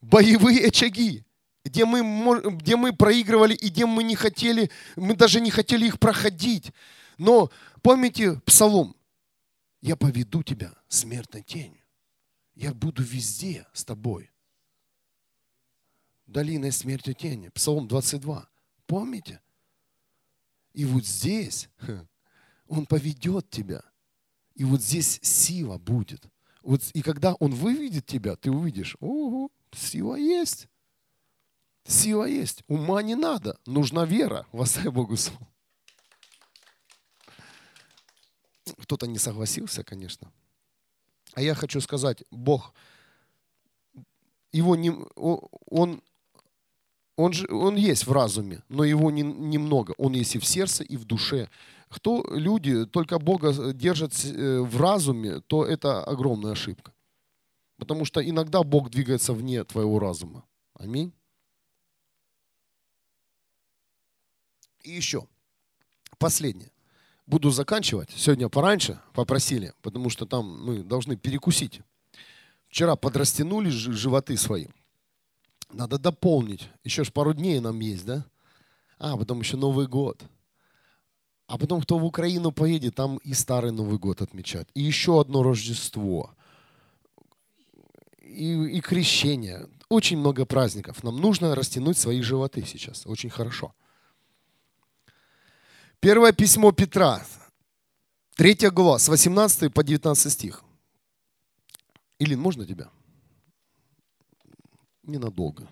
боевые 0.00 0.68
очаги, 0.68 1.24
где 1.64 1.84
мы, 1.84 2.40
где 2.52 2.76
мы 2.76 2.92
проигрывали 2.92 3.54
и 3.54 3.68
где 3.68 3.86
мы 3.86 4.04
не 4.04 4.14
хотели, 4.14 4.70
мы 4.94 5.16
даже 5.16 5.40
не 5.40 5.50
хотели 5.50 5.86
их 5.86 5.98
проходить. 5.98 6.72
Но 7.18 7.50
помните 7.82 8.40
псалом? 8.44 8.94
Я 9.80 9.96
поведу 9.96 10.42
тебя 10.44 10.72
смертной 10.88 11.42
тенью. 11.42 11.82
Я 12.54 12.74
буду 12.74 13.02
везде 13.02 13.66
с 13.72 13.84
тобой 13.84 14.30
долиной 16.28 16.72
смерти 16.72 17.12
тени. 17.14 17.48
Псалом 17.48 17.88
22. 17.88 18.48
Помните? 18.86 19.40
И 20.72 20.84
вот 20.84 21.04
здесь 21.04 21.68
он 22.68 22.86
поведет 22.86 23.50
тебя. 23.50 23.82
И 24.54 24.64
вот 24.64 24.82
здесь 24.82 25.18
сила 25.22 25.78
будет. 25.78 26.24
Вот, 26.62 26.82
и 26.92 27.02
когда 27.02 27.34
он 27.34 27.52
выведет 27.54 28.06
тебя, 28.06 28.36
ты 28.36 28.50
увидишь, 28.50 28.96
ого, 29.00 29.50
сила 29.72 30.16
есть. 30.16 30.68
Сила 31.84 32.24
есть. 32.24 32.62
Ума 32.68 33.02
не 33.02 33.14
надо. 33.14 33.58
Нужна 33.66 34.04
вера. 34.04 34.46
Востай 34.52 34.90
Богу 34.90 35.16
слово. 35.16 35.48
Кто-то 38.82 39.06
не 39.06 39.18
согласился, 39.18 39.82
конечно. 39.82 40.30
А 41.34 41.40
я 41.40 41.54
хочу 41.54 41.80
сказать, 41.80 42.24
Бог, 42.30 42.74
его 44.52 44.76
не, 44.76 44.90
он, 45.16 46.02
он, 47.18 47.32
же, 47.32 47.48
он 47.50 47.74
есть 47.74 48.06
в 48.06 48.12
разуме, 48.12 48.62
но 48.68 48.84
его 48.84 49.10
не, 49.10 49.22
немного. 49.22 49.92
Он 49.98 50.12
есть 50.12 50.36
и 50.36 50.38
в 50.38 50.44
сердце, 50.44 50.84
и 50.84 50.96
в 50.96 51.04
душе. 51.04 51.50
Кто 51.88 52.24
люди 52.30 52.86
только 52.86 53.18
Бога 53.18 53.72
держат 53.72 54.12
э, 54.24 54.60
в 54.60 54.80
разуме, 54.80 55.40
то 55.40 55.66
это 55.66 56.04
огромная 56.04 56.52
ошибка. 56.52 56.92
Потому 57.76 58.04
что 58.04 58.20
иногда 58.20 58.62
Бог 58.62 58.90
двигается 58.90 59.32
вне 59.32 59.64
твоего 59.64 59.98
разума. 59.98 60.44
Аминь. 60.74 61.12
И 64.84 64.92
еще, 64.92 65.26
последнее. 66.18 66.70
Буду 67.26 67.50
заканчивать. 67.50 68.10
Сегодня 68.14 68.48
пораньше 68.48 69.00
попросили, 69.12 69.72
потому 69.82 70.08
что 70.08 70.24
там 70.24 70.64
мы 70.64 70.84
должны 70.84 71.16
перекусить. 71.16 71.80
Вчера 72.68 72.94
подрастянули 72.94 73.70
животы 73.70 74.36
свои. 74.36 74.66
Надо 75.72 75.98
дополнить. 75.98 76.68
Еще 76.84 77.04
ж 77.04 77.12
пару 77.12 77.34
дней 77.34 77.60
нам 77.60 77.78
есть, 77.80 78.04
да? 78.04 78.24
А, 78.98 79.16
потом 79.16 79.40
еще 79.40 79.56
Новый 79.56 79.86
год. 79.86 80.22
А 81.46 81.56
потом, 81.56 81.80
кто 81.80 81.98
в 81.98 82.04
Украину 82.04 82.52
поедет, 82.52 82.94
там 82.94 83.18
и 83.18 83.32
Старый 83.32 83.72
Новый 83.72 83.98
год 83.98 84.22
отмечать. 84.22 84.68
И 84.74 84.82
еще 84.82 85.20
одно 85.20 85.42
Рождество. 85.42 86.34
И, 88.20 88.52
и 88.76 88.80
крещение. 88.80 89.68
Очень 89.88 90.18
много 90.18 90.44
праздников. 90.44 91.02
Нам 91.02 91.16
нужно 91.16 91.54
растянуть 91.54 91.96
свои 91.96 92.20
животы 92.20 92.64
сейчас. 92.66 93.06
Очень 93.06 93.30
хорошо. 93.30 93.74
Первое 96.00 96.32
письмо 96.32 96.70
Петра, 96.70 97.24
3 98.36 98.70
глава, 98.70 98.98
с 99.00 99.08
18 99.08 99.72
по 99.72 99.82
19 99.82 100.32
стих. 100.32 100.62
Илин, 102.20 102.38
можно 102.38 102.64
тебя? 102.64 102.88
Ненадолго. 105.08 105.66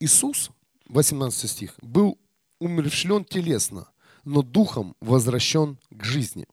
Иисус, 0.00 0.50
18 0.86 1.50
стих, 1.50 1.74
был 1.82 2.18
умершлен 2.58 3.24
телесно, 3.24 3.88
но 4.24 4.42
духом 4.42 4.96
возвращен 5.00 5.78
к 5.90 6.02
жизни. 6.02 6.46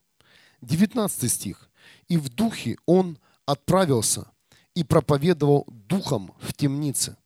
19 0.60 1.30
стих. 1.30 1.70
И 2.08 2.16
в 2.18 2.28
духе 2.28 2.76
он 2.86 3.18
отправился 3.46 4.30
и 4.74 4.84
проповедовал 4.84 5.64
духом 5.68 6.34
в 6.40 6.52
темнице. 6.52 7.16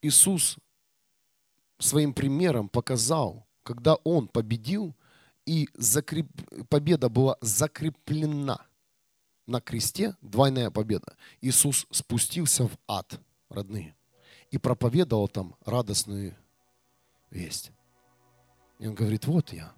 Иисус 0.00 0.56
своим 1.78 2.14
примером 2.14 2.68
показал, 2.70 3.46
когда 3.62 3.96
Он 4.04 4.28
победил, 4.28 4.94
и 5.46 5.68
закреп... 5.74 6.26
победа 6.68 7.08
была 7.08 7.36
закреплена 7.40 8.66
на 9.46 9.60
кресте, 9.60 10.16
двойная 10.20 10.70
победа. 10.70 11.16
Иисус 11.40 11.86
спустился 11.90 12.68
в 12.68 12.76
ад, 12.86 13.20
родные, 13.48 13.96
и 14.50 14.58
проповедовал 14.58 15.28
там 15.28 15.56
радостную 15.64 16.36
весть. 17.30 17.70
И 18.78 18.86
Он 18.86 18.94
говорит, 18.94 19.26
вот 19.26 19.52
я. 19.52 19.72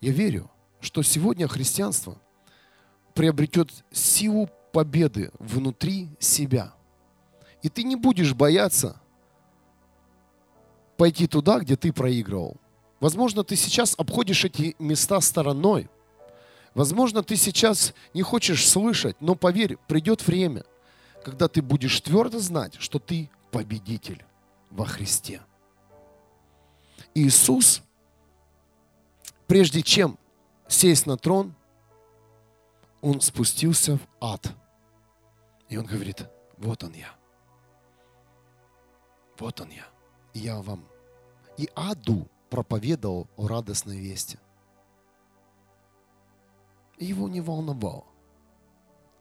Я 0.00 0.12
верю, 0.12 0.50
что 0.80 1.02
сегодня 1.02 1.48
христианство 1.48 2.20
приобретет 3.14 3.84
силу 3.90 4.48
победы 4.72 5.32
внутри 5.40 6.10
себя– 6.20 6.74
и 7.66 7.68
ты 7.68 7.82
не 7.82 7.96
будешь 7.96 8.32
бояться 8.32 9.00
пойти 10.96 11.26
туда, 11.26 11.58
где 11.58 11.74
ты 11.74 11.92
проигрывал. 11.92 12.60
Возможно, 13.00 13.44
ты 13.44 13.56
сейчас 13.56 13.94
обходишь 13.98 14.44
эти 14.44 14.74
места 14.78 15.20
стороной. 15.20 15.88
Возможно, 16.74 17.22
ты 17.22 17.36
сейчас 17.36 17.94
не 18.14 18.22
хочешь 18.22 18.68
слышать, 18.68 19.16
но 19.20 19.34
поверь, 19.34 19.76
придет 19.86 20.26
время, 20.26 20.64
когда 21.24 21.48
ты 21.48 21.62
будешь 21.62 22.00
твердо 22.00 22.38
знать, 22.38 22.74
что 22.78 22.98
ты 22.98 23.30
победитель 23.50 24.24
во 24.70 24.84
Христе. 24.84 25.40
Иисус, 27.14 27.82
прежде 29.46 29.82
чем 29.82 30.18
сесть 30.68 31.06
на 31.06 31.16
трон, 31.16 31.54
Он 33.00 33.20
спустился 33.20 33.96
в 33.96 34.00
ад. 34.20 34.54
И 35.68 35.76
Он 35.76 35.86
говорит, 35.86 36.26
вот 36.58 36.82
он 36.84 36.92
я. 36.92 37.14
Вот 39.38 39.60
он 39.60 39.70
я. 39.70 39.86
Я 40.32 40.60
вам 40.60 40.84
и 41.56 41.68
аду 41.74 42.28
проповедовал 42.50 43.28
о 43.36 43.48
радостной 43.48 43.98
вести. 43.98 44.38
Его 46.98 47.28
не 47.28 47.40
волновало. 47.40 48.04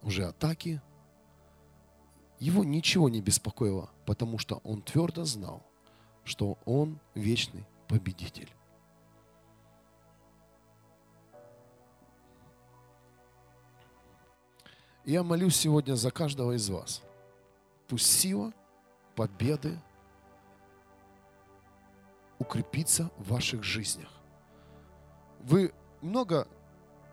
Уже 0.02 0.26
атаки. 0.26 0.82
Его 2.40 2.64
ничего 2.64 3.10
не 3.10 3.22
беспокоило, 3.22 3.90
потому 4.06 4.38
что 4.38 4.58
он 4.64 4.82
твердо 4.82 5.24
знал, 5.24 5.64
что 6.24 6.58
он 6.66 7.00
вечный 7.16 7.66
победитель. 7.88 8.50
Я 15.06 15.24
молюсь 15.24 15.56
сегодня 15.56 15.96
за 15.96 16.10
каждого 16.12 16.54
из 16.54 16.68
вас. 16.70 17.04
Пусть 17.88 18.08
сила 18.08 18.52
победы 19.16 19.80
укрепиться 22.40 23.10
в 23.18 23.32
ваших 23.32 23.64
жизнях. 23.64 24.10
Вы 25.42 25.74
много, 26.02 26.48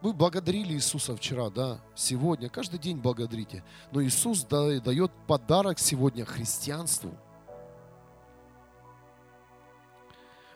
вы 0.01 0.12
благодарили 0.12 0.75
Иисуса 0.75 1.14
вчера, 1.16 1.51
да, 1.51 1.81
сегодня, 1.95 2.49
каждый 2.49 2.79
день 2.79 2.99
благодарите. 2.99 3.62
Но 3.91 4.03
Иисус 4.03 4.45
дает 4.45 5.12
подарок 5.27 5.79
сегодня 5.79 6.25
христианству. 6.25 7.12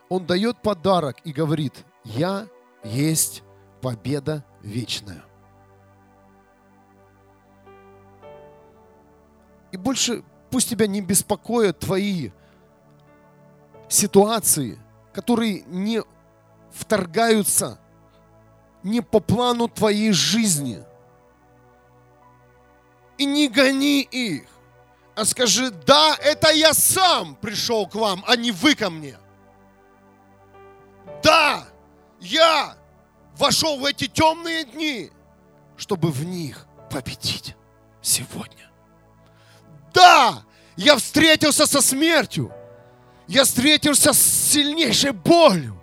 Он 0.08 0.24
дает 0.24 0.62
подарок 0.62 1.18
и 1.24 1.32
говорит, 1.32 1.84
я 2.04 2.46
есть 2.84 3.42
победа 3.82 4.44
вечная. 4.62 5.24
И 9.72 9.76
больше 9.76 10.22
пусть 10.50 10.70
тебя 10.70 10.86
не 10.86 11.00
беспокоят 11.00 11.80
твои 11.80 12.30
ситуации, 13.88 14.78
которые 15.12 15.62
не 15.62 16.02
вторгаются 16.72 17.78
не 18.82 19.00
по 19.00 19.20
плану 19.20 19.68
твоей 19.68 20.12
жизни. 20.12 20.82
И 23.18 23.24
не 23.24 23.48
гони 23.48 24.02
их, 24.02 24.44
а 25.16 25.24
скажи, 25.24 25.70
да, 25.70 26.14
это 26.20 26.52
я 26.52 26.74
сам 26.74 27.34
пришел 27.36 27.86
к 27.88 27.94
вам, 27.94 28.22
а 28.26 28.36
не 28.36 28.52
вы 28.52 28.74
ко 28.74 28.90
мне. 28.90 29.16
Да, 31.22 31.66
я 32.20 32.76
вошел 33.36 33.78
в 33.78 33.84
эти 33.86 34.06
темные 34.06 34.64
дни, 34.64 35.10
чтобы 35.76 36.10
в 36.10 36.24
них 36.24 36.66
победить 36.90 37.56
сегодня. 38.02 38.70
Да, 39.94 40.44
я 40.76 40.96
встретился 40.96 41.66
со 41.66 41.80
смертью, 41.80 42.52
я 43.28 43.44
встретился 43.44 44.12
с 44.12 44.18
сильнейшей 44.18 45.12
болью. 45.12 45.76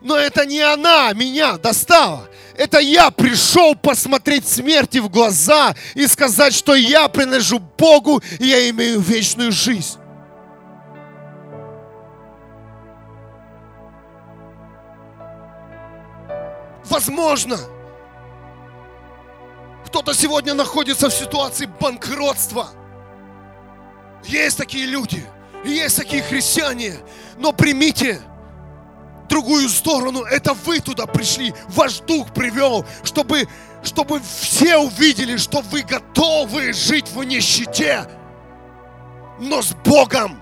Но 0.00 0.16
это 0.16 0.44
не 0.44 0.60
она 0.60 1.12
меня 1.12 1.56
достала. 1.56 2.28
Это 2.56 2.78
я 2.78 3.10
пришел 3.10 3.74
посмотреть 3.74 4.46
смерти 4.46 4.98
в 4.98 5.08
глаза 5.08 5.74
и 5.94 6.06
сказать, 6.06 6.54
что 6.54 6.74
я 6.74 7.08
принадлежу 7.08 7.58
Богу 7.58 8.22
и 8.38 8.46
я 8.46 8.68
имею 8.70 9.00
вечную 9.00 9.50
жизнь. 9.50 9.98
Возможно, 16.84 17.58
кто-то 19.86 20.12
сегодня 20.12 20.54
находится 20.54 21.08
в 21.08 21.14
ситуации 21.14 21.66
банкротства. 21.66 22.68
Есть 24.24 24.58
такие 24.58 24.86
люди– 24.86 25.24
есть 25.64 25.96
такие 25.96 26.22
христиане, 26.22 26.96
но 27.38 27.52
примите 27.52 28.20
другую 29.28 29.68
сторону. 29.68 30.22
Это 30.24 30.54
вы 30.54 30.80
туда 30.80 31.06
пришли, 31.06 31.54
ваш 31.68 32.00
дух 32.00 32.32
привел, 32.32 32.84
чтобы, 33.02 33.48
чтобы 33.82 34.20
все 34.20 34.76
увидели, 34.76 35.36
что 35.36 35.60
вы 35.60 35.82
готовы 35.82 36.72
жить 36.72 37.08
в 37.08 37.22
нищете, 37.24 38.06
но 39.40 39.62
с 39.62 39.74
Богом. 39.84 40.40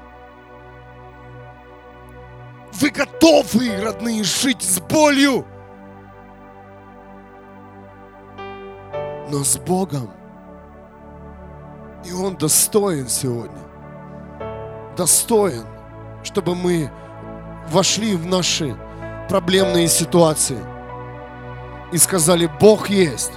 Вы 2.74 2.90
готовы, 2.90 3.80
родные, 3.80 4.24
жить 4.24 4.62
с 4.62 4.80
болью, 4.80 5.46
но 9.30 9.44
с 9.44 9.56
Богом. 9.58 10.10
И 12.04 12.12
Он 12.12 12.36
достоин 12.36 13.08
сегодня 13.08 13.61
достоин, 14.96 15.64
чтобы 16.22 16.54
мы 16.54 16.90
вошли 17.68 18.14
в 18.16 18.26
наши 18.26 18.76
проблемные 19.28 19.88
ситуации 19.88 20.58
и 21.92 21.98
сказали, 21.98 22.50
Бог 22.60 22.88
есть. 22.88 23.32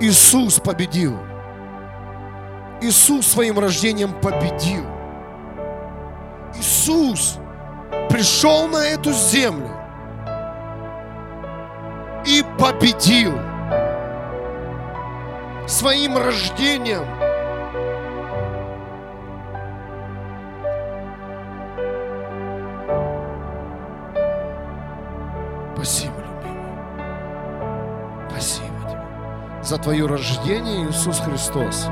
Иисус 0.00 0.60
победил. 0.60 1.16
Иисус 2.80 3.26
своим 3.26 3.58
рождением 3.58 4.12
победил. 4.20 4.84
Иисус 6.56 7.38
пришел 8.10 8.68
на 8.68 8.84
эту 8.86 9.12
землю 9.12 9.70
и 12.26 12.44
победил 12.58 13.32
своим 15.66 16.16
рождением. 16.16 17.06
За 29.64 29.78
твое 29.78 30.06
рождение, 30.06 30.88
Иисус 30.88 31.20
Христос. 31.20 31.86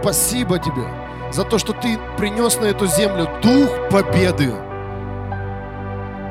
Спасибо 0.00 0.58
тебе 0.58 0.84
за 1.32 1.44
то, 1.44 1.58
что 1.58 1.72
ты 1.72 1.98
принес 2.18 2.58
на 2.58 2.66
эту 2.66 2.86
землю 2.86 3.28
дух 3.42 3.70
победы, 3.90 4.52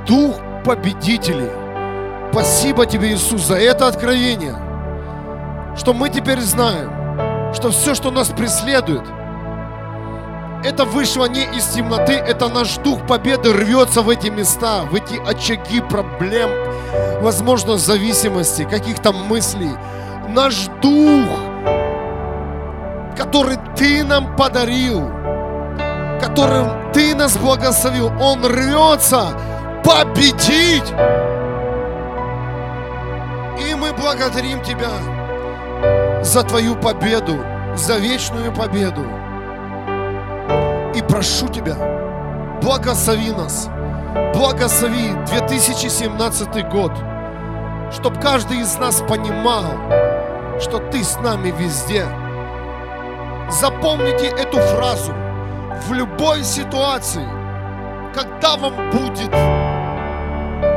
дух 0.07 0.35
победителей. 0.63 1.49
Спасибо 2.31 2.85
тебе, 2.85 3.13
Иисус, 3.13 3.45
за 3.45 3.55
это 3.55 3.87
откровение, 3.87 4.55
что 5.75 5.93
мы 5.93 6.09
теперь 6.09 6.39
знаем, 6.39 7.53
что 7.53 7.71
все, 7.71 7.95
что 7.95 8.11
нас 8.11 8.29
преследует, 8.29 9.03
это 10.63 10.85
вышло 10.85 11.25
не 11.25 11.43
из 11.43 11.65
темноты, 11.65 12.13
это 12.13 12.47
наш 12.47 12.77
дух 12.77 13.05
победы 13.05 13.51
рвется 13.51 14.01
в 14.01 14.09
эти 14.09 14.27
места, 14.27 14.83
в 14.83 14.95
эти 14.95 15.19
очаги 15.27 15.81
проблем, 15.81 16.49
возможно, 17.21 17.77
зависимости, 17.77 18.63
каких-то 18.63 19.11
мыслей. 19.11 19.71
Наш 20.33 20.67
дух 20.81 21.43
который 23.15 23.57
Ты 23.75 24.03
нам 24.03 24.35
подарил, 24.35 25.09
которым 26.21 26.91
Ты 26.93 27.15
нас 27.15 27.37
благословил, 27.37 28.11
он 28.19 28.45
рвется 28.45 29.29
победить. 29.83 30.93
И 33.59 33.75
мы 33.75 33.93
благодарим 33.93 34.61
Тебя 34.61 34.91
за 36.23 36.43
Твою 36.43 36.75
победу, 36.75 37.37
за 37.75 37.97
вечную 37.97 38.51
победу. 38.53 39.05
И 40.95 41.01
прошу 41.01 41.47
Тебя, 41.47 41.75
благослови 42.61 43.31
нас, 43.31 43.69
благослови 44.33 45.11
2017 45.27 46.69
год, 46.69 46.91
чтобы 47.93 48.19
каждый 48.19 48.59
из 48.59 48.77
нас 48.77 49.01
понимал, 49.01 49.65
что 50.59 50.79
Ты 50.91 51.03
с 51.03 51.17
нами 51.19 51.51
везде– 51.51 52.05
Запомните 53.49 54.27
эту 54.27 54.57
фразу. 54.57 55.13
В 55.87 55.93
любой 55.93 56.43
ситуации, 56.43 57.27
когда 58.13 58.55
вам 58.55 58.89
будет 58.89 59.31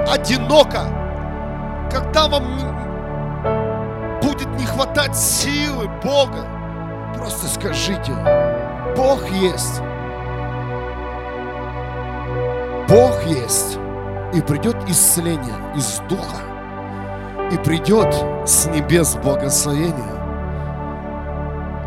одиноко, 0.08 0.80
когда 1.90 2.28
вам 2.28 2.44
будет 4.20 4.48
не 4.58 4.66
хватать 4.66 5.16
силы 5.16 5.88
Бога, 6.02 6.46
просто 7.16 7.46
скажите, 7.46 8.12
Бог 8.96 9.26
есть. 9.30 9.80
Бог 12.88 13.22
есть. 13.24 13.78
И 14.34 14.40
придет 14.42 14.76
исцеление 14.88 15.54
из 15.74 16.00
духа. 16.08 16.45
И 17.52 17.56
придет 17.58 18.12
с 18.44 18.66
небес 18.66 19.16
благословение. 19.16 19.94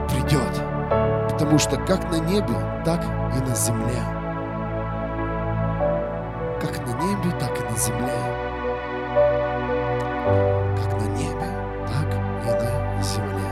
Придет. 0.08 0.64
Потому 1.30 1.60
что 1.60 1.76
как 1.78 2.10
на 2.12 2.20
небе, 2.20 2.56
так 2.86 3.04
и 3.04 3.40
на 3.42 3.56
земле. 3.56 4.02
Как 6.62 6.80
на 6.88 6.94
небе, 7.04 7.32
так 7.40 7.60
и 7.60 7.64
на 7.64 7.78
земле. 7.78 8.20
Как 10.78 10.94
на 11.02 11.08
небе, 11.18 11.50
так 11.88 12.14
и 12.14 12.18
на 12.98 13.04
земле. 13.04 13.50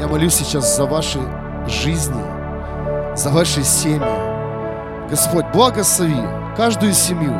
Я 0.00 0.06
молюсь 0.08 0.34
сейчас 0.34 0.76
за 0.76 0.84
ваши 0.84 1.20
жизни, 1.66 2.22
за 3.16 3.30
ваши 3.30 3.62
семьи. 3.64 5.08
Господь, 5.08 5.46
благослови 5.54 6.22
каждую 6.54 6.92
семью, 6.92 7.32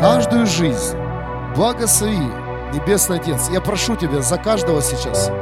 каждую 0.00 0.46
жизнь. 0.46 0.96
Благослови, 1.54 2.30
Небесный 2.72 3.18
Отец. 3.18 3.48
Я 3.50 3.60
прошу 3.60 3.96
Тебя 3.96 4.22
за 4.22 4.36
каждого 4.38 4.80
сейчас– 4.80 5.30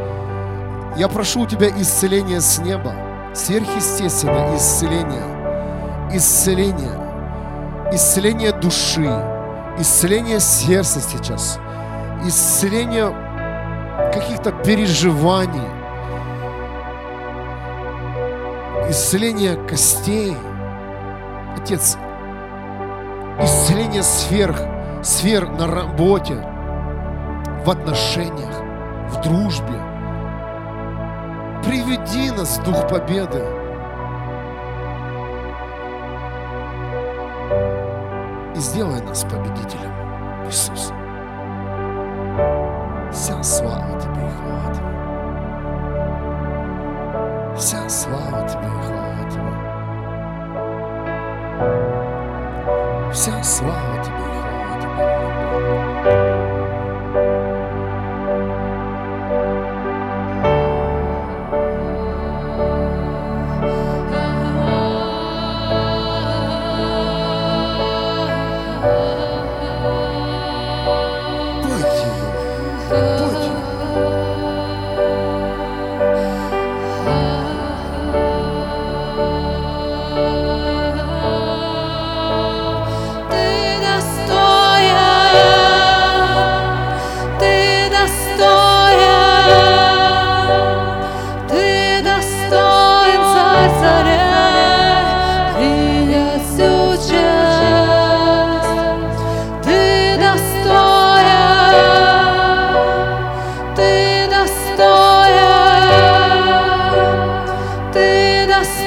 я 0.98 1.06
прошу 1.06 1.42
у 1.42 1.46
Тебя 1.46 1.68
исцеления 1.68 2.40
с 2.40 2.58
неба, 2.58 2.92
сверхъестественное 3.32 4.56
исцеление, 4.56 6.10
исцеление, 6.12 6.90
исцеление 7.92 8.50
души, 8.50 9.08
исцеление 9.78 10.40
сердца 10.40 11.00
сейчас, 11.00 11.60
исцеление 12.24 13.14
каких-то 14.12 14.50
переживаний, 14.50 15.68
исцеление 18.90 19.54
костей. 19.68 20.36
Отец, 21.56 21.96
исцеление 23.40 24.02
сверх, 24.02 24.60
сфер 25.02 25.48
на 25.48 25.66
работе, 25.66 26.36
в 27.64 27.70
отношениях, 27.70 28.62
в 29.10 29.20
дружбе, 29.22 29.88
Приведи 31.68 32.30
нас, 32.30 32.58
Дух 32.64 32.88
Победы. 32.88 33.44
И 38.54 38.58
сделай 38.58 39.02
нас 39.02 39.24
победителем, 39.24 39.92
Иисус. 40.46 40.92
Вся 43.12 43.42
слава 43.42 44.00
Тебе 44.00 44.24
и 44.24 44.30
хвала 44.30 44.72
Тебе. 44.72 44.94
Вся 47.56 47.88
слава 47.88 48.48
Тебе 48.48 48.66
и 48.66 48.80
хвала 48.86 49.28
Тебе. 49.28 49.54
Вся 53.12 53.42
слава 53.42 53.97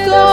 Cristo. 0.02 0.31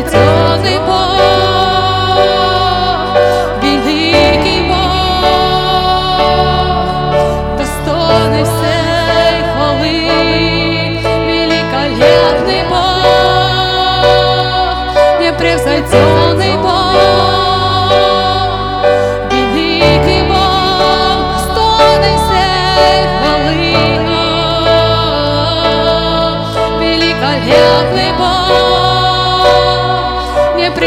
lights 0.00 0.27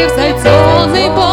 Бог, 0.02 0.16
непревзойденный 0.16 1.10
Бог, 1.10 1.31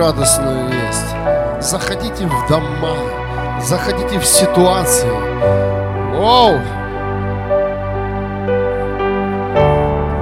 радостную 0.00 0.68
весть. 0.68 1.14
Заходите 1.60 2.26
в 2.26 2.48
дома, 2.48 2.96
заходите 3.60 4.18
в 4.18 4.24
ситуации. 4.24 5.10
Оу! 6.16 6.58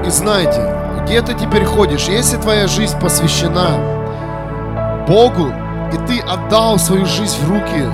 И 0.04 0.10
знаете, 0.10 0.60
где 1.02 1.22
ты 1.22 1.34
теперь 1.34 1.64
ходишь, 1.64 2.08
если 2.08 2.38
твоя 2.38 2.66
жизнь 2.66 2.98
посвящена 2.98 3.78
Богу, 5.06 5.52
и 5.92 5.96
ты 6.08 6.20
отдал 6.20 6.78
свою 6.78 7.06
жизнь 7.06 7.40
в 7.40 7.48
руки 7.48 7.86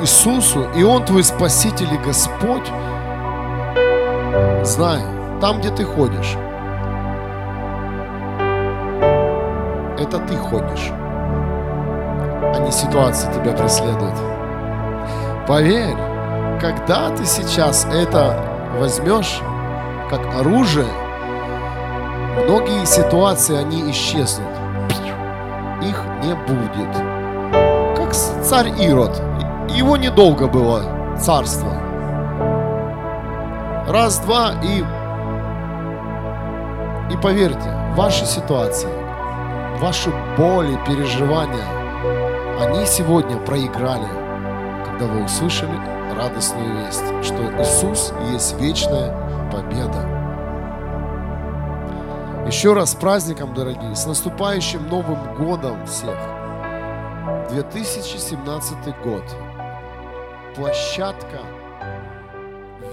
Иисусу, 0.00 0.70
и 0.74 0.82
Он 0.82 1.04
твой 1.04 1.22
Спаситель 1.22 1.92
и 1.92 1.98
Господь, 1.98 2.66
знай, 4.62 5.02
там, 5.42 5.60
где 5.60 5.68
ты 5.68 5.84
ходишь, 5.84 6.38
это 10.14 10.26
ты 10.28 10.36
ходишь, 10.36 10.90
а 10.92 12.58
не 12.64 12.70
ситуация 12.70 13.32
тебя 13.32 13.52
преследует. 13.52 14.14
Поверь, 15.46 15.96
когда 16.60 17.10
ты 17.10 17.24
сейчас 17.24 17.86
это 17.92 18.36
возьмешь 18.78 19.40
как 20.10 20.20
оружие, 20.40 20.86
многие 22.44 22.84
ситуации, 22.86 23.56
они 23.56 23.90
исчезнут. 23.90 24.48
Их 25.82 26.02
не 26.22 26.34
будет. 26.46 27.96
Как 27.96 28.12
царь 28.12 28.68
Ирод. 28.80 29.20
Его 29.68 29.96
недолго 29.96 30.46
было 30.46 31.16
царство. 31.18 31.72
Раз-два 33.88 34.52
и... 34.62 34.84
И 37.12 37.16
поверьте, 37.18 37.70
ваши 37.96 38.24
ситуации, 38.24 38.88
ваши 39.80 40.10
боли, 40.36 40.78
переживания, 40.86 41.66
они 42.60 42.86
сегодня 42.86 43.36
проиграли, 43.38 44.08
когда 44.84 45.06
вы 45.06 45.24
услышали 45.24 45.76
радостную 46.14 46.84
весть, 46.84 47.04
что 47.22 47.42
Иисус 47.60 48.12
есть 48.32 48.60
вечная 48.60 49.12
победа. 49.50 50.14
Еще 52.46 52.74
раз 52.74 52.92
с 52.92 52.94
праздником, 52.94 53.54
дорогие, 53.54 53.94
с 53.94 54.06
наступающим 54.06 54.86
Новым 54.88 55.34
годом 55.34 55.84
всех. 55.86 56.18
2017 57.50 59.02
год. 59.02 59.24
Площадка 60.54 61.40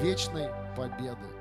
вечной 0.01 0.49
победы. 0.75 1.40